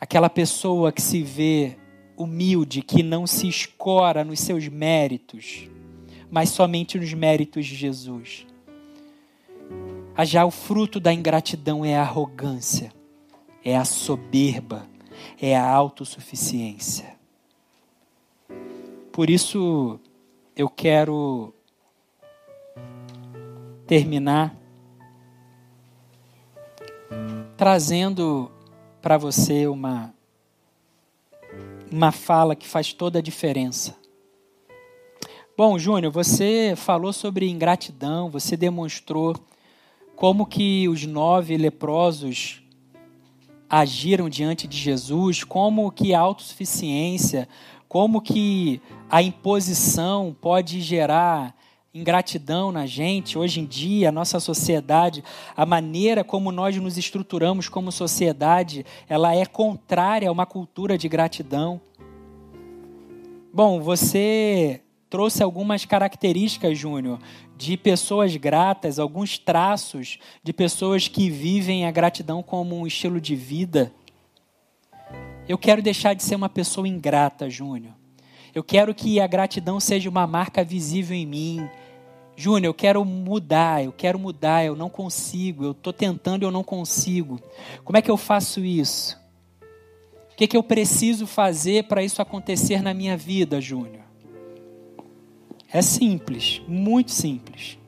Aquela 0.00 0.30
pessoa 0.30 0.90
que 0.92 1.02
se 1.02 1.22
vê 1.22 1.76
humilde, 2.16 2.82
que 2.82 3.02
não 3.02 3.26
se 3.26 3.48
escora 3.48 4.24
nos 4.24 4.40
seus 4.40 4.66
méritos, 4.68 5.68
mas 6.30 6.50
somente 6.50 6.98
nos 6.98 7.12
méritos 7.12 7.66
de 7.66 7.74
Jesus. 7.74 8.46
Ah, 10.14 10.24
já 10.24 10.44
o 10.44 10.50
fruto 10.50 11.00
da 11.00 11.12
ingratidão 11.12 11.84
é 11.84 11.96
a 11.96 12.02
arrogância, 12.02 12.92
é 13.64 13.76
a 13.76 13.84
soberba, 13.84 14.86
é 15.40 15.56
a 15.56 15.68
autossuficiência. 15.68 17.18
Por 19.12 19.28
isso, 19.28 19.98
eu 20.54 20.68
quero 20.68 21.54
terminar 23.86 24.56
trazendo 27.56 28.50
para 29.02 29.18
você 29.18 29.66
uma, 29.66 30.14
uma 31.90 32.10
fala 32.10 32.56
que 32.56 32.66
faz 32.66 32.94
toda 32.94 33.18
a 33.18 33.22
diferença. 33.22 33.99
Bom, 35.62 35.78
Júnior, 35.78 36.10
você 36.10 36.72
falou 36.74 37.12
sobre 37.12 37.46
ingratidão, 37.46 38.30
você 38.30 38.56
demonstrou 38.56 39.36
como 40.16 40.46
que 40.46 40.88
os 40.88 41.04
nove 41.04 41.54
leprosos 41.58 42.62
agiram 43.68 44.30
diante 44.30 44.66
de 44.66 44.78
Jesus, 44.78 45.44
como 45.44 45.92
que 45.92 46.14
a 46.14 46.20
autossuficiência, 46.20 47.46
como 47.86 48.22
que 48.22 48.80
a 49.10 49.20
imposição 49.20 50.34
pode 50.40 50.80
gerar 50.80 51.54
ingratidão 51.92 52.72
na 52.72 52.86
gente. 52.86 53.36
Hoje 53.36 53.60
em 53.60 53.66
dia, 53.66 54.08
a 54.08 54.12
nossa 54.12 54.40
sociedade, 54.40 55.22
a 55.54 55.66
maneira 55.66 56.24
como 56.24 56.50
nós 56.50 56.74
nos 56.78 56.96
estruturamos 56.96 57.68
como 57.68 57.92
sociedade, 57.92 58.86
ela 59.06 59.36
é 59.36 59.44
contrária 59.44 60.30
a 60.30 60.32
uma 60.32 60.46
cultura 60.46 60.96
de 60.96 61.06
gratidão. 61.06 61.78
Bom, 63.52 63.78
você 63.78 64.80
trouxe 65.10 65.42
algumas 65.42 65.84
características, 65.84 66.78
Júnior, 66.78 67.18
de 67.56 67.76
pessoas 67.76 68.34
gratas, 68.36 69.00
alguns 69.00 69.36
traços 69.36 70.18
de 70.42 70.52
pessoas 70.52 71.08
que 71.08 71.28
vivem 71.28 71.84
a 71.84 71.90
gratidão 71.90 72.42
como 72.42 72.76
um 72.76 72.86
estilo 72.86 73.20
de 73.20 73.34
vida. 73.34 73.92
Eu 75.48 75.58
quero 75.58 75.82
deixar 75.82 76.14
de 76.14 76.22
ser 76.22 76.36
uma 76.36 76.48
pessoa 76.48 76.86
ingrata, 76.86 77.50
Júnior. 77.50 77.92
Eu 78.54 78.62
quero 78.62 78.94
que 78.94 79.20
a 79.20 79.26
gratidão 79.26 79.80
seja 79.80 80.08
uma 80.08 80.26
marca 80.26 80.62
visível 80.62 81.16
em 81.16 81.26
mim. 81.26 81.68
Júnior, 82.36 82.66
eu 82.66 82.74
quero 82.74 83.04
mudar, 83.04 83.84
eu 83.84 83.92
quero 83.92 84.18
mudar, 84.18 84.64
eu 84.64 84.76
não 84.76 84.88
consigo, 84.88 85.64
eu 85.64 85.72
estou 85.72 85.92
tentando 85.92 86.42
e 86.42 86.46
eu 86.46 86.50
não 86.52 86.62
consigo. 86.62 87.40
Como 87.84 87.98
é 87.98 88.02
que 88.02 88.10
eu 88.10 88.16
faço 88.16 88.64
isso? 88.64 89.18
O 90.32 90.36
que, 90.36 90.46
que 90.46 90.56
eu 90.56 90.62
preciso 90.62 91.26
fazer 91.26 91.84
para 91.84 92.02
isso 92.02 92.22
acontecer 92.22 92.80
na 92.80 92.94
minha 92.94 93.16
vida, 93.16 93.60
Júnior? 93.60 94.09
É 95.72 95.82
simples, 95.82 96.60
muito 96.66 97.12
simples. 97.12 97.78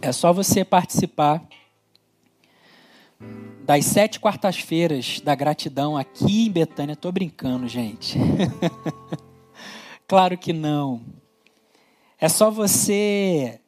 É 0.00 0.10
só 0.10 0.32
você 0.32 0.64
participar 0.64 1.42
das 3.64 3.84
sete 3.86 4.20
quartas-feiras 4.20 5.20
da 5.20 5.34
gratidão 5.34 5.96
aqui 5.96 6.46
em 6.46 6.50
Betânia. 6.50 6.94
Estou 6.94 7.12
brincando, 7.12 7.66
gente. 7.68 8.18
claro 10.08 10.36
que 10.36 10.52
não. 10.52 11.02
É 12.18 12.28
só 12.28 12.50
você 12.50 13.60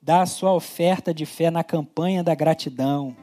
dar 0.00 0.22
a 0.22 0.26
sua 0.26 0.52
oferta 0.52 1.14
de 1.14 1.24
fé 1.24 1.50
na 1.50 1.64
campanha 1.64 2.22
da 2.22 2.34
gratidão. 2.34 3.16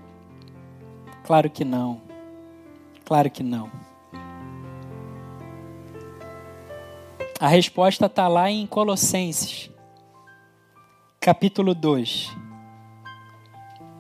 Claro 1.24 1.50
que 1.50 1.64
não. 1.64 2.02
Claro 3.06 3.30
que 3.30 3.44
não. 3.44 3.89
A 7.42 7.48
resposta 7.48 8.08
está 8.08 8.28
lá 8.28 8.52
em 8.52 8.68
Colossenses, 8.68 9.72
capítulo 11.22 11.74
2, 11.74 12.36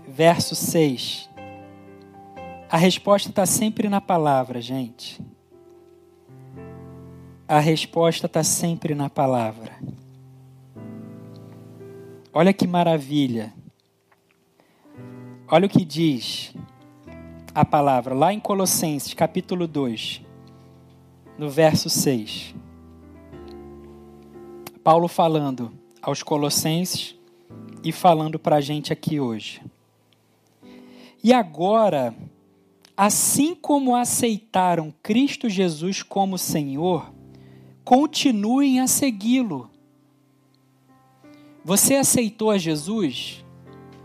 verso 0.05 0.55
6. 0.55 1.29
A 2.69 2.75
resposta 2.75 3.29
está 3.29 3.45
sempre 3.45 3.87
na 3.87 4.01
palavra, 4.01 4.59
gente. 4.59 5.21
A 7.47 7.59
resposta 7.59 8.25
está 8.25 8.43
sempre 8.43 8.93
na 8.93 9.09
palavra. 9.09 9.71
Olha 12.33 12.51
que 12.51 12.67
maravilha. 12.67 13.53
Olha 15.47 15.65
o 15.65 15.69
que 15.69 15.85
diz 15.85 16.53
a 17.55 17.63
palavra 17.63 18.13
lá 18.13 18.33
em 18.33 18.39
Colossenses, 18.41 19.13
capítulo 19.13 19.65
2, 19.65 20.21
no 21.37 21.49
verso 21.49 21.89
6. 21.89 22.53
Paulo 24.83 25.07
falando 25.07 25.71
aos 26.01 26.23
Colossenses 26.23 27.15
e 27.83 27.91
falando 27.91 28.39
para 28.39 28.57
a 28.57 28.61
gente 28.61 28.93
aqui 28.93 29.19
hoje. 29.19 29.61
E 31.21 31.33
agora, 31.33 32.15
assim 32.95 33.53
como 33.53 33.95
aceitaram 33.95 34.93
Cristo 35.03 35.49
Jesus 35.49 36.01
como 36.01 36.37
Senhor, 36.37 37.11
continuem 37.83 38.79
a 38.79 38.87
segui-lo. 38.87 39.69
Você 41.63 41.95
aceitou 41.95 42.49
a 42.51 42.57
Jesus? 42.57 43.43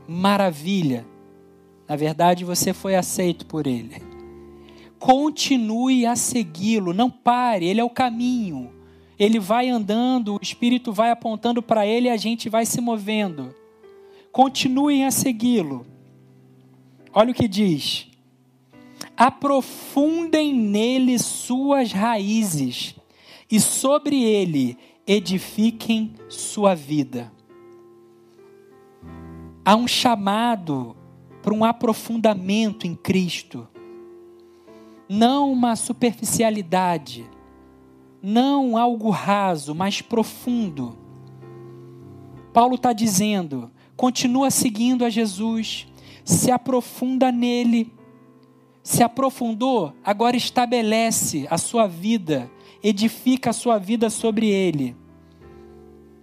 Maravilha. 0.09 1.07
Na 1.87 1.95
verdade, 1.95 2.45
você 2.45 2.72
foi 2.72 2.97
aceito 2.97 3.47
por 3.47 3.66
Ele. 3.66 4.03
Continue 4.99 6.05
a 6.05 6.16
segui-lo, 6.16 6.93
não 6.93 7.11
pare, 7.11 7.66
Ele 7.66 7.81
é 7.81 7.85
o 7.85 7.91
caminho. 7.91 8.74
Ele 9.19 9.39
vai 9.39 9.69
andando, 9.69 10.35
o 10.35 10.41
Espírito 10.43 10.93
vai 10.93 11.11
apontando 11.11 11.62
para 11.62 11.87
ele 11.87 12.09
e 12.09 12.11
a 12.11 12.17
gente 12.17 12.49
vai 12.49 12.67
se 12.67 12.81
movendo. 12.81 13.55
Continuem 14.33 15.05
a 15.05 15.11
segui-lo. 15.11 15.87
Olha 17.12 17.31
o 17.31 17.35
que 17.35 17.47
diz. 17.47 18.09
aprofundem 19.17 20.53
nele 20.53 21.19
suas 21.19 21.93
raízes 21.93 22.97
e 23.51 23.61
sobre 23.61 24.23
ele 24.23 24.77
edifiquem 25.07 26.15
sua 26.29 26.75
vida. 26.75 27.33
Há 29.65 29.77
um 29.77 29.87
chamado 29.87 30.97
para 31.43 31.55
um 31.55 31.65
aprofundamento 31.65 32.87
em 32.87 32.95
Cristo, 32.95 33.69
não 35.09 35.53
uma 35.53 35.77
superficialidade, 35.77 37.25
não 38.27 38.79
algo 38.79 39.11
raso, 39.11 39.75
mas 39.75 40.01
profundo. 40.01 40.97
Paulo 42.55 42.77
está 42.77 42.95
dizendo: 42.95 43.70
continua 43.95 44.51
seguindo 44.51 45.05
a 45.05 45.11
Jesus, 45.11 45.87
se 46.25 46.51
aprofunda 46.51 47.31
nele. 47.31 47.93
Se 48.83 49.03
aprofundou, 49.03 49.95
agora 50.05 50.37
estabelece 50.37 51.47
a 51.51 51.57
sua 51.57 51.87
vida, 51.87 52.51
edifica 52.83 53.51
a 53.51 53.53
sua 53.53 53.79
vida 53.79 54.11
sobre 54.11 54.47
ele. 54.47 54.95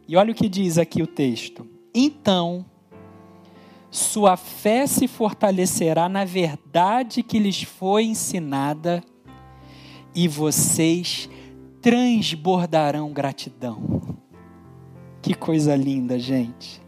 E 0.08 0.16
olha 0.16 0.32
o 0.32 0.36
que 0.36 0.48
diz 0.48 0.78
aqui 0.78 1.02
o 1.02 1.08
texto. 1.08 1.68
Então, 1.94 2.64
sua 3.90 4.38
fé 4.38 4.86
se 4.86 5.08
fortalecerá 5.08 6.08
na 6.08 6.24
verdade 6.24 7.24
que 7.24 7.40
lhes 7.40 7.64
foi 7.64 8.06
ensinada, 8.06 9.04
e 10.14 10.28
vocês 10.28 11.28
transbordarão 11.82 13.12
gratidão. 13.12 14.18
Que 15.22 15.34
coisa 15.34 15.76
linda, 15.76 16.20
gente. 16.20 16.82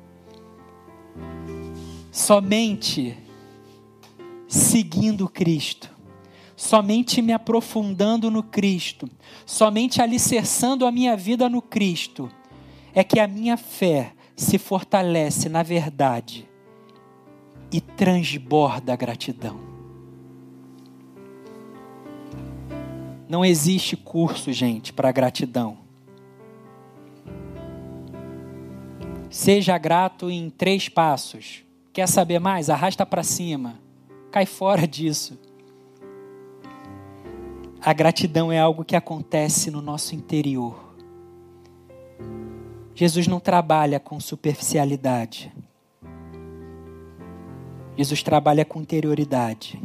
Somente 2.12 3.18
seguindo 4.48 5.28
Cristo, 5.28 5.90
somente 6.56 7.24
me 7.24 7.34
aprofundando 7.34 8.30
no 8.30 8.44
Cristo, 8.44 9.10
somente 9.46 10.00
alicerçando 10.00 10.86
a 10.86 10.92
minha 10.92 11.18
vida 11.18 11.50
no 11.50 11.62
Cristo, 11.62 12.30
é 12.94 13.04
que 13.04 13.20
a 13.20 13.28
minha 13.28 13.58
fé 13.58 14.14
se 14.36 14.60
fortalece 14.60 15.50
na 15.50 15.64
verdade 15.64 16.48
e 17.72 17.82
transborda 17.82 18.94
a 18.94 18.96
gratidão. 18.96 19.73
Não 23.34 23.44
existe 23.44 23.98
curso, 23.98 24.54
gente, 24.54 24.94
para 24.94 25.12
gratidão. 25.12 25.80
Seja 29.28 29.76
grato 29.76 30.30
em 30.30 30.52
três 30.52 30.88
passos. 30.88 31.64
Quer 31.92 32.08
saber 32.08 32.38
mais? 32.38 32.70
Arrasta 32.70 33.08
para 33.08 33.24
cima. 33.24 33.80
Cai 34.30 34.46
fora 34.46 34.88
disso. 34.88 35.36
A 37.82 37.92
gratidão 37.92 38.52
é 38.52 38.60
algo 38.60 38.86
que 38.86 38.96
acontece 38.96 39.72
no 39.72 39.82
nosso 39.82 40.14
interior. 40.14 40.94
Jesus 42.94 43.26
não 43.26 43.40
trabalha 43.40 44.00
com 44.00 44.20
superficialidade. 44.20 45.52
Jesus 47.98 48.22
trabalha 48.22 48.64
com 48.64 48.80
interioridade. 48.80 49.82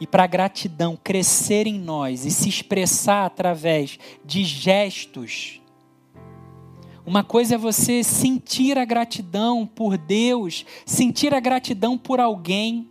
E 0.00 0.06
para 0.06 0.24
a 0.24 0.26
gratidão 0.26 0.98
crescer 1.02 1.66
em 1.66 1.78
nós 1.78 2.24
e 2.24 2.30
se 2.30 2.48
expressar 2.48 3.24
através 3.24 3.98
de 4.24 4.44
gestos. 4.44 5.60
Uma 7.06 7.22
coisa 7.22 7.54
é 7.54 7.58
você 7.58 8.02
sentir 8.02 8.76
a 8.76 8.84
gratidão 8.84 9.64
por 9.64 9.96
Deus, 9.96 10.66
sentir 10.84 11.32
a 11.32 11.40
gratidão 11.40 11.96
por 11.96 12.18
alguém 12.18 12.88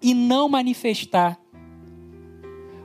e 0.00 0.14
não 0.14 0.48
manifestar. 0.48 1.38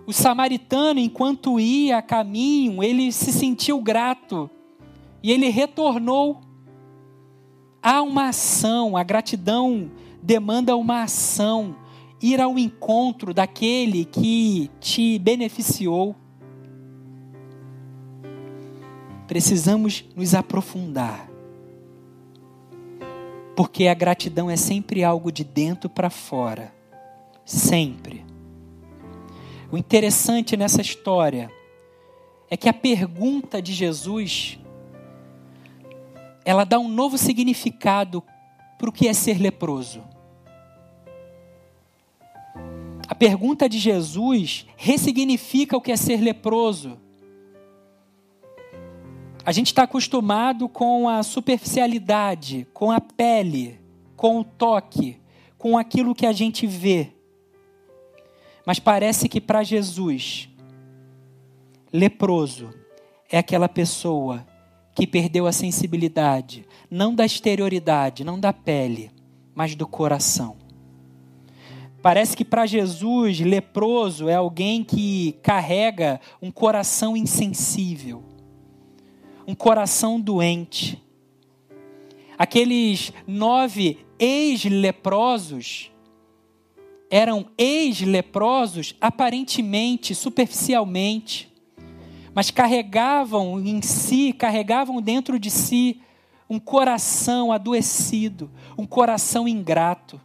O 0.05 0.11
samaritano, 0.11 0.99
enquanto 0.99 1.59
ia 1.59 1.97
a 1.97 2.01
caminho, 2.01 2.83
ele 2.83 3.11
se 3.11 3.31
sentiu 3.31 3.81
grato 3.81 4.49
e 5.23 5.31
ele 5.31 5.47
retornou. 5.47 6.41
Há 7.81 8.01
uma 8.01 8.27
ação, 8.27 8.97
a 8.97 9.03
gratidão 9.03 9.89
demanda 10.21 10.75
uma 10.75 11.03
ação, 11.03 11.75
ir 12.23 12.39
ao 12.39 12.57
encontro 12.57 13.33
daquele 13.33 14.05
que 14.05 14.71
te 14.79 15.19
beneficiou. 15.19 16.15
Precisamos 19.27 20.05
nos 20.15 20.33
aprofundar. 20.33 21.29
Porque 23.57 23.87
a 23.87 23.93
gratidão 23.93 24.49
é 24.49 24.55
sempre 24.55 25.03
algo 25.03 25.33
de 25.33 25.43
dentro 25.43 25.89
para 25.89 26.09
fora. 26.09 26.73
Sempre. 27.43 28.25
O 29.69 29.77
interessante 29.77 30.55
nessa 30.55 30.81
história 30.81 31.51
é 32.49 32.55
que 32.55 32.69
a 32.69 32.73
pergunta 32.73 33.61
de 33.61 33.73
Jesus 33.73 34.57
ela 36.45 36.63
dá 36.63 36.79
um 36.79 36.87
novo 36.87 37.17
significado 37.17 38.23
para 38.77 38.89
o 38.89 38.93
que 38.93 39.07
é 39.09 39.13
ser 39.13 39.41
leproso. 39.41 40.12
A 43.07 43.15
pergunta 43.15 43.67
de 43.67 43.79
Jesus 43.79 44.65
ressignifica 44.77 45.75
o 45.75 45.81
que 45.81 45.91
é 45.91 45.97
ser 45.97 46.21
leproso. 46.21 46.97
A 49.45 49.51
gente 49.51 49.67
está 49.67 49.83
acostumado 49.83 50.69
com 50.69 51.09
a 51.09 51.21
superficialidade, 51.21 52.65
com 52.73 52.91
a 52.91 53.01
pele, 53.01 53.79
com 54.15 54.39
o 54.39 54.43
toque, 54.43 55.19
com 55.57 55.77
aquilo 55.77 56.15
que 56.15 56.25
a 56.25 56.31
gente 56.31 56.65
vê. 56.65 57.11
Mas 58.65 58.79
parece 58.79 59.27
que 59.27 59.41
para 59.41 59.63
Jesus, 59.63 60.49
leproso 61.91 62.69
é 63.29 63.37
aquela 63.37 63.67
pessoa 63.67 64.47
que 64.95 65.05
perdeu 65.05 65.45
a 65.45 65.51
sensibilidade, 65.51 66.65
não 66.89 67.13
da 67.13 67.25
exterioridade, 67.25 68.23
não 68.23 68.39
da 68.39 68.53
pele, 68.53 69.11
mas 69.53 69.75
do 69.75 69.85
coração. 69.85 70.62
Parece 72.03 72.35
que 72.35 72.43
para 72.43 72.65
Jesus, 72.65 73.39
leproso 73.39 74.27
é 74.27 74.35
alguém 74.35 74.83
que 74.83 75.39
carrega 75.41 76.19
um 76.41 76.51
coração 76.51 77.15
insensível, 77.15 78.21
um 79.47 79.55
coração 79.55 80.19
doente. 80.19 81.01
Aqueles 82.37 83.13
nove 83.25 84.05
ex-leprosos 84.19 85.93
eram 87.09 87.45
ex-leprosos 87.57 88.97
aparentemente, 88.99 90.13
superficialmente, 90.13 91.49
mas 92.35 92.51
carregavam 92.51 93.61
em 93.61 93.81
si, 93.81 94.33
carregavam 94.33 95.01
dentro 95.01 95.39
de 95.39 95.49
si 95.49 96.01
um 96.49 96.59
coração 96.59 97.49
adoecido, 97.49 98.51
um 98.77 98.85
coração 98.85 99.47
ingrato. 99.47 100.19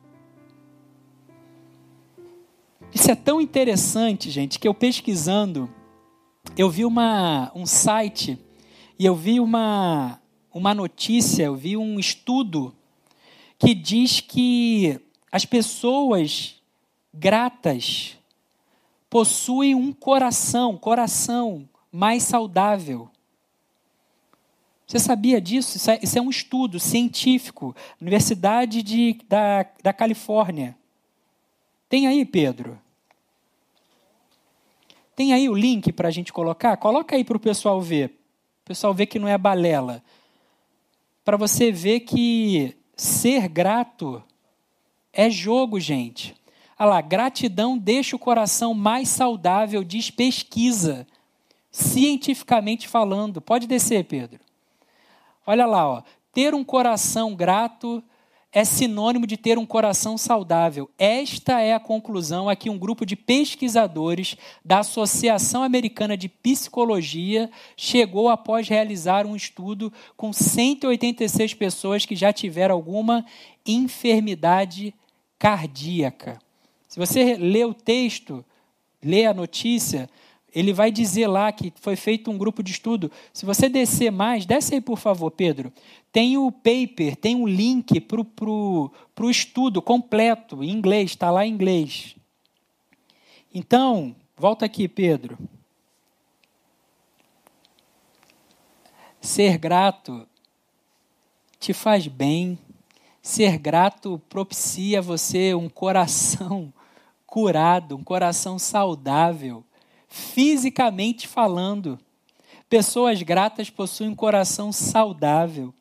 Isso 2.95 3.11
é 3.11 3.15
tão 3.15 3.41
interessante, 3.41 4.31
gente, 4.31 4.59
que 4.59 4.67
eu 4.67 4.73
pesquisando, 4.73 5.69
eu 6.57 6.71
vi 6.71 6.85
uma, 6.85 7.53
um 7.55 7.67
site 7.67 8.39
e 8.99 9.05
eu 9.05 9.15
vi 9.15 9.39
uma, 9.41 10.21
uma 10.53 10.75
notícia, 10.75 11.45
eu 11.45 11.55
vi 11.55 11.77
um 11.77 12.01
estudo 12.01 12.75
que 13.59 13.75
diz 13.75 14.21
que 14.21 14.99
as 15.31 15.45
pessoas 15.45 16.57
gratas 17.13 18.17
possuem 19.11 19.75
um 19.75 19.93
coração, 19.93 20.77
coração 20.77 21.69
mais 21.93 22.23
saudável. 22.23 23.11
Você 24.87 24.99
sabia 24.99 25.39
disso? 25.41 25.77
Isso 25.77 25.91
é, 25.91 25.99
isso 26.03 26.19
é 26.19 26.23
um 26.23 26.31
estudo 26.31 26.81
científico, 26.81 27.77
Universidade 28.01 28.83
de, 28.83 29.19
da, 29.29 29.67
da 29.83 29.93
Califórnia. 29.93 30.75
Tem 31.89 32.07
aí, 32.07 32.25
Pedro? 32.25 32.79
Tem 35.17 35.33
aí 35.33 35.49
o 35.49 35.55
link 35.55 35.93
para 35.93 36.09
a 36.09 36.11
gente 36.11 36.33
colocar? 36.33 36.77
Coloca 36.77 37.17
aí 37.17 37.25
para 37.25 37.37
o 37.37 37.41
pessoal 37.41 37.81
ver. 37.81 38.11
O 38.63 38.67
pessoal 38.67 38.95
ver 38.95 39.07
que 39.07 39.19
não 39.19 39.27
é 39.27 39.37
balela. 39.39 40.03
Para 41.25 41.37
você 41.37 41.73
ver 41.73 42.01
que 42.01 42.77
ser 42.97 43.49
grato 43.49 44.23
é 45.13 45.29
jogo, 45.29 45.81
gente. 45.81 46.37
Olha 46.79 46.91
lá, 46.91 47.01
gratidão 47.01 47.77
deixa 47.77 48.15
o 48.15 48.19
coração 48.19 48.73
mais 48.73 49.09
saudável, 49.09 49.83
diz 49.83 50.11
pesquisa 50.11 51.07
cientificamente 51.71 52.87
falando. 52.87 53.41
Pode 53.41 53.67
descer, 53.67 54.05
Pedro. 54.05 54.41
Olha 55.47 55.67
lá, 55.67 55.89
ó. 55.89 56.03
ter 56.33 56.55
um 56.55 56.63
coração 56.63 57.35
grato 57.35 58.03
é 58.53 58.65
sinônimo 58.65 59.27
de 59.27 59.37
ter 59.37 59.59
um 59.59 59.67
coração 59.67 60.17
saudável. 60.17 60.91
Esta 60.99 61.61
é 61.61 61.75
a 61.75 61.81
conclusão 61.81 62.49
a 62.49 62.57
que 62.57 62.71
um 62.71 62.79
grupo 62.79 63.05
de 63.05 63.15
pesquisadores 63.15 64.37
da 64.65 64.79
Associação 64.79 65.63
Americana 65.63 66.17
de 66.17 66.29
Psicologia 66.29 67.51
chegou 67.77 68.29
após 68.29 68.69
realizar 68.69 69.27
um 69.27 69.37
estudo 69.37 69.93
com 70.17 70.33
186 70.33 71.55
pessoas 71.55 72.07
que 72.07 72.17
já 72.17 72.33
tiveram 72.33 72.75
alguma 72.75 73.25
enfermidade 73.67 74.95
cardíaca. 75.39 76.39
Se 76.89 76.99
você 76.99 77.37
ler 77.37 77.67
o 77.67 77.75
texto, 77.75 78.43
lê 79.03 79.27
a 79.27 79.35
notícia, 79.35 80.09
ele 80.55 80.73
vai 80.73 80.91
dizer 80.91 81.27
lá 81.27 81.53
que 81.53 81.73
foi 81.77 81.95
feito 81.95 82.31
um 82.31 82.39
grupo 82.39 82.63
de 82.63 82.73
estudo. 82.73 83.11
Se 83.33 83.45
você 83.45 83.69
descer 83.69 84.11
mais, 84.11 84.47
desce 84.47 84.75
aí, 84.75 84.81
por 84.81 84.99
favor, 84.99 85.31
Pedro. 85.31 85.73
Tem 86.11 86.39
o 86.39 86.51
paper, 86.51 87.17
tem 87.17 87.37
um 87.37 87.47
link 87.47 88.01
para 88.01 88.21
o 88.21 89.31
estudo 89.31 89.83
completo, 89.83 90.65
em 90.65 90.71
inglês, 90.71 91.11
está 91.11 91.31
lá 91.31 91.45
em 91.45 91.53
inglês. 91.53 92.17
Então, 93.55 94.17
volta 94.37 94.65
aqui, 94.65 94.89
Pedro. 94.89 95.39
Ser 99.21 99.59
grato 99.59 100.27
te 101.61 101.75
faz 101.75 102.07
bem. 102.07 102.59
Ser 103.21 103.59
grato 103.59 104.23
propicia 104.31 105.03
você 105.03 105.55
um 105.55 105.69
coração 105.69 106.73
curado, 107.27 107.97
um 107.97 108.03
coração 108.03 108.59
saudável 108.59 109.63
fisicamente 110.09 111.29
falando. 111.29 111.99
Pessoas 112.69 113.23
gratas 113.23 113.71
possuem 113.71 114.11
um 114.11 114.15
coração 114.15 114.73
saudável, 114.73 115.73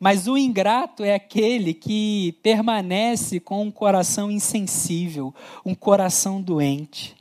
mas 0.00 0.26
o 0.26 0.36
ingrato 0.36 1.04
é 1.04 1.14
aquele 1.14 1.72
que 1.72 2.32
permanece 2.42 3.38
com 3.38 3.62
um 3.62 3.70
coração 3.70 4.30
insensível, 4.30 5.34
um 5.64 5.74
coração 5.74 6.42
doente. 6.42 7.16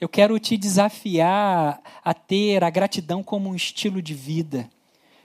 Eu 0.00 0.08
quero 0.08 0.38
te 0.38 0.56
desafiar 0.56 1.80
a 2.04 2.12
ter 2.12 2.62
a 2.62 2.70
gratidão 2.70 3.22
como 3.22 3.48
um 3.48 3.54
estilo 3.54 4.02
de 4.02 4.12
vida. 4.12 4.68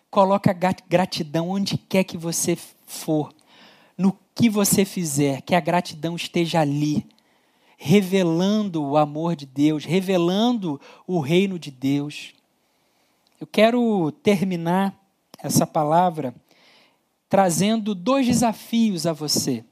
Coloca 0.09 0.55
gratidão 0.87 1.49
onde 1.49 1.77
quer 1.77 2.03
que 2.03 2.17
você 2.17 2.57
for, 2.87 3.33
no 3.97 4.17
que 4.33 4.49
você 4.49 4.85
fizer, 4.85 5.41
que 5.41 5.53
a 5.53 5.59
gratidão 5.59 6.15
esteja 6.15 6.61
ali 6.61 7.05
revelando 7.81 8.83
o 8.83 8.97
amor 8.97 9.37
de 9.37 9.45
Deus, 9.45 9.85
revelando 9.85 10.81
o 11.07 11.21
reino 11.21 11.57
de 11.57 11.71
Deus. 11.71 12.33
Eu 13.39 13.47
quero 13.47 14.11
terminar 14.21 14.93
essa 15.41 15.65
palavra 15.65 16.35
trazendo 17.29 17.95
dois 17.95 18.27
desafios 18.27 19.07
a 19.07 19.13
você, 19.13 19.63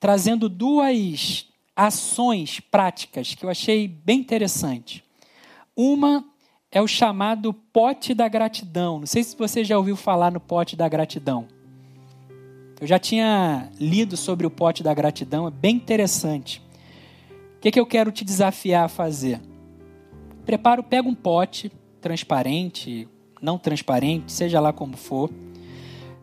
trazendo 0.00 0.48
duas 0.48 1.46
ações 1.76 2.58
práticas 2.58 3.34
que 3.34 3.44
eu 3.44 3.50
achei 3.50 3.86
bem 3.86 4.20
interessante. 4.20 5.04
Uma 5.76 6.24
é 6.70 6.80
o 6.80 6.88
chamado 6.88 7.52
pote 7.52 8.14
da 8.14 8.28
gratidão. 8.28 9.00
Não 9.00 9.06
sei 9.06 9.22
se 9.22 9.36
você 9.36 9.62
já 9.62 9.76
ouviu 9.76 9.94
falar 9.94 10.32
no 10.32 10.40
pote 10.40 10.74
da 10.74 10.88
gratidão. 10.88 11.46
Eu 12.80 12.86
já 12.86 12.98
tinha 12.98 13.70
lido 13.78 14.16
sobre 14.16 14.46
o 14.46 14.50
pote 14.50 14.82
da 14.82 14.94
gratidão, 14.94 15.46
é 15.46 15.50
bem 15.50 15.76
interessante 15.76 16.62
que, 17.62 17.70
que 17.70 17.78
eu 17.78 17.86
quero 17.86 18.10
te 18.10 18.24
desafiar 18.24 18.86
a 18.86 18.88
fazer? 18.88 19.40
Preparo, 20.44 20.82
pega 20.82 21.08
um 21.08 21.14
pote 21.14 21.70
transparente, 22.00 23.08
não 23.40 23.56
transparente, 23.56 24.32
seja 24.32 24.58
lá 24.58 24.72
como 24.72 24.96
for. 24.96 25.30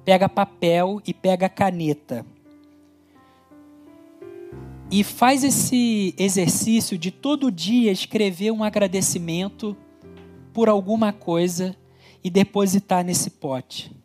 Pega 0.03 0.27
papel 0.27 1.01
e 1.07 1.13
pega 1.13 1.47
caneta. 1.47 2.25
E 4.91 5.01
faz 5.01 5.45
esse 5.45 6.13
exercício 6.17 6.97
de 6.97 7.09
todo 7.09 7.49
dia 7.49 7.89
escrever 7.89 8.51
um 8.51 8.61
agradecimento 8.61 9.77
por 10.51 10.67
alguma 10.67 11.13
coisa 11.13 11.73
e 12.21 12.29
depositar 12.29 13.05
nesse 13.05 13.29
pote. 13.29 13.95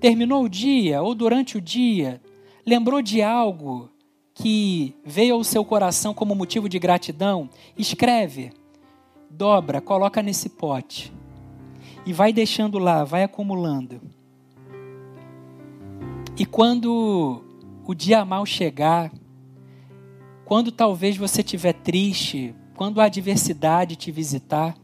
Terminou 0.00 0.44
o 0.44 0.48
dia 0.48 1.00
ou 1.00 1.14
durante 1.14 1.58
o 1.58 1.60
dia, 1.60 2.20
lembrou 2.66 3.00
de 3.00 3.22
algo 3.22 3.89
que 4.40 4.94
veio 5.04 5.34
ao 5.34 5.44
seu 5.44 5.62
coração 5.62 6.14
como 6.14 6.34
motivo 6.34 6.66
de 6.66 6.78
gratidão, 6.78 7.50
escreve, 7.76 8.50
dobra, 9.28 9.82
coloca 9.82 10.22
nesse 10.22 10.48
pote 10.48 11.12
e 12.06 12.12
vai 12.14 12.32
deixando 12.32 12.78
lá, 12.78 13.04
vai 13.04 13.22
acumulando. 13.22 14.00
E 16.38 16.46
quando 16.46 17.44
o 17.84 17.94
dia 17.94 18.24
mal 18.24 18.46
chegar, 18.46 19.12
quando 20.46 20.72
talvez 20.72 21.18
você 21.18 21.42
estiver 21.42 21.74
triste, 21.74 22.54
quando 22.74 22.98
a 23.02 23.04
adversidade 23.04 23.94
te 23.94 24.10
visitar, 24.10 24.74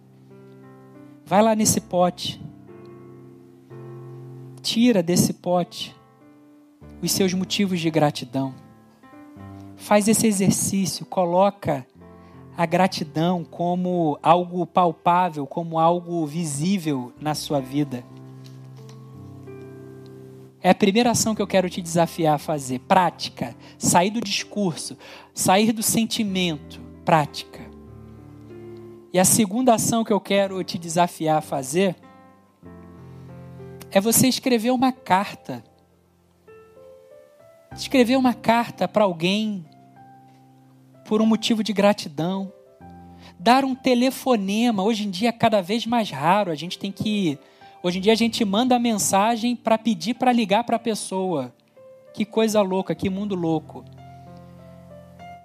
vai 1.25 1.41
lá 1.41 1.55
nesse 1.55 1.81
pote, 1.81 2.39
tira 4.61 5.03
desse 5.03 5.33
pote 5.33 5.97
os 7.01 7.11
seus 7.11 7.33
motivos 7.33 7.81
de 7.81 7.91
gratidão. 7.91 8.66
Faz 9.77 10.09
esse 10.09 10.27
exercício, 10.27 11.07
coloca 11.07 11.87
a 12.57 12.65
gratidão 12.65 13.45
como 13.45 14.19
algo 14.23 14.67
palpável, 14.67 15.47
como 15.47 15.79
algo 15.79 16.27
visível 16.27 17.13
na 17.21 17.35
sua 17.35 17.61
vida. 17.61 18.03
É 20.63 20.71
a 20.71 20.75
primeira 20.75 21.11
ação 21.13 21.35
que 21.35 21.41
eu 21.41 21.47
quero 21.47 21.71
te 21.71 21.81
desafiar 21.81 22.35
a 22.35 22.39
fazer. 22.39 22.81
Prática. 22.81 23.55
Sair 23.79 24.11
do 24.11 24.21
discurso, 24.21 24.97
sair 25.33 25.71
do 25.71 25.83
sentimento. 25.83 26.81
Prática. 27.05 27.61
E 29.13 29.19
a 29.19 29.25
segunda 29.25 29.75
ação 29.75 30.03
que 30.03 30.13
eu 30.13 30.21
quero 30.21 30.63
te 30.65 30.77
desafiar 30.77 31.39
a 31.39 31.41
fazer 31.41 31.95
é 33.91 34.01
você 34.01 34.27
escrever 34.27 34.71
uma 34.71 34.91
carta. 34.91 35.63
Escrever 37.75 38.17
uma 38.17 38.35
carta 38.35 38.87
para 38.87 39.05
alguém 39.05 39.65
por 41.07 41.23
um 41.23 41.27
motivo 41.27 41.63
de 41.63 41.73
gratidão. 41.73 42.53
Dar 43.39 43.65
um 43.65 43.75
telefonema, 43.75 44.83
hoje 44.83 45.07
em 45.07 45.11
dia 45.11 45.29
é 45.29 45.33
cada 45.33 45.61
vez 45.61 45.87
mais 45.87 46.11
raro, 46.11 46.51
a 46.51 46.55
gente 46.55 46.79
tem 46.79 46.93
que. 46.93 47.39
Hoje 47.83 47.99
em 47.99 48.01
dia 48.01 48.13
a 48.13 48.17
gente 48.17 48.45
manda 48.45 48.79
mensagem 48.79 49.55
para 49.55 49.79
pedir 49.79 50.15
para 50.15 50.33
ligar 50.33 50.65
para 50.65 50.77
a 50.77 50.81
pessoa. 50.81 51.55
Que 52.13 52.25
coisa 52.25 52.63
louca, 52.63 52.95
que 52.95 53.11
mundo 53.11 53.35
louco. 53.35 53.85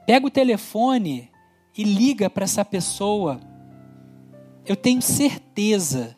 Pega 0.05 0.25
o 0.25 0.31
telefone 0.31 1.29
e 1.77 1.83
liga 1.83 2.29
para 2.29 2.45
essa 2.45 2.63
pessoa. 2.65 3.39
Eu 4.65 4.75
tenho 4.75 5.01
certeza 5.01 6.15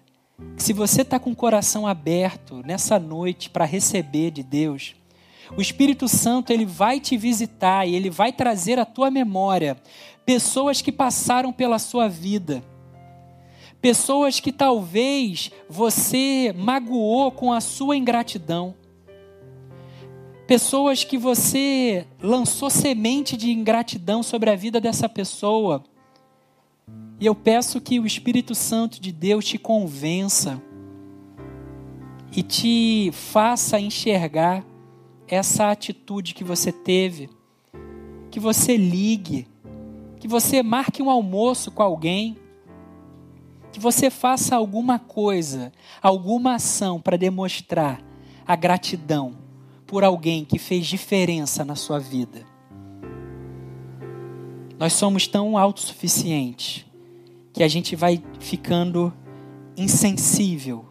que 0.55 0.63
se 0.63 0.73
você 0.73 1.01
está 1.01 1.19
com 1.19 1.31
o 1.31 1.35
coração 1.35 1.87
aberto 1.87 2.61
nessa 2.65 2.99
noite 2.99 3.49
para 3.49 3.65
receber 3.65 4.31
de 4.31 4.43
Deus, 4.43 4.95
o 5.55 5.61
Espírito 5.61 6.07
Santo 6.07 6.51
ele 6.51 6.65
vai 6.65 6.99
te 6.99 7.17
visitar 7.17 7.85
e 7.87 7.95
ele 7.95 8.09
vai 8.09 8.31
trazer 8.31 8.79
à 8.79 8.85
tua 8.85 9.11
memória 9.11 9.77
pessoas 10.25 10.81
que 10.81 10.91
passaram 10.91 11.51
pela 11.51 11.79
sua 11.79 12.07
vida. 12.07 12.63
Pessoas 13.81 14.39
que 14.39 14.51
talvez 14.51 15.51
você 15.69 16.53
magoou 16.57 17.31
com 17.31 17.51
a 17.51 17.59
sua 17.59 17.97
ingratidão. 17.97 18.73
Pessoas 20.47 21.03
que 21.03 21.17
você 21.17 22.07
lançou 22.21 22.69
semente 22.69 23.35
de 23.35 23.51
ingratidão 23.51 24.23
sobre 24.23 24.49
a 24.49 24.55
vida 24.55 24.79
dessa 24.79 25.09
pessoa. 25.09 25.83
E 27.19 27.25
eu 27.25 27.35
peço 27.35 27.81
que 27.81 27.99
o 27.99 28.05
Espírito 28.05 28.55
Santo 28.55 29.01
de 29.01 29.11
Deus 29.11 29.45
te 29.45 29.57
convença 29.57 30.61
e 32.35 32.41
te 32.41 33.11
faça 33.11 33.79
enxergar 33.79 34.65
essa 35.27 35.71
atitude 35.71 36.33
que 36.33 36.43
você 36.43 36.71
teve, 36.71 37.29
que 38.29 38.39
você 38.39 38.75
ligue, 38.75 39.47
que 40.19 40.27
você 40.27 40.63
marque 40.63 41.01
um 41.01 41.09
almoço 41.09 41.71
com 41.71 41.83
alguém, 41.83 42.37
que 43.71 43.79
você 43.79 44.09
faça 44.09 44.55
alguma 44.55 44.99
coisa, 44.99 45.71
alguma 46.01 46.55
ação 46.55 47.01
para 47.01 47.17
demonstrar 47.17 48.01
a 48.45 48.55
gratidão 48.55 49.35
por 49.87 50.03
alguém 50.03 50.45
que 50.45 50.59
fez 50.59 50.85
diferença 50.85 51.65
na 51.65 51.75
sua 51.75 51.99
vida. 51.99 52.45
Nós 54.77 54.93
somos 54.93 55.27
tão 55.27 55.57
autossuficientes 55.57 56.85
que 57.53 57.63
a 57.63 57.67
gente 57.67 57.95
vai 57.95 58.21
ficando 58.39 59.13
insensível 59.77 60.85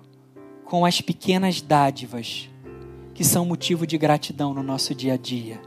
com 0.64 0.84
as 0.84 1.00
pequenas 1.00 1.60
dádivas 1.60 2.48
que 3.14 3.24
são 3.24 3.44
motivo 3.44 3.86
de 3.86 3.98
gratidão 3.98 4.54
no 4.54 4.62
nosso 4.62 4.94
dia 4.94 5.14
a 5.14 5.16
dia. 5.16 5.60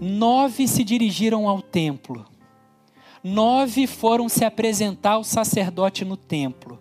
Nove 0.00 0.66
se 0.66 0.82
dirigiram 0.82 1.48
ao 1.48 1.60
templo. 1.60 2.24
Nove 3.22 3.86
foram 3.86 4.28
se 4.28 4.44
apresentar 4.44 5.12
ao 5.12 5.24
sacerdote 5.24 6.04
no 6.04 6.16
templo. 6.16 6.78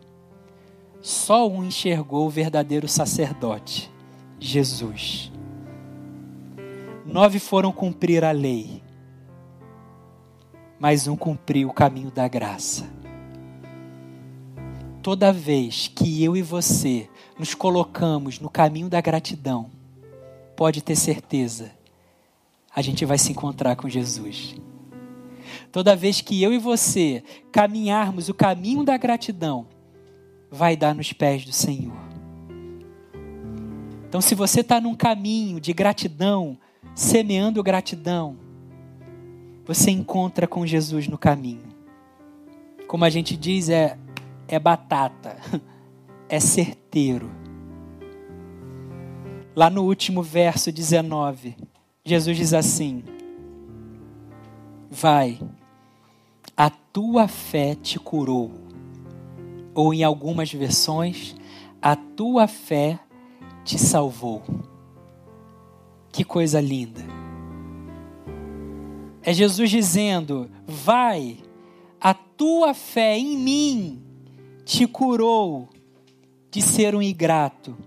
Só 1.02 1.48
um 1.48 1.64
enxergou 1.64 2.28
o 2.28 2.30
verdadeiro 2.30 2.88
sacerdote, 2.88 3.92
Jesus. 4.40 5.32
Nove 7.06 7.40
foram 7.40 7.72
cumprir 7.72 8.24
a 8.24 8.32
lei, 8.32 8.84
mas 10.80 11.08
um 11.08 11.16
cumpriu 11.16 11.70
o 11.70 11.74
caminho 11.74 12.12
da 12.12 12.28
graça. 12.28 12.90
Toda 15.02 15.34
vez 15.34 15.88
que 15.88 16.24
eu 16.24 16.38
e 16.38 16.42
você 16.42 17.10
nos 17.40 17.56
colocamos 17.56 18.40
no 18.42 18.50
caminho 18.50 18.90
da 18.90 19.00
gratidão, 19.00 19.72
pode 20.58 20.82
ter 20.82 20.98
certeza, 20.98 21.72
a 22.76 22.82
gente 22.82 23.06
vai 23.06 23.18
se 23.18 23.32
encontrar 23.32 23.78
com 23.78 23.88
Jesus. 23.88 24.58
Toda 25.72 25.96
vez 25.96 26.20
que 26.20 26.44
eu 26.44 26.52
e 26.52 26.58
você 26.58 27.24
caminharmos 27.50 28.28
o 28.28 28.34
caminho 28.34 28.84
da 28.84 28.98
gratidão, 28.98 29.68
vai 30.52 30.76
dar 30.76 30.94
nos 30.94 31.14
pés 31.14 31.46
do 31.46 31.54
Senhor. 31.54 31.98
Então, 34.08 34.20
se 34.20 34.36
você 34.36 34.60
está 34.60 34.82
num 34.82 34.96
caminho 34.96 35.62
de 35.62 35.72
gratidão, 35.72 36.58
semeando 36.94 37.64
gratidão, 37.64 38.36
você 39.66 39.92
encontra 39.92 40.48
com 40.48 40.66
Jesus 40.66 41.08
no 41.08 41.18
caminho. 41.18 41.70
Como 42.88 43.06
a 43.06 43.10
gente 43.10 43.38
diz, 43.38 43.70
é, 43.70 43.98
é 44.48 44.58
batata, 44.58 45.38
é 46.30 46.40
certeiro. 46.40 47.32
Lá 49.56 49.70
no 49.70 49.84
último 49.84 50.22
verso 50.22 50.72
19, 50.72 51.58
Jesus 52.06 52.38
diz 52.38 52.54
assim: 52.54 53.04
Vai, 54.90 55.40
a 56.56 56.70
tua 56.70 57.28
fé 57.28 57.76
te 57.76 58.00
curou. 58.00 58.52
Ou 59.74 59.94
em 59.94 60.04
algumas 60.04 60.52
versões, 60.54 61.36
a 61.82 61.96
tua 61.96 62.48
fé 62.48 63.00
te 63.66 63.80
salvou. 63.80 64.44
Que 66.12 66.24
coisa 66.24 66.62
linda. 66.62 67.02
É 69.24 69.34
Jesus 69.34 69.70
dizendo: 69.70 70.50
Vai, 70.66 71.40
a 72.00 72.14
tua 72.14 72.74
fé 72.74 73.18
em 73.18 73.38
mim 73.38 74.04
te 74.64 74.88
curou 74.88 75.68
de 76.52 76.62
ser 76.62 76.96
um 76.96 77.02
ingrato. 77.02 77.78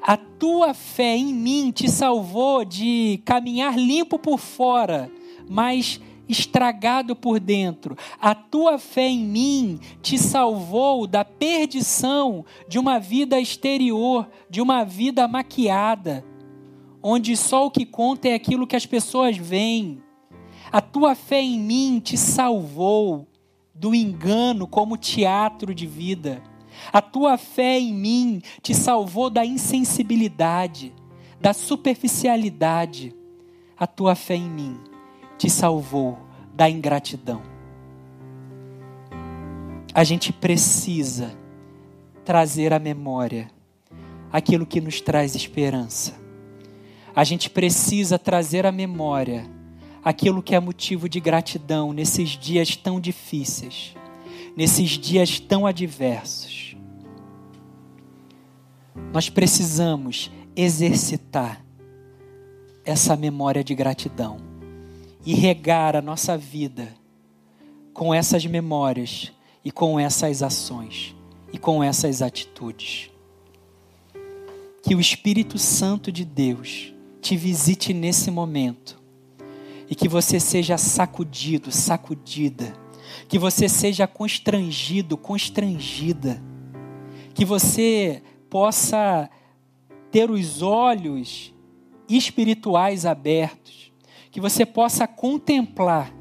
A 0.00 0.16
tua 0.16 0.74
fé 0.74 1.16
em 1.16 1.34
mim 1.34 1.70
te 1.70 1.88
salvou 1.88 2.64
de 2.64 3.20
caminhar 3.24 3.76
limpo 3.76 4.18
por 4.18 4.38
fora, 4.38 5.10
mas 5.48 6.00
estragado 6.28 7.14
por 7.14 7.38
dentro. 7.38 7.96
A 8.20 8.34
tua 8.34 8.78
fé 8.78 9.08
em 9.08 9.24
mim 9.24 9.80
te 10.00 10.18
salvou 10.18 11.06
da 11.06 11.24
perdição 11.24 12.44
de 12.68 12.78
uma 12.78 12.98
vida 12.98 13.40
exterior, 13.40 14.28
de 14.48 14.60
uma 14.60 14.84
vida 14.84 15.26
maquiada, 15.28 16.24
onde 17.02 17.36
só 17.36 17.66
o 17.66 17.70
que 17.70 17.84
conta 17.84 18.28
é 18.28 18.34
aquilo 18.34 18.66
que 18.66 18.76
as 18.76 18.86
pessoas 18.86 19.36
veem. 19.36 20.02
A 20.70 20.80
tua 20.80 21.14
fé 21.14 21.40
em 21.40 21.58
mim 21.58 22.00
te 22.00 22.16
salvou 22.16 23.26
do 23.74 23.94
engano 23.94 24.66
como 24.66 24.96
teatro 24.96 25.74
de 25.74 25.86
vida. 25.86 26.42
A 26.90 27.02
tua 27.02 27.36
fé 27.36 27.78
em 27.78 27.92
mim 27.92 28.42
te 28.62 28.74
salvou 28.74 29.28
da 29.28 29.44
insensibilidade, 29.44 30.94
da 31.38 31.52
superficialidade. 31.52 33.14
A 33.78 33.86
tua 33.86 34.14
fé 34.14 34.36
em 34.36 34.48
mim 34.48 34.80
te 35.36 35.50
salvou 35.50 36.18
da 36.54 36.70
ingratidão. 36.70 37.42
A 39.94 40.04
gente 40.04 40.32
precisa 40.32 41.36
trazer 42.24 42.72
à 42.72 42.78
memória 42.78 43.50
aquilo 44.32 44.64
que 44.64 44.80
nos 44.80 45.00
traz 45.00 45.34
esperança. 45.34 46.14
A 47.14 47.24
gente 47.24 47.50
precisa 47.50 48.18
trazer 48.18 48.64
à 48.64 48.72
memória 48.72 49.46
aquilo 50.02 50.42
que 50.42 50.54
é 50.54 50.60
motivo 50.60 51.08
de 51.08 51.20
gratidão 51.20 51.92
nesses 51.92 52.30
dias 52.30 52.74
tão 52.74 52.98
difíceis, 52.98 53.94
nesses 54.56 54.90
dias 54.90 55.38
tão 55.38 55.66
adversos. 55.66 56.71
Nós 59.12 59.28
precisamos 59.28 60.30
exercitar 60.54 61.64
essa 62.84 63.16
memória 63.16 63.62
de 63.62 63.74
gratidão 63.74 64.38
e 65.24 65.34
regar 65.34 65.94
a 65.94 66.02
nossa 66.02 66.36
vida 66.36 66.94
com 67.94 68.12
essas 68.12 68.44
memórias 68.44 69.32
e 69.64 69.70
com 69.70 69.98
essas 69.98 70.42
ações 70.42 71.14
e 71.52 71.58
com 71.58 71.82
essas 71.82 72.22
atitudes. 72.22 73.10
Que 74.82 74.94
o 74.94 75.00
Espírito 75.00 75.58
Santo 75.58 76.10
de 76.10 76.24
Deus 76.24 76.92
te 77.20 77.36
visite 77.36 77.94
nesse 77.94 78.30
momento 78.30 79.00
e 79.88 79.94
que 79.94 80.08
você 80.08 80.40
seja 80.40 80.76
sacudido, 80.76 81.70
sacudida, 81.70 82.72
que 83.28 83.38
você 83.38 83.68
seja 83.68 84.06
constrangido, 84.06 85.16
constrangida, 85.16 86.42
que 87.34 87.44
você 87.44 88.22
possa 88.52 89.30
ter 90.10 90.30
os 90.30 90.60
olhos 90.60 91.54
espirituais 92.06 93.06
abertos 93.06 93.90
que 94.30 94.42
você 94.42 94.66
possa 94.66 95.06
contemplar 95.06 96.14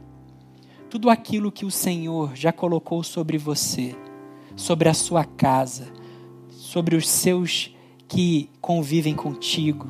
tudo 0.90 1.10
aquilo 1.10 1.52
que 1.52 1.66
o 1.66 1.72
Senhor 1.72 2.34
já 2.34 2.54
colocou 2.54 3.04
sobre 3.04 3.38
você, 3.38 3.94
sobre 4.56 4.88
a 4.88 4.94
sua 4.94 5.26
casa, 5.26 5.92
sobre 6.48 6.96
os 6.96 7.10
seus 7.10 7.76
que 8.08 8.50
convivem 8.62 9.14
contigo, 9.14 9.90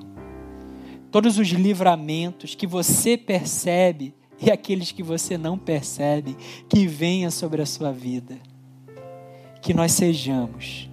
todos 1.12 1.38
os 1.38 1.50
livramentos 1.50 2.56
que 2.56 2.66
você 2.66 3.16
percebe 3.16 4.16
e 4.42 4.50
aqueles 4.50 4.92
que 4.92 5.04
você 5.04 5.38
não 5.38 5.60
percebe, 5.60 6.36
que 6.68 6.88
venha 6.88 7.30
sobre 7.30 7.62
a 7.62 7.68
sua 7.68 7.92
vida. 7.92 8.40
Que 9.62 9.76
nós 9.76 9.92
sejamos 9.92 10.91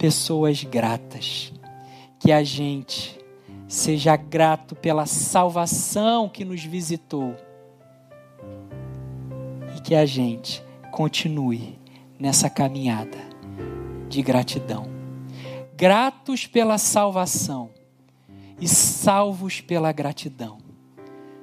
pessoas 0.00 0.64
gratas, 0.64 1.52
que 2.18 2.32
a 2.32 2.42
gente 2.42 3.20
Seja 3.70 4.16
grato 4.16 4.74
pela 4.74 5.06
salvação 5.06 6.28
que 6.28 6.44
nos 6.44 6.64
visitou. 6.64 7.36
E 9.76 9.80
que 9.80 9.94
a 9.94 10.04
gente 10.04 10.60
continue 10.90 11.78
nessa 12.18 12.50
caminhada 12.50 13.16
de 14.08 14.22
gratidão. 14.22 14.88
Gratos 15.76 16.48
pela 16.48 16.78
salvação 16.78 17.70
e 18.60 18.66
salvos 18.66 19.60
pela 19.60 19.92
gratidão. 19.92 20.58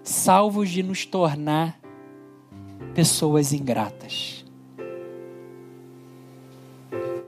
Salvos 0.03 0.70
de 0.70 0.84
nos 0.84 1.05
tornar 1.05 1.80
pessoas 2.93 3.53
ingratas. 3.53 4.43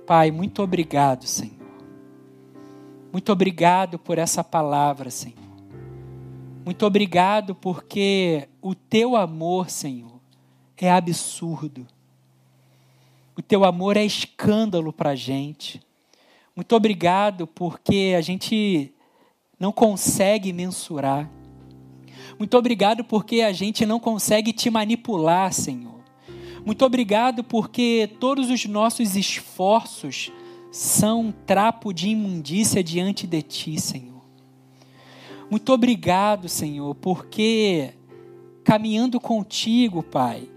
Pai, 0.10 0.32
muito 0.32 0.64
obrigado, 0.64 1.28
Senhor 1.28 1.60
muito 3.12 3.32
obrigado 3.32 3.97
por 3.97 4.18
essa 4.18 4.43
palavra, 4.43 5.10
Senhor. 5.10 5.36
Muito 6.64 6.86
obrigado 6.86 7.55
porque 7.55 8.47
o 8.62 8.76
teu 8.76 9.16
amor, 9.16 9.70
Senhor, 9.70 10.20
é 10.78 10.91
absurdo. 10.91 11.88
O 13.36 13.41
teu 13.41 13.66
amor 13.66 13.97
é 13.97 14.05
escândalo 14.05 14.93
para 14.93 15.12
a 15.12 15.16
gente. 15.16 15.82
Muito 16.55 16.76
obrigado 16.76 17.47
porque 17.47 18.14
a 18.16 18.22
gente 18.22 18.93
não 19.60 19.72
consegue 19.72 20.53
mensurar. 20.53 21.30
Muito 22.38 22.55
obrigado 22.57 23.03
porque 23.03 23.41
a 23.41 23.51
gente 23.51 23.86
não 23.86 23.99
consegue 23.99 24.53
te 24.53 24.70
manipular, 24.70 25.51
Senhor. 25.51 25.99
Muito 26.66 26.86
obrigado 26.86 27.43
porque 27.43 28.10
todos 28.20 28.49
os 28.49 28.66
nossos 28.66 29.16
esforços 29.16 30.32
são 30.72 31.22
um 31.22 31.32
trapo 31.32 31.93
de 31.93 32.10
imundícia 32.10 32.84
diante 32.84 33.26
de 33.26 33.41
ti, 33.41 33.80
Senhor. 33.80 34.22
Muito 35.49 35.74
obrigado, 35.74 36.47
Senhor, 36.47 36.93
porque 36.95 37.93
caminhando 38.64 39.20
contigo, 39.20 40.03
Pai, 40.03 40.47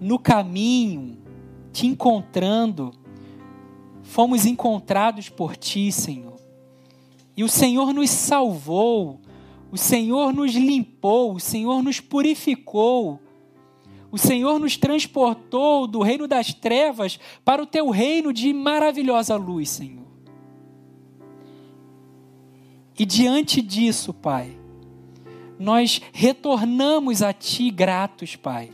no 0.00 0.18
caminho, 0.18 1.18
te 1.72 1.86
encontrando, 1.86 2.92
fomos 4.02 4.46
encontrados 4.46 5.28
por 5.28 5.56
ti, 5.56 5.92
Senhor. 5.92 6.36
E 7.36 7.44
o 7.44 7.48
Senhor 7.48 7.92
nos 7.92 8.08
salvou, 8.08 9.20
o 9.70 9.76
Senhor 9.76 10.32
nos 10.32 10.54
limpou, 10.54 11.34
o 11.34 11.40
Senhor 11.40 11.82
nos 11.82 12.00
purificou 12.00 13.20
o 14.16 14.18
Senhor 14.18 14.58
nos 14.58 14.78
transportou 14.78 15.86
do 15.86 16.00
reino 16.00 16.26
das 16.26 16.54
trevas 16.54 17.20
para 17.44 17.62
o 17.62 17.66
teu 17.66 17.90
reino 17.90 18.32
de 18.32 18.50
maravilhosa 18.50 19.36
luz, 19.36 19.68
Senhor. 19.68 20.06
E 22.98 23.04
diante 23.04 23.60
disso, 23.60 24.14
Pai, 24.14 24.56
nós 25.58 26.00
retornamos 26.14 27.20
a 27.20 27.30
Ti 27.34 27.70
gratos, 27.70 28.36
Pai. 28.36 28.70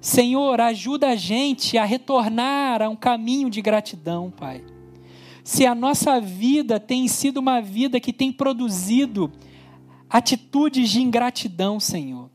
Senhor, 0.00 0.60
ajuda 0.60 1.08
a 1.08 1.16
gente 1.16 1.76
a 1.76 1.84
retornar 1.84 2.82
a 2.82 2.88
um 2.88 2.94
caminho 2.94 3.50
de 3.50 3.60
gratidão, 3.60 4.30
Pai. 4.30 4.64
Se 5.42 5.66
a 5.66 5.74
nossa 5.74 6.20
vida 6.20 6.78
tem 6.78 7.08
sido 7.08 7.38
uma 7.38 7.60
vida 7.60 7.98
que 7.98 8.12
tem 8.12 8.30
produzido 8.30 9.28
atitudes 10.08 10.88
de 10.88 11.02
ingratidão, 11.02 11.80
Senhor, 11.80 12.30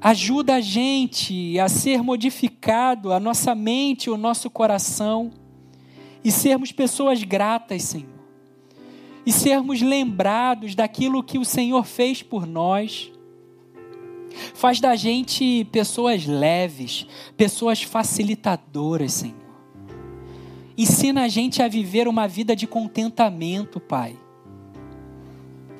Ajuda 0.00 0.54
a 0.54 0.60
gente 0.60 1.58
a 1.58 1.68
ser 1.68 2.02
modificado, 2.02 3.12
a 3.12 3.20
nossa 3.20 3.54
mente, 3.54 4.08
o 4.08 4.16
nosso 4.16 4.48
coração, 4.48 5.30
e 6.24 6.30
sermos 6.30 6.72
pessoas 6.72 7.22
gratas, 7.22 7.82
Senhor. 7.82 8.20
e 9.26 9.32
sermos 9.32 9.82
lembrados 9.82 10.74
daquilo 10.74 11.22
que 11.22 11.38
o 11.38 11.44
Senhor 11.44 11.84
fez 11.84 12.22
por 12.22 12.46
nós. 12.46 13.12
Faz 14.54 14.80
da 14.80 14.96
gente 14.96 15.66
pessoas 15.70 16.24
leves, 16.24 17.06
pessoas 17.36 17.82
facilitadoras, 17.82 19.12
Senhor. 19.12 19.36
Ensina 20.76 21.24
a 21.24 21.28
gente 21.28 21.62
a 21.62 21.68
viver 21.68 22.08
uma 22.08 22.26
vida 22.26 22.56
de 22.56 22.66
contentamento, 22.66 23.78
Pai. 23.78 24.16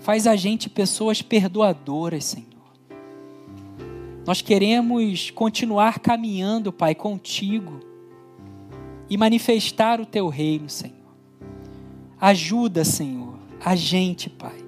Faz 0.01 0.27
a 0.27 0.37
gente 0.37 0.69
pessoas 0.69 1.23
perdoadoras, 1.23 2.27
Senhor. 2.27 2.50
Nós 4.31 4.43
queremos 4.43 5.29
continuar 5.33 5.99
caminhando, 5.99 6.73
Pai, 6.73 6.95
contigo 6.95 7.81
e 9.09 9.17
manifestar 9.17 10.01
o 10.01 10.07
teu 10.07 10.29
reino, 10.29 10.69
Senhor. 10.71 11.17
Ajuda, 12.21 12.85
Senhor, 12.85 13.35
a 13.61 13.75
gente, 13.75 14.31
Pai. 14.31 14.65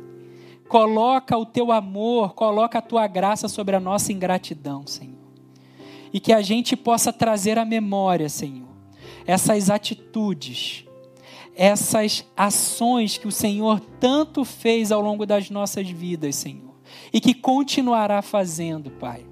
Coloca 0.68 1.38
o 1.38 1.46
teu 1.46 1.70
amor, 1.70 2.34
coloca 2.34 2.80
a 2.80 2.82
tua 2.82 3.06
graça 3.06 3.46
sobre 3.46 3.76
a 3.76 3.78
nossa 3.78 4.12
ingratidão, 4.12 4.84
Senhor. 4.84 5.30
E 6.12 6.18
que 6.18 6.32
a 6.32 6.42
gente 6.42 6.76
possa 6.76 7.12
trazer 7.12 7.56
à 7.56 7.64
memória, 7.64 8.28
Senhor, 8.28 8.66
essas 9.24 9.70
atitudes, 9.70 10.84
essas 11.54 12.24
ações 12.36 13.16
que 13.16 13.28
o 13.28 13.32
Senhor 13.32 13.78
tanto 14.00 14.44
fez 14.44 14.90
ao 14.90 15.00
longo 15.00 15.24
das 15.24 15.50
nossas 15.50 15.88
vidas, 15.88 16.34
Senhor, 16.34 16.74
e 17.12 17.20
que 17.20 17.32
continuará 17.32 18.20
fazendo, 18.22 18.90
Pai. 18.90 19.30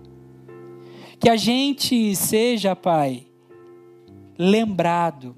Que 1.20 1.28
a 1.28 1.36
gente 1.36 2.16
seja, 2.16 2.74
Pai, 2.74 3.26
lembrado 4.38 5.36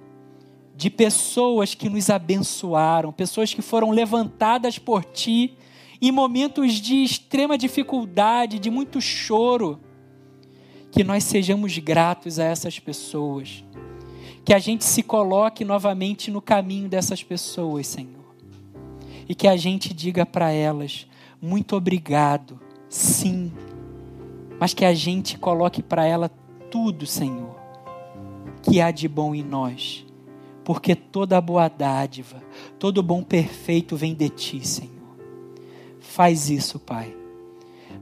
de 0.77 0.89
pessoas 0.89 1.75
que 1.75 1.89
nos 1.89 2.09
abençoaram, 2.09 3.13
pessoas 3.13 3.53
que 3.53 3.61
foram 3.61 3.91
levantadas 3.91 4.79
por 4.79 5.05
Ti 5.05 5.57
em 6.01 6.11
momentos 6.11 6.75
de 6.75 7.03
extrema 7.03 7.59
dificuldade, 7.59 8.59
de 8.59 8.71
muito 8.71 9.01
choro. 9.01 9.81
Que 10.91 11.03
nós 11.03 11.25
sejamos 11.25 11.77
gratos 11.79 12.39
a 12.39 12.45
essas 12.45 12.79
pessoas 12.79 13.65
que 14.45 14.53
a 14.53 14.59
gente 14.59 14.85
se 14.85 15.03
coloque 15.03 15.65
novamente 15.65 16.31
no 16.31 16.43
caminho 16.43 16.89
dessas 16.89 17.23
pessoas, 17.23 17.87
Senhor. 17.87 18.23
E 19.29 19.35
que 19.35 19.47
a 19.47 19.57
gente 19.57 19.95
diga 19.95 20.27
para 20.27 20.51
elas: 20.51 21.07
muito 21.41 21.77
obrigado, 21.77 22.61
sim. 22.89 23.53
Mas 24.63 24.73
que 24.73 24.85
a 24.85 24.95
gente 24.95 25.37
coloque 25.37 25.83
para 25.83 26.07
ela 26.07 26.29
tudo, 26.71 27.05
Senhor, 27.05 27.57
que 28.63 28.81
há 28.81 28.93
de 28.93 29.09
bom 29.09 29.35
em 29.35 29.43
nós. 29.43 30.07
Porque 30.63 30.95
toda 30.95 31.41
boa 31.41 31.67
dádiva, 31.67 32.41
todo 32.79 33.03
bom 33.03 33.25
perfeito 33.25 33.97
vem 33.97 34.15
de 34.15 34.29
ti, 34.29 34.65
Senhor. 34.65 35.19
Faz 35.99 36.49
isso, 36.49 36.79
Pai. 36.79 37.13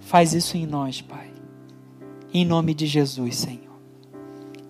Faz 0.00 0.34
isso 0.34 0.54
em 0.58 0.66
nós, 0.66 1.00
Pai. 1.00 1.32
Em 2.30 2.44
nome 2.44 2.74
de 2.74 2.84
Jesus, 2.84 3.36
Senhor. 3.36 3.80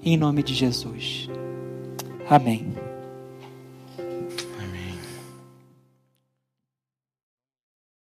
Em 0.01 0.17
nome 0.17 0.45
de 0.45 0.55
Jesus. 0.55 1.29
Amém. 2.29 2.90